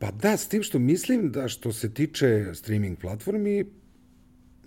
Pa 0.00 0.10
da, 0.10 0.36
s 0.36 0.48
tim 0.48 0.62
što 0.62 0.78
mislim 0.78 1.32
da 1.32 1.48
što 1.48 1.72
se 1.72 1.94
tiče 1.94 2.54
streaming 2.54 2.98
platformi, 2.98 3.64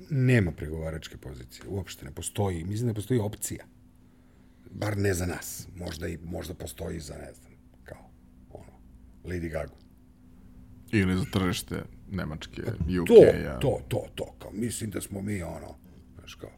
nema 0.09 0.51
pregovaračke 0.51 1.17
pozicije. 1.17 1.65
Uopšte 1.67 2.05
ne 2.05 2.11
postoji. 2.11 2.63
Mislim 2.63 2.88
da 2.88 2.91
ne 2.91 2.95
postoji 2.95 3.19
opcija. 3.19 3.65
Bar 4.71 4.97
ne 4.97 5.13
za 5.13 5.25
nas. 5.25 5.67
Možda, 5.75 6.07
i, 6.07 6.17
možda 6.23 6.53
postoji 6.53 6.99
za, 6.99 7.13
ne 7.13 7.34
znam, 7.34 7.51
kao, 7.84 8.09
ono, 8.49 8.79
Lady 9.25 9.49
Gaga. 9.49 9.73
Ili 10.91 11.17
za 11.17 11.25
tržište 11.34 11.84
Nemačke, 12.11 12.61
UK. 13.01 13.07
To, 13.07 13.23
ja. 13.43 13.59
to, 13.59 13.79
to, 13.88 14.05
to. 14.15 14.36
Kao, 14.39 14.51
mislim 14.51 14.89
da 14.89 15.01
smo 15.01 15.21
mi, 15.21 15.41
ono, 15.43 15.75
znaš, 16.15 16.36
kao, 16.36 16.51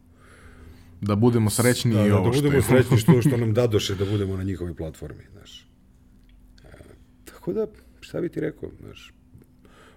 Da 1.02 1.16
budemo 1.16 1.50
srećni 1.50 1.94
da, 1.94 2.06
i 2.06 2.10
da, 2.10 2.18
ovo 2.18 2.28
da 2.28 2.34
što 2.34 2.42
budemo 2.42 2.58
je. 2.58 2.62
srećni 2.62 2.98
što, 2.98 3.22
što 3.22 3.38
nam 3.44 3.54
dadoše 3.54 3.96
da 3.96 4.06
budemo 4.06 4.38
na 4.38 4.44
njihovoj 4.44 4.76
platformi, 4.76 5.24
znaš. 5.32 5.68
E, 6.64 6.78
tako 7.26 7.54
da, 7.54 7.68
šta 8.06 8.22
bi 8.22 8.30
ti 8.30 8.40
rekao, 8.40 8.72
znaš, 8.80 9.14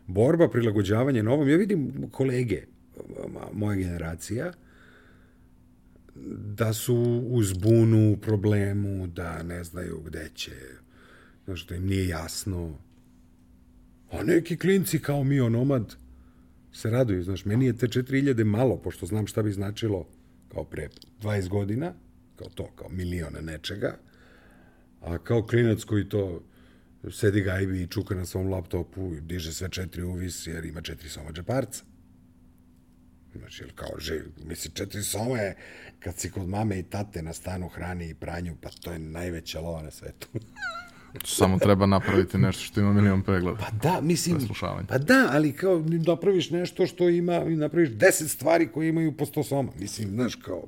borba, 0.07 0.49
prilagođavanje 0.49 1.23
novom, 1.23 1.49
ja 1.49 1.57
vidim 1.57 2.09
kolege, 2.11 2.63
moja 3.53 3.77
generacija, 3.77 4.53
da 6.57 6.73
su 6.73 7.25
u 7.27 7.43
zbunu, 7.43 8.17
problemu, 8.23 9.07
da 9.07 9.43
ne 9.43 9.65
znaju 9.65 10.03
gde 10.07 10.31
će, 10.35 10.57
znaš, 11.45 11.67
da 11.67 11.77
im 11.77 11.87
nije 11.87 12.09
jasno. 12.09 12.79
A 14.11 14.23
neki 14.23 14.57
klinci 14.57 14.99
kao 14.99 15.25
mi, 15.25 15.41
onomad, 15.41 15.97
se 16.73 16.91
raduju, 16.91 17.23
znaš, 17.23 17.45
meni 17.45 17.67
je 17.67 17.77
te 17.77 17.87
4000 17.87 18.45
malo, 18.45 18.77
pošto 18.77 19.07
znam 19.07 19.27
šta 19.27 19.43
bi 19.43 19.53
značilo 19.53 20.07
kao 20.49 20.65
pre 20.65 20.89
20 21.23 21.49
godina, 21.49 21.93
kao 22.37 22.49
to, 22.49 22.71
kao 22.77 22.89
miliona 22.89 23.41
nečega, 23.41 23.97
a 25.01 25.19
kao 25.19 25.43
klinac 25.47 25.85
koji 25.85 26.09
to 26.09 26.43
sedi 27.11 27.41
gajbi 27.41 27.83
i 27.83 27.87
čuka 27.87 28.15
na 28.15 28.27
svom 28.27 28.49
laptopu 28.49 29.15
i 29.15 29.21
diže 29.21 29.53
sve 29.53 29.69
četiri 29.69 30.03
uvis 30.03 30.47
jer 30.47 30.65
ima 30.65 30.81
četiri 30.81 31.09
soma 31.09 31.33
džeparca. 31.33 31.83
Znači, 33.39 33.63
jel 33.63 33.71
kao 33.75 33.99
živ, 33.99 34.23
misli, 34.45 34.71
četiri 34.75 35.03
soma 35.03 35.39
je 35.39 35.57
kad 35.99 36.19
si 36.19 36.31
kod 36.31 36.49
mame 36.49 36.79
i 36.79 36.83
tate 36.83 37.23
na 37.23 37.33
stanu 37.33 37.69
hrani 37.69 38.09
i 38.09 38.15
pranju, 38.15 38.57
pa 38.61 38.69
to 38.69 38.93
je 38.93 38.99
najveća 38.99 39.61
lova 39.61 39.83
na 39.83 39.91
svetu. 39.91 40.29
Samo 41.25 41.59
treba 41.59 41.87
napraviti 41.87 42.39
nešto 42.39 42.63
što 42.63 42.81
ima 42.81 42.93
milion 42.93 43.23
pregleda. 43.23 43.59
Pa 43.59 43.71
da, 43.71 44.01
mislim... 44.01 44.39
Pa 44.89 44.99
da, 44.99 45.29
ali 45.33 45.53
kao 45.53 45.85
napraviš 46.07 46.51
nešto 46.51 46.87
što 46.87 47.09
ima, 47.09 47.45
napraviš 47.45 47.89
10 47.89 48.29
stvari 48.29 48.69
koje 48.69 48.89
imaju 48.89 49.17
po 49.17 49.27
100 49.27 49.49
soma. 49.49 49.73
Mislim, 49.79 50.11
znaš, 50.11 50.35
kao 50.35 50.65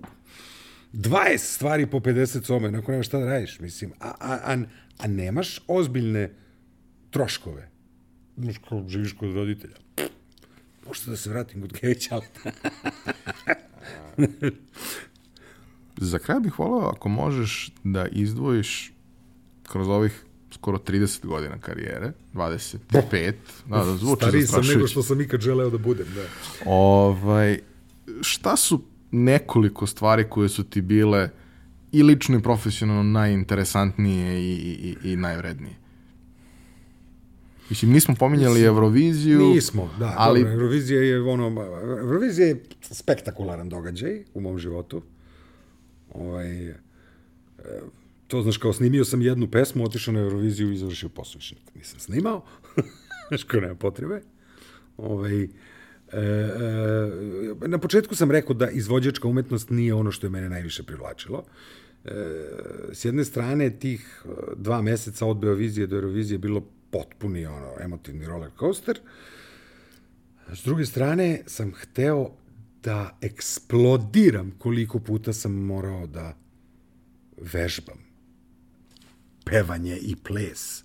20 0.93 1.39
stvari 1.39 1.87
po 1.87 1.99
50 1.99 2.45
soma, 2.45 2.71
nakon 2.71 2.93
nema 2.93 3.03
šta 3.03 3.19
da 3.19 3.27
radiš, 3.27 3.61
mislim. 3.61 3.93
A, 4.01 4.13
a, 4.21 4.39
a, 4.45 4.57
a 5.03 5.07
nemaš 5.07 5.61
ozbiljne 5.67 6.35
troškove. 7.11 7.71
Znaš, 8.37 8.59
kao 8.69 8.85
živiš 8.89 9.13
kod 9.13 9.35
roditelja. 9.35 9.77
Možda 10.87 11.11
da 11.11 11.17
se 11.17 11.31
vratim 11.31 11.61
kod 11.61 11.73
Kevića, 11.73 12.15
ali 12.15 12.27
Za 15.97 16.19
kraj 16.19 16.41
bih 16.41 16.59
voleo 16.59 16.89
ako 16.89 17.09
možeš 17.09 17.71
da 17.85 18.07
izdvojiš 18.07 18.93
kroz 19.63 19.89
ovih 19.89 20.25
skoro 20.55 20.79
30 20.79 21.27
godina 21.27 21.59
karijere, 21.59 22.13
25, 22.35 23.33
da, 23.67 23.85
da 23.85 23.97
zvuči 23.97 24.17
stariji 24.17 24.47
sam 24.47 24.67
nego 24.67 24.87
što 24.87 25.03
sam 25.03 25.21
ikad 25.21 25.41
želeo 25.41 25.71
da 25.71 25.79
budem, 25.79 26.07
da. 26.15 26.23
Ovaj, 26.67 27.59
šta 28.21 28.57
su 28.57 28.83
nekoliko 29.11 29.87
stvari 29.87 30.27
koje 30.31 30.49
su 30.49 30.65
ti 30.65 30.81
bile 30.81 31.31
i 31.93 32.03
lično 32.03 32.39
i 32.39 32.43
profesionalno 32.43 33.03
najinteresantnije 33.03 34.41
i, 34.41 34.53
i, 34.53 35.13
i, 35.13 35.17
najvrednije? 35.17 35.75
Mislim, 37.71 37.93
nismo 37.93 38.15
pominjali 38.19 38.63
Euroviziju. 38.63 39.39
Nismo, 39.39 39.91
da, 39.99 40.15
ali... 40.17 40.41
dobro, 40.41 40.53
Eurovizija 40.53 41.03
je 41.03 41.23
ono, 41.23 41.47
Eurovizija 42.01 42.47
je 42.47 42.63
spektakularan 42.81 43.69
događaj 43.69 44.25
u 44.35 44.41
mom 44.41 44.59
životu. 44.59 45.03
Ovaj, 46.15 46.69
e, 46.69 46.75
to 48.27 48.43
znaš, 48.43 48.57
kao 48.57 48.73
snimio 48.73 49.05
sam 49.05 49.23
jednu 49.23 49.51
pesmu, 49.51 49.85
otišao 49.85 50.15
na 50.15 50.21
Euroviziju 50.21 50.73
i 50.73 50.77
završio 50.77 51.11
nikad 51.35 51.77
nisam 51.77 52.01
snimao, 52.01 52.45
znaš, 53.29 53.45
kao 53.45 53.61
nema 53.61 53.75
potrebe. 53.75 54.23
Ovaj, 54.97 55.43
e, 55.43 55.49
e, 56.13 57.69
na 57.69 57.79
početku 57.79 58.15
sam 58.15 58.31
rekao 58.31 58.55
da 58.55 58.71
izvođačka 58.71 59.29
umetnost 59.29 59.71
nije 59.71 59.95
ono 59.95 60.11
što 60.11 60.27
je 60.27 60.31
mene 60.31 60.49
najviše 60.49 60.83
privlačilo. 60.83 61.45
E, 62.05 62.11
s 62.93 63.05
jedne 63.05 63.25
strane, 63.25 63.71
tih 63.71 64.25
e, 64.25 64.29
dva 64.57 64.83
meseca 64.83 65.27
od 65.27 65.39
Beovizije 65.39 65.87
do 65.87 65.97
Eurovizije 65.97 66.35
je 66.35 66.39
bilo 66.39 66.61
potpuni 66.91 67.47
ono, 67.47 67.73
emotivni 67.81 68.27
roller 68.27 68.51
coaster. 68.59 69.01
S 70.53 70.65
druge 70.65 70.87
strane, 70.87 71.43
sam 71.47 71.73
hteo 71.73 72.31
da 72.83 73.19
eksplodiram 73.21 74.51
koliko 74.59 74.99
puta 74.99 75.33
sam 75.33 75.53
morao 75.53 76.07
da 76.07 76.37
vežbam 77.37 77.99
pevanje 79.45 79.97
i 79.97 80.17
ples 80.17 80.85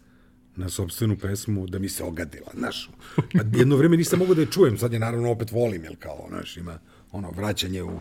na 0.56 0.70
sobstvenu 0.70 1.18
pesmu 1.18 1.68
da 1.68 1.80
mi 1.80 1.90
se 1.90 2.04
ogadila, 2.04 2.52
znaš. 2.58 2.90
A 3.40 3.58
jedno 3.58 3.76
vreme 3.76 3.98
nisam 3.98 4.20
mogao 4.20 4.36
da 4.36 4.42
je 4.42 4.52
čujem, 4.52 4.78
sad 4.78 4.94
je 4.94 5.00
naravno 5.00 5.32
opet 5.32 5.52
volim, 5.52 5.84
jel 5.84 5.96
kao, 6.00 6.26
znaš, 6.30 6.58
ima 6.58 6.80
ono 7.12 7.32
vraćanje 7.32 7.84
u, 7.84 8.00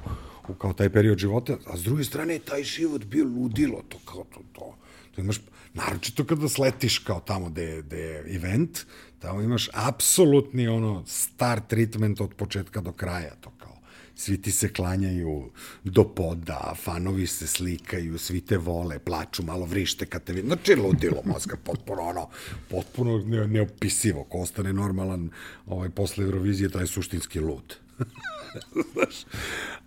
u 0.49 0.55
kao 0.55 0.73
taj 0.73 0.91
period 0.91 1.19
života, 1.19 1.57
a 1.67 1.77
s 1.77 1.83
druge 1.83 2.05
strane 2.05 2.39
taj 2.39 2.63
život 2.63 3.05
bio 3.05 3.25
ludilo, 3.25 3.83
to 3.89 3.99
kao 4.05 4.25
to, 4.35 4.41
to, 4.53 4.77
to 5.15 5.21
imaš, 5.21 5.41
naročito 5.75 6.25
kada 6.25 6.49
sletiš 6.49 6.99
kao 6.99 7.21
tamo 7.21 7.51
gde, 7.51 7.83
gde 7.83 7.99
je 7.99 8.37
event, 8.37 8.79
tamo 9.19 9.43
imaš 9.43 9.69
apsolutni 9.73 10.69
ono 10.69 11.03
star 11.07 11.61
treatment 11.69 12.21
od 12.21 12.35
početka 12.35 12.81
do 12.81 12.93
kraja, 12.93 13.35
to 13.41 13.51
kao 13.59 13.75
svi 14.15 14.43
ti 14.43 14.53
se 14.53 14.73
klanjaju 14.73 15.51
do 15.85 16.05
poda, 16.05 16.75
fanovi 16.83 17.27
se 17.27 17.47
slikaju, 17.47 18.19
svi 18.19 18.41
te 18.41 18.57
vole, 18.57 18.99
plaču, 18.99 19.43
malo 19.43 19.67
vrište 19.67 20.07
kad 20.07 20.25
te 20.25 20.33
vidi. 20.33 20.47
Znači, 20.47 20.75
ludilo 20.75 21.23
mozga, 21.25 21.57
potpuno 21.65 22.03
ono, 22.03 22.29
potpuno 22.71 23.19
ne, 23.19 23.49
neopisivo. 23.49 24.25
Ko 24.25 24.39
ostane 24.39 24.73
normalan 24.73 25.31
ovaj, 25.67 25.91
posle 25.91 26.25
Eurovizije, 26.25 26.69
taj 26.69 26.87
suštinski 26.87 27.41
lud. 27.41 27.77
Znaš, 28.93 29.25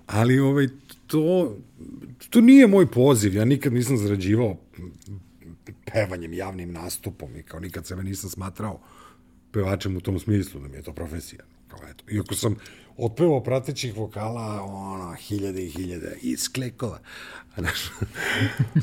ali 0.06 0.40
ovaj, 0.40 0.68
to, 1.08 1.58
to 2.30 2.42
nije 2.42 2.68
moj 2.68 2.92
poziv. 2.92 3.36
Ja 3.36 3.46
nikad 3.46 3.74
nisam 3.74 3.98
zarađivao 3.98 4.58
pevanjem, 5.94 6.34
javnim 6.34 6.72
nastupom 6.72 7.36
i 7.36 7.44
kao 7.44 7.60
nikad 7.60 7.86
sebe 7.86 8.04
nisam 8.04 8.30
smatrao 8.30 8.80
pevačem 9.52 9.98
u 9.98 10.02
tom 10.02 10.20
smislu, 10.20 10.62
da 10.62 10.68
mi 10.68 10.76
je 10.76 10.82
to 10.82 10.94
profesija. 10.94 11.44
Kao 11.80 11.90
eto. 11.90 12.04
Iako 12.12 12.36
sam 12.36 12.56
otpevao 12.98 13.44
pratećih 13.44 13.98
vokala, 13.98 14.62
ono, 14.64 15.14
hiljade 15.14 15.66
i 15.66 15.70
hiljade, 15.70 16.18
iz 16.22 16.50
klekova. 16.50 17.00
Znaš. 17.58 17.80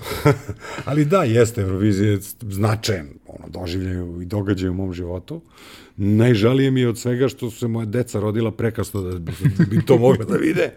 Ali 0.85 1.05
da, 1.05 1.25
jeste, 1.25 1.61
Eurovizija 1.61 2.11
je 2.11 2.19
značajan 2.41 3.09
ono, 3.27 3.49
doživljaju 3.49 4.23
i 4.23 4.25
događaj 4.25 4.71
u 4.71 4.75
mom 4.75 4.93
životu. 4.93 5.43
Najžalije 5.97 6.71
mi 6.71 6.81
je 6.81 6.89
od 6.89 6.99
svega 6.99 7.29
što 7.29 7.51
su 7.51 7.59
se 7.59 7.69
moje 7.69 7.87
deca 7.87 8.21
rodila 8.21 8.51
prekasno 8.51 9.03
da 9.03 9.19
bi, 9.71 9.85
to 9.87 9.99
mogla 9.99 10.25
da 10.25 10.37
vide. 10.37 10.73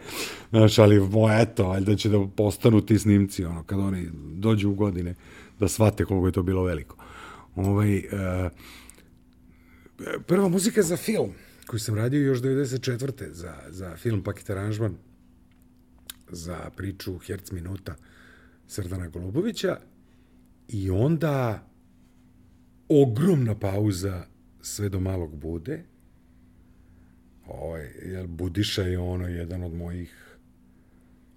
Znaš, 0.50 0.80
ali 0.80 1.00
moje, 1.00 1.42
eto, 1.42 1.68
valjda 1.68 1.96
će 1.96 2.10
da 2.10 2.28
postanu 2.36 2.82
ti 2.82 3.00
snimci, 3.00 3.46
ono, 3.46 3.64
kad 3.64 3.80
oni 3.80 4.08
dođu 4.34 4.70
u 4.70 4.76
godine, 4.76 5.16
da 5.60 5.68
shvate 5.68 6.06
koliko 6.06 6.28
je 6.28 6.32
to 6.32 6.44
bilo 6.44 6.64
veliko. 6.64 6.96
Ovaj, 7.56 7.98
uh, 7.98 8.52
prva 10.28 10.48
muzika 10.48 10.82
za 10.82 10.98
film 10.98 11.32
koju 11.68 11.80
sam 11.80 11.96
radio 11.96 12.20
još 12.20 12.42
94. 12.42 13.32
za, 13.32 13.56
za 13.70 13.96
film 13.96 14.24
Paket 14.24 14.50
aranžman 14.50 14.98
za 16.30 16.70
priču 16.76 17.18
Herc 17.18 17.52
minuta 17.52 17.96
Srdana 18.68 19.08
Golubovića 19.08 19.80
i 20.68 20.90
onda 20.90 21.68
ogromna 22.90 23.56
pauza 23.60 24.26
sve 24.62 24.90
do 24.90 25.00
malog 25.00 25.36
bude. 25.36 25.84
Ovaj, 27.48 27.92
jer 28.06 28.28
Budiša 28.28 28.82
je 28.82 29.00
ono 29.00 29.28
jedan 29.28 29.64
od 29.64 29.74
mojih 29.74 30.38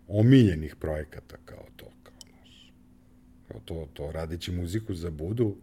omiljenih 0.09 0.77
projekata 0.77 1.36
kao 1.44 1.66
to, 1.77 1.86
kao, 2.02 2.15
kao 3.48 3.61
to, 3.61 3.89
to 3.93 4.12
radeći 4.12 4.52
muziku 4.52 4.94
za 4.94 5.11
Budu. 5.11 5.57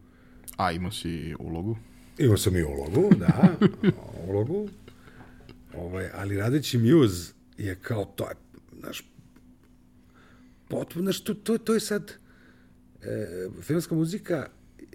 A 0.57 0.72
imao 0.72 0.91
si 0.91 1.35
ulogu? 1.39 1.77
Imao 2.19 2.38
sam 2.38 2.56
i 2.56 2.64
ulogu, 2.64 3.10
da, 3.19 3.57
ulogu. 4.30 4.69
Ovaj, 5.76 6.10
ali 6.14 6.38
radeći 6.38 6.77
Muse 6.77 7.34
je 7.57 7.76
kao 7.76 8.06
to, 8.06 8.30
je, 8.30 8.35
znaš, 8.80 9.11
potpuno, 10.68 11.03
znaš, 11.03 11.23
to, 11.23 11.34
to, 11.34 11.57
to 11.57 11.73
je 11.73 11.80
sad, 11.80 12.14
e, 13.02 13.27
filmska 13.61 13.95
muzika 13.95 14.48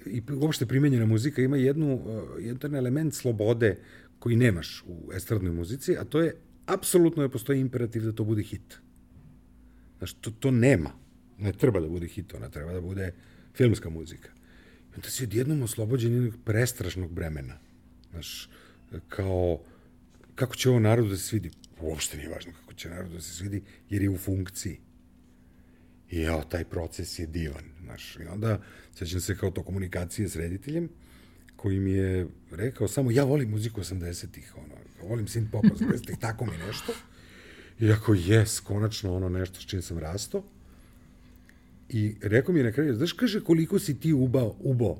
i 0.06 0.22
uopšte 0.32 0.66
primenjena 0.66 1.06
muzika 1.06 1.42
ima 1.42 1.56
jednu, 1.56 1.94
uh, 1.94 2.44
jedan 2.44 2.74
element 2.74 3.14
slobode 3.14 3.78
koji 4.18 4.36
nemaš 4.36 4.84
u 4.86 5.12
estradnoj 5.12 5.52
muzici, 5.52 5.96
a 5.96 6.04
to 6.04 6.20
je, 6.20 6.36
apsolutno 6.66 7.22
je 7.22 7.28
postoji 7.28 7.60
imperativ 7.60 8.02
da 8.02 8.12
to 8.12 8.24
bude 8.24 8.42
hit. 8.42 8.78
Znaš, 9.98 10.12
to, 10.12 10.30
to 10.30 10.50
nema. 10.50 10.90
Ne 11.38 11.52
treba 11.52 11.80
da 11.80 11.88
bude 11.88 12.06
hit, 12.06 12.34
ona 12.34 12.48
treba 12.48 12.72
da 12.72 12.80
bude 12.80 13.12
filmska 13.54 13.90
muzika. 13.90 14.30
I 14.92 14.94
onda 14.94 15.10
si 15.10 15.24
odjednom 15.24 15.62
oslobođen 15.62 16.12
jednog 16.12 16.34
prestrašnog 16.44 17.12
bremena. 17.12 17.58
Znaš, 18.10 18.48
kao, 19.08 19.60
kako 20.34 20.56
će 20.56 20.70
ovo 20.70 20.80
narodu 20.80 21.08
da 21.08 21.16
se 21.16 21.22
svidi? 21.22 21.50
Uopšte 21.80 22.16
nije 22.16 22.28
važno 22.28 22.52
kako 22.60 22.74
će 22.74 22.90
narodu 22.90 23.14
da 23.14 23.20
se 23.20 23.34
svidi, 23.34 23.62
jer 23.90 24.02
je 24.02 24.10
u 24.10 24.18
funkciji. 24.18 24.80
I 26.10 26.22
evo, 26.22 26.44
taj 26.48 26.64
proces 26.64 27.18
je 27.18 27.26
divan. 27.26 27.64
Znaš, 27.84 28.16
I 28.16 28.24
onda, 28.24 28.60
sećam 28.94 29.20
se 29.20 29.36
kao 29.36 29.50
to 29.50 29.62
komunikacije 29.62 30.28
s 30.28 30.36
rediteljem, 30.36 30.88
koji 31.56 31.80
mi 31.80 31.92
je 31.92 32.26
rekao 32.50 32.88
samo, 32.88 33.10
ja 33.10 33.24
volim 33.24 33.50
muziku 33.50 33.80
80-ih, 33.80 34.54
ono, 34.56 34.74
volim 35.08 35.26
synth 35.26 35.50
pop 35.50 35.64
80-ih, 35.64 36.18
tako 36.18 36.44
mi 36.44 36.56
nešto. 36.66 36.92
I 37.80 37.92
ako 37.92 38.14
jes, 38.14 38.60
konačno 38.60 39.16
ono 39.16 39.28
nešto 39.28 39.60
s 39.60 39.66
čim 39.66 39.82
sam 39.82 39.98
rasto. 39.98 40.44
I 41.92 42.16
rekao 42.22 42.52
mi 42.52 42.60
je 42.60 42.64
na 42.64 42.72
kraju, 42.72 42.94
znaš, 42.94 43.12
kaže, 43.12 43.40
koliko 43.40 43.78
si 43.78 44.00
ti 44.00 44.12
ubao, 44.12 44.56
ubo 44.60 44.98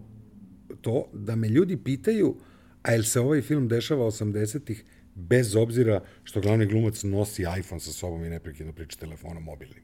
to, 0.80 1.08
da 1.12 1.36
me 1.36 1.48
ljudi 1.48 1.76
pitaju, 1.76 2.36
a 2.82 2.92
jel 2.92 3.02
se 3.02 3.20
ovaj 3.20 3.42
film 3.42 3.68
dešava 3.68 4.06
80-ih, 4.06 4.84
bez 5.14 5.56
obzira 5.56 6.00
što 6.24 6.40
glavni 6.40 6.66
glumac 6.66 7.02
nosi 7.02 7.42
iPhone 7.58 7.80
sa 7.80 7.92
sobom 7.92 8.24
i 8.24 8.30
neprekidno 8.30 8.72
priča 8.72 8.98
telefonom 8.98 9.42
mobilnim. 9.42 9.82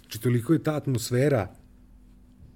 Znači, 0.00 0.20
toliko 0.20 0.52
je 0.52 0.62
ta 0.62 0.76
atmosfera 0.76 1.54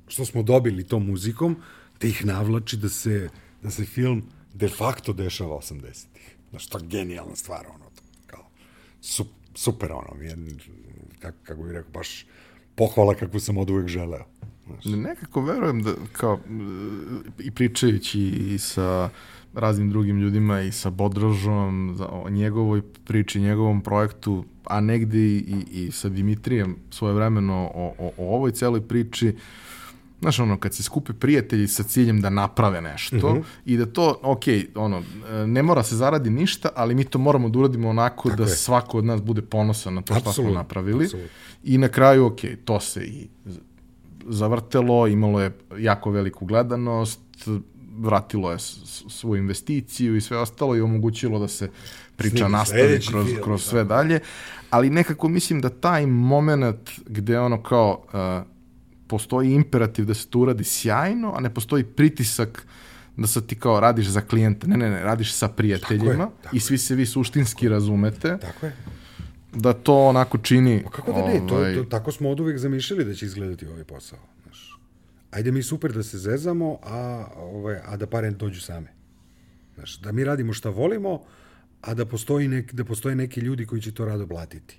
što 0.07 0.25
smo 0.25 0.43
dobili 0.43 0.85
tom 0.85 1.07
muzikom, 1.07 1.57
da 2.01 2.09
ih 2.09 2.27
navlači 2.27 2.77
da 2.77 2.89
se, 2.89 3.29
da 3.63 3.71
se 3.71 3.85
film 3.85 4.23
de 4.55 4.69
facto 4.69 5.13
dešava 5.13 5.57
80-ih. 5.57 6.37
Znaš, 6.51 6.67
to 6.67 6.79
je 6.79 6.87
genijalna 6.87 7.37
stvar, 7.37 7.67
ono, 7.75 7.91
kao, 8.27 8.51
super, 9.55 9.93
ono, 9.93 10.23
je, 10.23 10.37
kako, 11.19 11.39
kako 11.43 11.63
bih 11.63 11.73
rekao, 11.73 11.91
baš 11.91 12.27
pohvala 12.75 13.15
kakvu 13.15 13.41
sam 13.41 13.59
od 13.59 13.71
uvek 13.71 13.89
želeo. 13.89 14.25
Znaš. 14.67 14.85
Nekako 14.85 15.43
verujem 15.43 15.83
da, 15.83 15.95
kao, 16.13 16.39
i 17.39 17.51
pričajući 17.51 18.21
i 18.21 18.59
sa 18.59 19.11
raznim 19.55 19.91
drugim 19.91 20.19
ljudima 20.19 20.61
i 20.61 20.73
sa 20.73 20.91
Bodrožom 20.91 21.99
o 22.11 22.31
njegovoj 22.31 22.83
priči, 23.05 23.41
njegovom 23.41 23.81
projektu, 23.81 24.45
a 24.65 24.81
negde 24.81 25.19
i, 25.19 25.65
i 25.71 25.91
sa 25.91 26.09
Dimitrijem 26.09 26.77
svoje 26.91 27.15
vremeno 27.15 27.71
o, 27.75 27.95
o, 27.99 28.11
o 28.17 28.35
ovoj 28.35 28.53
celoj 28.53 28.89
priči, 28.89 29.29
uh, 29.29 29.35
Znaš, 30.23 30.39
ono, 30.39 30.57
kad 30.57 30.75
se 30.75 30.83
skupe 30.83 31.13
prijatelji 31.13 31.69
sa 31.69 31.83
ciljem 31.83 32.21
da 32.21 32.31
naprave 32.31 32.81
nešto 32.81 33.17
mm 33.17 33.37
-hmm. 33.37 33.43
i 33.65 33.77
da 33.77 33.87
to, 33.87 34.19
ok, 34.23 34.43
ono, 34.75 35.03
ne 35.47 35.63
mora 35.63 35.83
se 35.83 35.97
zaradi 35.97 36.31
ništa, 36.31 36.69
ali 36.75 36.95
mi 36.95 37.05
to 37.05 37.19
moramo 37.19 37.49
da 37.49 37.59
uradimo 37.59 37.89
onako 37.89 38.29
Tako 38.29 38.43
da 38.43 38.51
je. 38.51 38.57
svako 38.57 38.99
od 38.99 39.05
nas 39.05 39.23
bude 39.23 39.43
ponosan 39.43 39.95
na 39.95 40.03
to 40.03 40.15
što 40.15 40.33
smo 40.33 40.51
napravili. 40.51 41.05
Absolut. 41.05 41.31
I 41.65 41.79
na 41.79 41.89
kraju, 41.89 42.27
ok, 42.27 42.41
to 42.65 42.81
se 42.81 43.05
i 43.05 43.29
zavrtelo, 44.29 45.07
imalo 45.07 45.41
je 45.41 45.59
jako 45.79 46.11
veliku 46.11 46.47
gledanost, 46.47 47.21
vratilo 47.99 48.53
je 48.53 48.59
svoju 49.09 49.43
investiciju 49.43 50.17
i 50.17 50.21
sve 50.21 50.39
ostalo 50.39 50.77
i 50.77 50.81
omogućilo 50.81 51.39
da 51.39 51.49
se 51.49 51.71
priča 52.17 52.37
Snim, 52.37 52.53
nastavi 52.53 53.01
kroz, 53.11 53.27
film, 53.27 53.43
kroz 53.45 53.65
sve 53.65 53.85
da. 53.85 53.97
dalje. 53.97 54.21
Ali 54.71 54.91
nekako 54.91 55.29
mislim 55.29 55.61
da 55.61 55.69
taj 55.69 56.07
moment 56.07 56.91
gde 57.07 57.41
ono 57.41 57.63
kao 57.63 58.05
uh, 58.07 58.52
postoji 59.13 59.53
imperativ 59.53 60.07
da 60.09 60.15
se 60.15 60.29
to 60.31 60.39
uradi 60.39 60.65
sjajno, 60.65 61.35
a 61.37 61.41
ne 61.41 61.51
postoji 61.55 61.85
pritisak 61.85 62.67
da 63.17 63.27
sad 63.27 63.47
ti 63.47 63.59
kao 63.59 63.81
radiš 63.81 64.07
za 64.07 64.21
klijente. 64.21 64.67
Ne, 64.67 64.77
ne, 64.77 64.91
ne, 64.91 65.03
radiš 65.03 65.33
sa 65.33 65.49
prijateljima 65.49 66.13
tako 66.13 66.33
je, 66.33 66.43
tako 66.43 66.57
i 66.57 66.61
svi 66.61 66.79
se 66.79 66.95
vi 66.95 67.07
suštinski 67.07 67.69
razumete. 67.69 68.39
Tako 68.41 68.67
je. 68.67 68.77
Da 69.53 69.73
to 69.73 69.97
onako 70.07 70.39
čini... 70.39 70.81
Pa 70.85 70.91
kako 70.91 71.13
da 71.13 71.27
ne, 71.27 71.41
to, 71.49 71.57
ovaj, 71.57 71.75
to, 71.75 71.85
tako 71.85 72.13
smo 72.13 72.31
od 72.31 72.41
uvek 72.41 72.59
zamišljali 72.59 73.05
da 73.05 73.15
će 73.15 73.27
izgledati 73.27 73.67
ovaj 73.67 73.85
posao. 73.85 74.19
Znaš. 74.43 74.79
Ajde 75.31 75.53
mi 75.53 75.63
super 75.63 75.93
da 75.93 76.03
se 76.03 76.19
zezamo, 76.19 76.79
a, 76.83 77.27
ovaj, 77.37 77.77
a 77.85 77.97
da 77.97 78.07
pare 78.07 78.31
dođu 78.31 78.61
same. 78.61 78.95
Znaš, 79.75 79.99
da 79.99 80.13
mi 80.13 80.25
radimo 80.25 80.53
šta 80.53 80.71
volimo, 80.71 81.21
a 81.81 81.95
da, 81.95 82.07
postoji 82.07 82.49
nek, 82.49 82.73
da 82.73 82.85
postoje 82.85 83.15
neki 83.17 83.41
ljudi 83.41 83.67
koji 83.67 83.83
će 83.83 83.93
to 83.93 84.05
rado 84.05 84.27
platiti. 84.27 84.79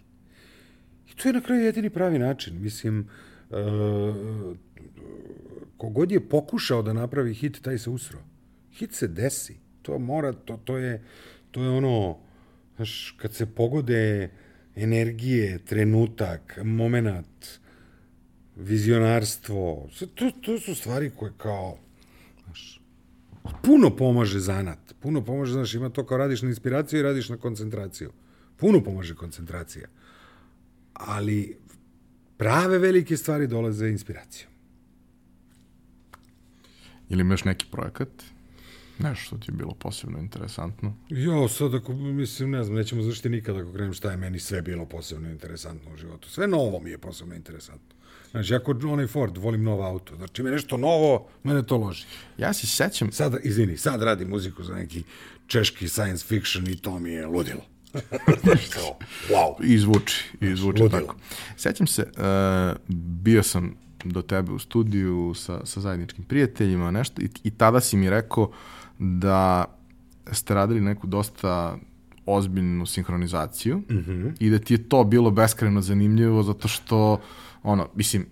I 1.11 1.15
to 1.15 1.29
je 1.29 1.33
na 1.33 1.41
kraju 1.41 1.61
jedini 1.61 1.89
pravi 1.89 2.19
način. 2.19 2.57
Mislim, 2.61 2.99
uh, 2.99 3.05
kogod 5.77 6.11
je 6.11 6.29
pokušao 6.29 6.81
da 6.81 6.93
napravi 6.93 7.33
hit, 7.33 7.61
taj 7.61 7.77
se 7.77 7.89
usro. 7.89 8.19
Hit 8.71 8.93
se 8.93 9.07
desi. 9.07 9.55
To 9.81 9.99
mora, 9.99 10.33
to, 10.33 10.59
to 10.63 10.77
je, 10.77 11.03
to 11.51 11.63
je 11.63 11.69
ono, 11.69 12.17
znaš, 12.75 13.15
kad 13.17 13.33
se 13.33 13.45
pogode 13.45 14.29
energije, 14.75 15.59
trenutak, 15.65 16.59
moment, 16.63 17.59
vizionarstvo, 18.55 19.89
to, 20.15 20.31
to 20.41 20.59
su 20.59 20.75
stvari 20.75 21.11
koje 21.15 21.31
kao, 21.37 21.77
znaš, 22.45 22.81
puno 23.63 23.95
pomaže 23.95 24.39
zanat, 24.39 24.79
puno 24.99 25.25
pomaže, 25.25 25.53
znaš, 25.53 25.73
ima 25.73 25.89
to 25.89 26.05
kao 26.05 26.17
radiš 26.17 26.41
na 26.41 26.49
inspiraciju 26.49 26.99
i 26.99 27.03
radiš 27.03 27.29
na 27.29 27.37
koncentraciju. 27.37 28.11
Puno 28.57 28.83
pomaže 28.83 29.15
koncentracija. 29.15 29.87
Ali 30.93 31.57
prave 32.37 32.77
velike 32.77 33.17
stvari 33.17 33.47
dolaze 33.47 33.89
inspiracijom. 33.89 34.51
Ili 37.09 37.21
imaš 37.21 37.43
neki 37.43 37.65
projekat? 37.71 38.09
Nešto 38.99 39.23
što 39.25 39.37
ti 39.37 39.51
je 39.51 39.55
bilo 39.55 39.73
posebno 39.73 40.19
interesantno? 40.19 40.95
Jo, 41.09 41.47
sad 41.47 41.75
ako, 41.75 41.93
mislim, 41.93 42.51
ne 42.51 42.63
znam, 42.63 42.77
nećemo 42.77 43.01
završiti 43.01 43.29
nikada 43.29 43.59
ako 43.59 43.73
krenem 43.73 43.93
šta 43.93 44.11
je 44.11 44.17
meni 44.17 44.39
sve 44.39 44.61
bilo 44.61 44.85
posebno 44.85 45.29
interesantno 45.29 45.93
u 45.93 45.97
životu. 45.97 46.29
Sve 46.29 46.47
novo 46.47 46.79
mi 46.79 46.89
je 46.89 46.97
posebno 46.97 47.35
interesantno. 47.35 47.95
Znači, 48.31 48.55
ako 48.55 48.71
onaj 48.71 49.07
Ford, 49.07 49.37
volim 49.37 49.63
novo 49.63 49.83
auto. 49.83 50.15
Znači, 50.15 50.43
me 50.43 50.51
nešto 50.51 50.77
novo, 50.77 51.27
mene 51.43 51.63
to 51.63 51.77
loži. 51.77 52.05
Ja 52.37 52.53
se 52.53 52.67
sećam... 52.67 53.11
Sad, 53.11 53.35
izvini, 53.43 53.77
sad 53.77 54.01
radim 54.01 54.29
muziku 54.29 54.63
za 54.63 54.75
neki 54.75 55.03
češki 55.47 55.87
science 55.87 56.25
fiction 56.27 56.67
i 56.67 56.75
to 56.75 56.99
mi 56.99 57.11
je 57.11 57.27
ludilo. 57.27 57.72
Wow. 59.29 59.63
Izvuči, 59.63 60.23
izvuči 60.41 60.81
Ludilo. 60.81 61.01
tako. 61.01 61.15
Sećam 61.57 61.87
se, 61.87 62.01
uh, 62.17 62.77
bio 62.87 63.43
sam 63.43 63.75
do 64.03 64.21
tebe 64.21 64.51
u 64.51 64.59
studiju 64.59 65.33
sa, 65.35 65.65
sa 65.65 65.79
zajedničkim 65.79 66.23
prijateljima, 66.23 66.91
nešto, 66.91 67.21
i, 67.21 67.29
i 67.43 67.51
tada 67.51 67.79
si 67.79 67.97
mi 67.97 68.09
rekao 68.09 68.51
da 68.99 69.65
ste 70.31 70.53
radili 70.53 70.81
neku 70.81 71.07
dosta 71.07 71.77
ozbiljnu 72.25 72.85
sinhronizaciju 72.85 73.77
mm 73.77 73.83
-hmm. 73.89 74.31
i 74.39 74.49
da 74.49 74.59
ti 74.59 74.73
je 74.73 74.89
to 74.89 75.03
bilo 75.03 75.31
beskreno 75.31 75.81
zanimljivo 75.81 76.43
zato 76.43 76.67
što, 76.67 77.21
ono, 77.63 77.89
mislim, 77.95 78.25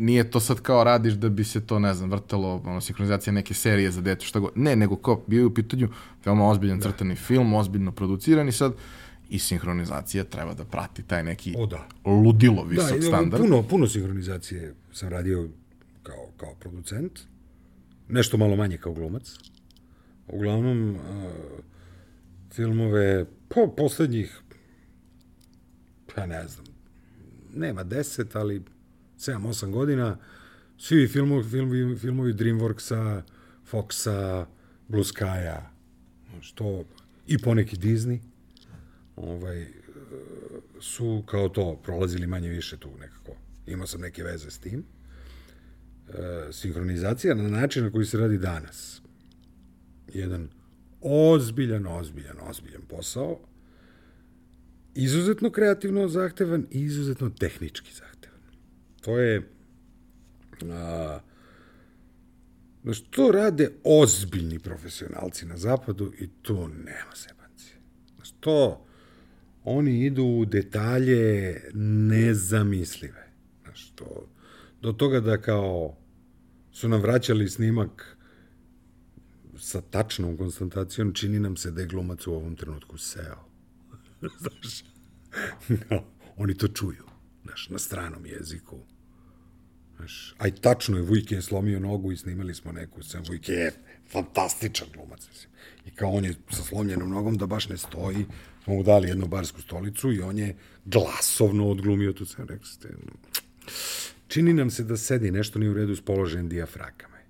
nije 0.00 0.30
to 0.30 0.40
sad 0.40 0.60
kao 0.60 0.84
radiš 0.84 1.14
da 1.14 1.28
bi 1.28 1.44
se 1.44 1.66
to, 1.66 1.78
ne 1.78 1.94
znam, 1.94 2.10
vrtalo, 2.10 2.62
ono, 2.64 2.80
sinhronizacija 2.80 3.32
neke 3.32 3.54
serije 3.54 3.90
za 3.90 4.00
dete, 4.00 4.24
šta 4.24 4.38
god. 4.38 4.50
Ne, 4.54 4.76
nego 4.76 4.96
kao 4.96 5.22
bio 5.26 5.46
u 5.46 5.54
pitanju 5.54 5.88
veoma 6.24 6.48
ozbiljan 6.48 6.78
da. 6.78 6.82
crtani 6.82 7.16
film, 7.16 7.54
ozbiljno 7.54 7.92
produciran 7.92 8.48
i 8.48 8.52
sad 8.52 8.72
i 9.30 9.38
sinhronizacija 9.38 10.24
treba 10.24 10.54
da 10.54 10.64
prati 10.64 11.02
taj 11.02 11.24
neki 11.24 11.54
o, 11.58 11.66
da. 11.66 11.88
ludilo 12.04 12.64
visok 12.64 12.96
da, 12.96 13.02
standard. 13.02 13.42
Puno, 13.42 13.62
puno 13.62 13.86
sinhronizacije 13.86 14.74
sam 14.92 15.08
radio 15.08 15.48
kao, 16.02 16.28
kao 16.36 16.54
producent, 16.54 17.20
nešto 18.08 18.36
malo 18.36 18.56
manje 18.56 18.76
kao 18.76 18.92
glumac. 18.92 19.36
Uglavnom, 20.28 20.90
uh, 20.90 21.00
filmove 22.52 23.24
po 23.48 23.74
poslednjih, 23.76 24.40
pa 26.14 26.26
ne 26.26 26.48
znam, 26.48 26.66
nema 27.54 27.82
deset, 27.82 28.36
ali 28.36 28.62
7-8 29.20 29.70
godina, 29.70 30.16
svi 30.78 31.08
filmovi, 31.08 31.44
filmovi, 31.50 31.96
filmovi 31.96 32.32
Dreamworksa, 32.32 33.22
Foxa, 33.70 34.46
Blue 34.88 35.04
Sky-a, 35.04 35.70
što 36.40 36.84
i 37.26 37.38
poneki 37.38 37.76
Disney, 37.76 38.18
ovaj, 39.16 39.66
su 40.80 41.22
kao 41.26 41.48
to 41.48 41.80
prolazili 41.82 42.26
manje 42.26 42.48
više 42.48 42.76
tu 42.76 42.90
nekako. 43.00 43.32
Imao 43.66 43.86
sam 43.86 44.00
neke 44.00 44.22
veze 44.22 44.50
s 44.50 44.58
tim. 44.58 44.84
E, 46.08 46.52
sinhronizacija 46.52 47.34
na 47.34 47.48
način 47.48 47.84
na 47.84 47.90
koji 47.90 48.06
se 48.06 48.18
radi 48.18 48.38
danas. 48.38 49.02
Jedan 50.14 50.48
ozbiljan, 51.00 51.86
ozbiljan, 51.86 52.36
ozbiljan 52.48 52.82
posao 52.88 53.40
izuzetno 54.94 55.50
kreativno 55.50 56.08
zahtevan 56.08 56.66
i 56.70 56.80
izuzetno 56.80 57.30
tehnički 57.30 57.92
zahtevan. 57.92 58.09
To 59.00 59.18
je... 59.18 59.50
A, 60.72 61.20
Znaš, 62.82 63.00
to 63.00 63.30
rade 63.32 63.70
ozbiljni 63.84 64.58
profesionalci 64.58 65.46
na 65.46 65.56
zapadu 65.56 66.12
i 66.18 66.28
to 66.42 66.68
nema 66.68 67.14
sebancije. 67.14 67.76
Znaš, 68.16 68.30
to, 68.40 68.86
oni 69.64 70.04
idu 70.04 70.24
u 70.24 70.44
detalje 70.44 71.60
nezamislive. 71.74 73.30
Znaš, 73.62 73.90
to, 73.90 74.28
do 74.82 74.92
toga 74.92 75.20
da 75.20 75.40
kao 75.40 75.96
su 76.72 76.88
nam 76.88 77.00
vraćali 77.00 77.48
snimak 77.48 78.16
sa 79.58 79.80
tačnom 79.80 80.36
konstatacijom, 80.36 81.12
čini 81.12 81.40
nam 81.40 81.56
se 81.56 81.70
da 81.70 81.80
je 81.80 81.86
glumac 81.86 82.26
u 82.26 82.32
ovom 82.32 82.56
trenutku 82.56 82.98
seo. 82.98 83.44
Znaš, 84.20 84.84
no, 85.90 86.02
oni 86.36 86.54
to 86.54 86.68
čuju, 86.68 87.04
znaš, 87.50 87.68
na 87.68 87.78
stranom 87.78 88.26
jeziku. 88.26 88.78
Znaš, 89.96 90.34
aj 90.38 90.50
tačno 90.50 90.96
je, 90.96 91.02
Vujke 91.02 91.34
je 91.34 91.42
slomio 91.42 91.80
nogu 91.80 92.12
i 92.12 92.16
snimali 92.16 92.54
smo 92.54 92.72
neku 92.72 93.02
scenu. 93.02 93.24
Vujke 93.28 93.52
je 93.52 93.72
fantastičan 94.12 94.88
glumac, 94.94 95.28
mislim. 95.28 95.50
I 95.86 95.90
kao 95.90 96.10
on 96.10 96.24
je 96.24 96.34
sa 96.50 96.62
slomljenom 96.62 97.10
nogom 97.10 97.36
da 97.36 97.46
baš 97.46 97.68
ne 97.68 97.76
stoji, 97.76 98.26
smo 98.64 98.74
mu 98.74 98.82
dali 98.82 99.08
jednu 99.08 99.26
barsku 99.26 99.60
stolicu 99.62 100.12
i 100.12 100.20
on 100.20 100.38
je 100.38 100.56
glasovno 100.84 101.68
odglumio 101.68 102.12
tu 102.12 102.26
scenu. 102.26 102.46
Rekli 102.48 102.66
ste, 102.66 102.88
čini 104.28 104.52
nam 104.52 104.70
se 104.70 104.84
da 104.84 104.96
sedi, 104.96 105.30
nešto 105.30 105.58
nije 105.58 105.70
u 105.70 105.74
redu 105.74 105.96
s 105.96 106.00
položajem 106.00 106.48
dijafragame. 106.48 107.20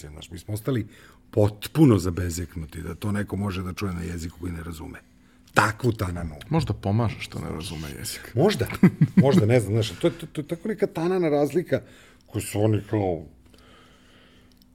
Znaš, 0.00 0.30
mi 0.30 0.38
smo 0.38 0.54
ostali 0.54 0.86
potpuno 1.30 1.98
zabezeknuti 1.98 2.82
da 2.82 2.94
to 2.94 3.12
neko 3.12 3.36
može 3.36 3.62
da 3.62 3.72
čuje 3.72 3.92
na 3.92 4.02
jeziku 4.02 4.38
koji 4.40 4.52
ne 4.52 4.62
razume 4.62 5.11
takvu 5.54 5.92
tananu. 5.92 6.34
Možda 6.48 6.72
pomaže 6.72 7.20
što 7.20 7.38
ne 7.38 7.48
razume 7.48 7.88
jezik. 7.98 8.34
Možda, 8.34 8.66
možda, 9.26 9.46
ne 9.46 9.60
znam, 9.60 9.72
znaš, 9.72 9.88
to, 10.00 10.10
to, 10.10 10.26
to 10.26 10.40
je 10.40 10.48
tako 10.48 10.68
neka 10.68 10.86
tanana 10.86 11.28
razlika 11.28 11.80
koju 12.26 12.42
su 12.42 12.60
oni 12.60 12.82
kao, 12.90 13.26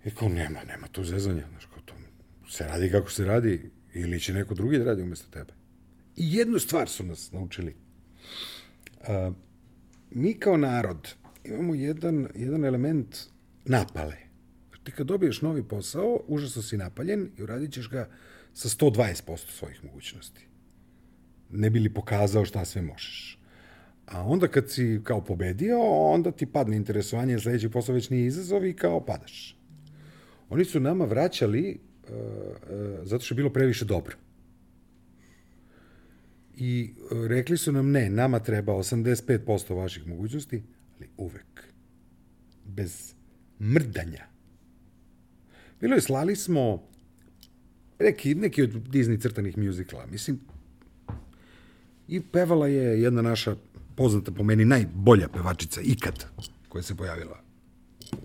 i 0.06 0.12
kao 0.12 0.30
nema, 0.30 0.64
nema 0.64 0.88
tu 0.88 1.04
zezanja, 1.04 1.44
znaš, 1.52 1.66
kao 1.66 1.82
to 1.86 1.94
se 2.50 2.64
radi 2.68 2.92
kako 2.92 3.12
se 3.12 3.26
radi, 3.26 3.72
ili 3.94 4.20
će 4.20 4.34
neko 4.34 4.54
drugi 4.54 4.78
da 4.78 4.84
radi 4.84 5.02
umesto 5.02 5.32
tebe. 5.32 5.54
I 6.16 6.36
jednu 6.36 6.60
stvar 6.60 6.90
su 6.90 7.04
nas 7.04 7.32
naučili. 7.32 7.76
A, 9.08 9.32
mi 10.12 10.34
kao 10.34 10.58
narod 10.58 11.14
imamo 11.44 11.76
jedan, 11.76 12.28
jedan 12.36 12.66
element 12.66 13.18
napale. 13.66 14.18
Ti 14.84 14.92
kad 14.92 15.08
dobiješ 15.08 15.42
novi 15.42 15.64
posao, 15.64 16.20
užasno 16.28 16.62
si 16.62 16.78
napaljen 16.78 17.30
i 17.38 17.44
uradit 17.44 17.74
ćeš 17.74 17.90
ga 17.90 18.10
sa 18.54 18.70
120% 18.70 19.38
svojih 19.38 19.84
mogućnosti 19.84 20.47
ne 21.52 21.70
bi 21.70 21.80
li 21.80 21.94
pokazao 21.94 22.46
šta 22.46 22.66
sve 22.66 22.82
možeš. 22.82 23.40
A 24.06 24.24
onda 24.24 24.48
kad 24.48 24.72
si 24.72 25.02
kao 25.04 25.22
pobedio, 25.24 25.80
onda 25.90 26.32
ti 26.32 26.46
padne 26.46 26.78
interesovanje, 26.78 27.40
sledeći 27.40 27.70
posao 27.70 27.96
već 27.96 28.10
nije 28.10 28.28
izazov 28.28 28.66
i 28.66 28.74
kao 28.74 29.06
padaš. 29.06 29.58
Oni 30.50 30.66
su 30.66 30.80
nama 30.80 31.06
vraćali 31.06 31.80
uh, 32.10 32.16
uh, 32.16 33.08
zato 33.08 33.26
što 33.26 33.34
je 33.34 33.36
bilo 33.36 33.50
previše 33.50 33.86
dobro. 33.86 34.16
I 36.58 36.94
uh, 37.12 37.28
rekli 37.28 37.58
su 37.58 37.72
nam 37.72 37.92
ne, 37.92 38.10
nama 38.10 38.40
treba 38.40 38.74
85% 38.74 39.76
vaših 39.76 40.08
mogućnosti, 40.08 40.64
ali 40.98 41.10
uvek. 41.18 41.64
Bez 42.66 43.14
mrdanja. 43.60 44.26
Bilo 45.82 45.96
je, 45.96 46.02
slali 46.02 46.36
smo 46.36 46.90
neki, 48.00 48.36
neki 48.36 48.64
od 48.64 48.70
Disney 48.70 49.22
crtanih 49.22 49.58
mjuzikla. 49.58 50.06
Mislim, 50.06 50.40
I 52.08 52.22
pevala 52.22 52.68
je 52.68 53.02
jedna 53.02 53.22
naša 53.22 53.56
poznata 53.96 54.32
po 54.32 54.44
meni 54.44 54.66
najbolja 54.66 55.28
pevačica 55.28 55.82
ikad 55.82 56.26
koja 56.70 56.84
se 56.84 56.96
pojavila 56.96 57.40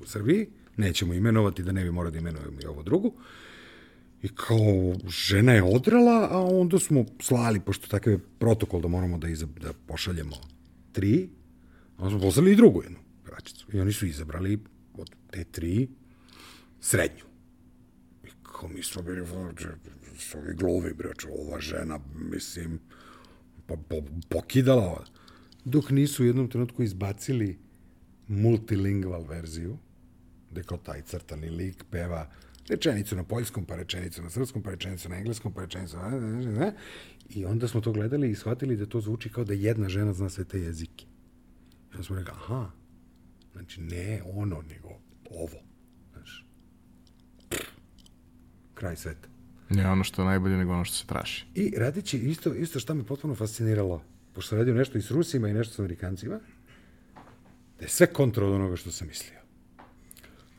u 0.03 0.07
Srbiji. 0.07 0.47
Nećemo 0.77 1.15
imenovati 1.15 1.63
da 1.63 1.73
ne 1.73 1.85
bi 1.85 1.91
morao 1.91 2.11
da 2.11 2.19
imenujemo 2.19 2.61
i 2.63 2.67
ovo 2.67 2.83
drugu. 2.83 3.15
I 4.23 4.29
kao 4.29 4.95
žena 5.09 5.53
je 5.53 5.63
odrala, 5.63 6.29
a 6.31 6.41
onda 6.41 6.79
smo 6.79 7.05
slali, 7.21 7.61
pošto 7.61 7.89
takav 7.89 8.13
je 8.13 8.19
protokol 8.39 8.81
da 8.81 8.89
moramo 8.89 9.19
da, 9.19 9.29
izab, 9.29 9.59
da 9.59 9.73
pošaljemo 9.87 10.37
tri, 10.93 11.29
onda 11.99 12.11
smo 12.11 12.21
poslali 12.21 12.53
i 12.53 12.57
drugu 12.57 12.83
jednu 12.83 12.99
pevačicu. 13.25 13.67
I 13.73 13.81
oni 13.81 13.93
su 13.93 14.07
izabrali 14.07 14.59
od 14.95 15.11
te 15.31 15.45
tri 15.45 15.89
srednju. 16.81 17.25
I 18.25 18.29
kao 18.43 18.69
mi 18.69 18.83
smo 18.83 19.03
bili, 19.03 19.21
ovi 19.21 20.55
glovi, 20.55 20.95
bre, 20.95 21.13
ova 21.39 21.61
žena, 21.61 22.01
mislim, 22.15 22.79
po, 23.77 24.01
po, 24.01 24.03
pokidala, 24.29 25.05
dok 25.65 25.91
nisu 25.91 26.23
u 26.23 26.27
jednom 26.27 26.49
trenutku 26.49 26.83
izbacili 26.83 27.59
multilingval 28.29 29.25
verziju, 29.27 29.79
gde 30.51 30.63
kao 30.63 30.79
taj 30.79 31.03
crtani 31.03 31.51
lik 31.51 31.85
peva 31.91 32.31
rečenicu 32.69 33.17
na 33.17 33.25
poljskom, 33.25 33.65
pa 33.65 33.77
rečenicu 33.77 34.23
na 34.23 34.31
srpskom, 34.31 34.63
pa 34.63 34.71
rečenicu 34.71 35.09
na 35.09 35.17
engleskom, 35.17 35.53
pa 35.53 35.61
rečenicu 35.61 35.97
na... 35.97 36.73
I 37.29 37.45
onda 37.45 37.69
smo 37.69 37.81
to 37.81 37.93
gledali 37.93 38.31
i 38.31 38.35
shvatili 38.35 38.77
da 38.77 38.87
to 38.87 39.01
zvuči 39.01 39.29
kao 39.29 39.45
da 39.45 39.55
jedna 39.55 39.89
žena 39.89 40.13
zna 40.13 40.29
sve 40.29 40.45
te 40.45 40.61
jezike. 40.61 41.05
I 41.05 41.95
onda 41.95 42.03
smo 42.03 42.17
rekli, 42.17 42.33
aha, 42.37 42.71
znači 43.53 43.81
ne 43.81 44.23
ono, 44.35 44.63
nego 44.63 44.89
ovo. 45.31 45.59
Znaš, 46.13 46.47
kraj 48.75 48.97
sveta. 48.97 49.32
Ne 49.75 49.91
ono 49.91 50.05
što 50.05 50.23
je 50.23 50.27
najbolje, 50.27 50.57
nego 50.57 50.73
ono 50.73 50.85
što 50.85 50.97
se 50.97 51.07
traži. 51.07 51.45
I 51.55 51.75
radići 51.77 52.19
isto, 52.19 52.55
isto 52.55 52.81
što 52.81 52.95
me 52.95 53.05
potpuno 53.05 53.35
fasciniralo, 53.35 54.03
pošto 54.33 54.49
sam 54.49 54.59
radio 54.59 54.75
nešto 54.75 54.99
i 54.99 55.03
s 55.03 55.11
Rusima 55.11 55.49
i 55.49 55.53
nešto 55.53 55.75
s 55.75 55.79
Amerikancima, 55.79 56.41
da 57.79 57.85
je 57.85 57.89
sve 57.89 58.07
kontra 58.07 58.47
od 58.47 58.53
onoga 58.53 58.77
što 58.77 58.91
sam 58.91 59.09
mislio. 59.09 59.39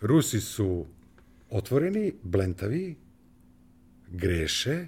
Rusi 0.02 0.42
su 0.42 0.86
otvoreni, 1.50 2.14
blentavi, 2.24 2.96
greše, 4.08 4.72
e, 4.72 4.88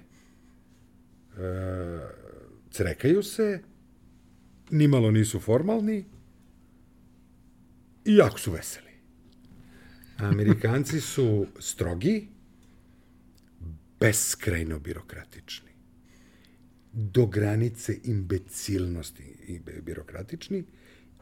crekaju 2.70 3.22
se, 3.22 3.60
nimalo 4.70 5.10
nisu 5.10 5.40
formalni 5.40 6.04
i 8.04 8.16
jako 8.16 8.38
su 8.38 8.52
veseli. 8.52 8.86
Amerikanci 10.16 11.00
su 11.00 11.46
strogi, 11.58 12.28
beskrajno 14.00 14.78
birokratični. 14.78 15.70
Do 16.92 17.26
granice 17.26 17.98
imbecilnosti 18.04 19.22
i 19.46 19.60
birokratični 19.82 20.64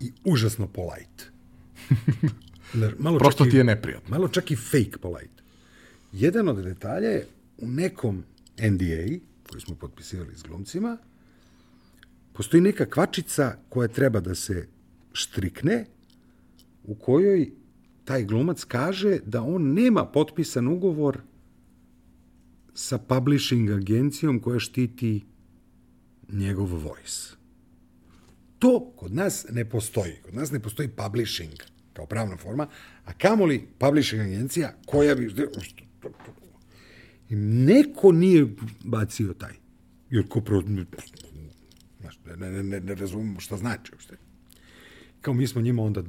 i 0.00 0.12
užasno 0.24 0.66
polite. 0.66 1.24
Malo 2.98 3.18
Prosto 3.18 3.44
ti 3.44 3.56
je 3.56 3.64
neprijatno. 3.64 4.10
Malo 4.10 4.28
čak 4.28 4.50
i 4.50 4.56
fake 4.56 4.98
polite. 5.02 5.42
Jedan 6.12 6.48
od 6.48 6.64
detalja 6.64 7.08
je 7.08 7.26
u 7.58 7.68
nekom 7.68 8.24
NDA, 8.58 9.18
koji 9.50 9.60
smo 9.60 9.74
potpisivali 9.74 10.34
s 10.36 10.42
glumcima, 10.42 10.98
postoji 12.32 12.60
neka 12.60 12.86
kvačica 12.86 13.56
koja 13.68 13.88
treba 13.88 14.20
da 14.20 14.34
se 14.34 14.68
štrikne, 15.12 15.86
u 16.84 16.94
kojoj 16.94 17.50
taj 18.04 18.24
glumac 18.24 18.64
kaže 18.64 19.18
da 19.26 19.42
on 19.42 19.72
nema 19.72 20.06
potpisan 20.06 20.68
ugovor 20.68 21.20
sa 22.74 22.98
publishing 22.98 23.70
agencijom 23.70 24.40
koja 24.40 24.58
štiti 24.58 25.24
njegov 26.32 26.66
voice. 26.66 27.36
To 28.58 28.92
kod 28.96 29.14
nas 29.14 29.46
ne 29.50 29.70
postoji. 29.70 30.12
Kod 30.22 30.34
nas 30.34 30.50
ne 30.50 30.60
postoji 30.60 30.88
publishing 30.88 31.52
kao 31.92 32.06
pravna 32.06 32.36
forma, 32.36 32.68
a 33.04 33.12
kamoli 33.12 33.68
publishing 33.78 34.22
agencija 34.22 34.74
koja 34.86 35.14
bi... 35.14 35.34
Neko 37.66 38.12
nije 38.12 38.46
bacio 38.84 39.34
taj. 39.34 39.52
Jer 40.10 40.28
ko 40.28 40.40
pro... 40.40 40.60
Ne, 40.60 40.86
ne, 42.36 42.62
ne, 42.62 42.80
ne 42.80 42.94
razumemo 42.94 43.40
šta 43.40 43.56
znači 43.56 43.92
uopšte. 43.92 44.16
Kao 45.20 45.34
mi 45.34 45.46
smo 45.46 45.60
njima 45.60 45.82
onda 45.82 46.02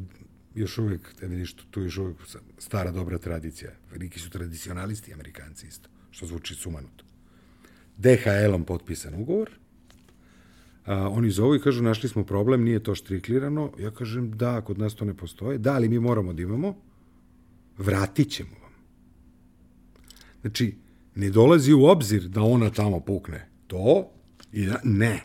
još 0.56 0.78
uvek, 0.78 1.16
da 1.22 1.28
vidiš, 1.28 1.54
tu 1.54 1.82
još 1.82 1.98
uvek 1.98 2.18
stara 2.58 2.92
dobra 2.92 3.18
tradicija. 3.18 3.72
Veliki 3.92 4.20
su 4.20 4.30
tradicionalisti, 4.30 5.14
amerikanci 5.14 5.68
isto 5.68 5.90
što 6.16 6.26
zvuči 6.26 6.56
sumanuto. 6.56 7.04
DHL-om 7.98 8.64
potpisan 8.64 9.14
ugovor, 9.16 9.50
a, 10.86 11.10
oni 11.10 11.32
zovu 11.32 11.56
i 11.56 11.62
kažu 11.62 11.84
našli 11.84 12.10
smo 12.10 12.24
problem, 12.24 12.64
nije 12.64 12.84
to 12.84 12.96
štriklirano. 12.96 13.72
Ja 13.80 13.92
kažem 13.92 14.32
da, 14.38 14.62
kod 14.62 14.80
nas 14.80 14.96
to 14.96 15.06
ne 15.06 15.14
postoje. 15.14 15.58
Da, 15.58 15.74
ali 15.74 15.90
mi 15.90 16.00
moramo 16.00 16.34
da 16.34 16.42
imamo. 16.42 16.76
Vratit 17.78 18.32
ćemo 18.32 18.56
vam. 18.62 18.72
Znači, 20.42 20.76
ne 21.16 21.30
dolazi 21.30 21.74
u 21.74 21.86
obzir 21.86 22.28
da 22.28 22.42
ona 22.42 22.70
tamo 22.70 23.00
pukne. 23.00 23.48
To 23.68 24.12
i 24.52 24.66
da, 24.66 24.80
ne. 24.84 25.24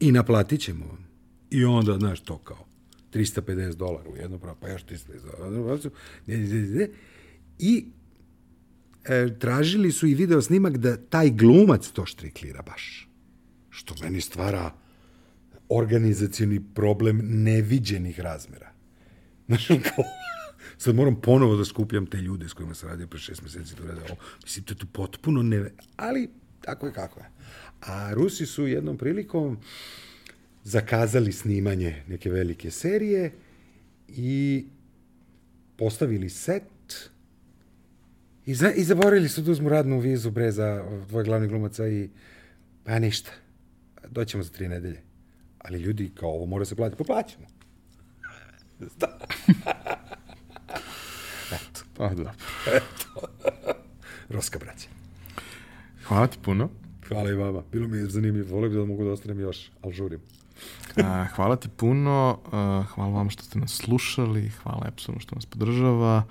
I 0.00 0.12
naplatit 0.12 0.60
ćemo 0.60 0.86
vam. 0.86 1.06
I 1.50 1.64
onda, 1.64 1.98
znaš, 1.98 2.20
to 2.20 2.38
kao 2.38 2.66
350 3.14 3.74
dolara 3.74 4.10
u 4.10 4.16
jedno 4.16 4.38
pravo, 4.38 4.56
pa 4.60 4.68
još 4.68 4.84
350 4.84 5.38
dolara. 5.38 5.78
I 7.58 7.84
tražili 9.38 9.92
su 9.92 10.06
i 10.06 10.14
video 10.14 10.42
snimak 10.42 10.76
da 10.76 10.96
taj 10.96 11.30
glumac 11.30 11.88
to 11.88 12.06
štriklira 12.06 12.62
baš. 12.62 13.08
što 13.78 13.94
meni 14.02 14.20
stvara 14.20 14.70
organizacioni 15.68 16.60
problem 16.74 17.20
neviđenih 17.22 18.20
razmera. 18.20 18.70
Znaš, 19.46 19.66
kao, 19.66 20.04
sad 20.78 20.94
moram 20.94 21.20
ponovo 21.20 21.56
da 21.56 21.64
skupljam 21.64 22.06
te 22.06 22.16
ljude 22.16 22.48
s 22.48 22.52
kojima 22.52 22.74
sam 22.74 22.88
radio 22.88 23.06
pre 23.06 23.18
šest 23.18 23.42
meseci 23.42 23.74
da 23.74 23.82
urade 23.84 24.00
ovo. 24.00 24.16
Mislim, 24.42 24.64
to 24.64 24.72
je 24.72 24.78
tu 24.78 24.86
potpuno 24.86 25.42
ne... 25.42 25.70
Ali, 25.96 26.30
tako 26.60 26.86
je 26.86 26.92
kako 26.92 27.20
je. 27.20 27.30
A 27.80 28.12
Rusi 28.14 28.46
su 28.46 28.66
jednom 28.66 28.98
prilikom 28.98 29.58
zakazali 30.64 31.32
snimanje 31.32 32.02
neke 32.08 32.30
velike 32.30 32.70
serije 32.70 33.32
i 34.08 34.64
postavili 35.76 36.30
set 36.30 36.62
i, 38.48 38.54
za, 38.54 38.72
i 38.72 38.84
zaboravili 38.84 39.28
su 39.28 39.42
da 39.42 39.50
uzmu 39.52 39.68
radnu 39.68 40.00
vizu 40.00 40.30
bre 40.30 40.52
za 40.52 40.84
dvoje 41.08 41.24
glavnih 41.24 41.50
glumaca 41.50 41.88
i 41.88 42.08
pa 42.84 42.98
ništa. 42.98 43.30
Doćemo 44.10 44.42
za 44.42 44.50
tri 44.50 44.68
nedelje. 44.68 45.02
Ali 45.58 45.78
ljudi, 45.78 46.12
kao 46.14 46.30
ovo 46.30 46.46
mora 46.46 46.64
se 46.64 46.76
platiti, 46.76 46.98
pa 46.98 47.04
plaćamo. 47.04 47.46
Da. 48.78 49.18
Eto. 51.56 51.80
Pa 51.96 52.08
da. 52.08 52.34
Roska 54.28 54.58
braća. 54.58 54.88
Hvala 56.04 56.26
ti 56.26 56.38
puno. 56.42 56.70
Hvala 57.08 57.30
i 57.30 57.34
vama. 57.34 57.62
Bilo 57.72 57.88
mi 57.88 57.96
je 57.96 58.06
zanimljivo. 58.06 58.54
Volio 58.56 58.80
da 58.80 58.84
mogu 58.84 59.04
da 59.04 59.10
ostanem 59.10 59.40
još, 59.40 59.70
ali 59.82 59.92
žurim. 59.92 60.20
A, 60.96 61.26
hvala 61.34 61.56
ti 61.56 61.68
puno, 61.76 62.38
hvala 62.94 63.12
vam 63.12 63.30
što 63.30 63.42
ste 63.42 63.58
nas 63.58 63.72
slušali, 63.72 64.48
hvala 64.62 64.86
Epsonu 64.88 65.20
što 65.20 65.34
nas 65.34 65.46
podržava. 65.46 66.24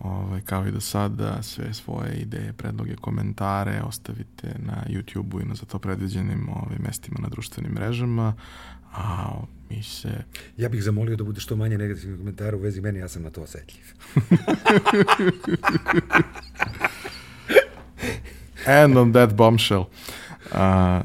Ovaj, 0.00 0.40
kao 0.40 0.66
i 0.66 0.70
do 0.70 0.80
sada, 0.80 1.42
sve 1.42 1.74
svoje 1.74 2.14
ideje, 2.14 2.52
predloge, 2.52 2.96
komentare 2.96 3.82
ostavite 3.82 4.54
na 4.58 4.84
YouTube-u 4.88 5.40
i 5.40 5.44
na 5.44 5.54
za 5.54 5.66
to 5.66 5.78
predviđenim 5.78 6.48
ovaj, 6.48 6.78
mestima 6.78 7.18
na 7.22 7.28
društvenim 7.28 7.72
mrežama. 7.72 8.34
A 8.92 9.30
mi 9.70 9.82
se... 9.82 10.24
Ja 10.56 10.68
bih 10.68 10.82
zamolio 10.82 11.16
da 11.16 11.24
bude 11.24 11.40
što 11.40 11.56
manje 11.56 11.78
negativnih 11.78 12.18
komentara 12.18 12.56
u 12.56 12.60
vezi 12.60 12.80
meni, 12.80 12.98
ja 12.98 13.08
sam 13.08 13.22
na 13.22 13.30
to 13.30 13.42
osetljiv. 13.42 13.84
And 18.82 18.96
on 18.96 19.12
that 19.12 19.34
bombshell. 19.34 19.84
A, 20.52 21.02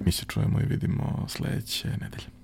mi 0.00 0.12
se 0.12 0.24
čujemo 0.28 0.60
i 0.60 0.64
vidimo 0.64 1.26
sledeće 1.28 1.88
nedelje. 1.88 2.41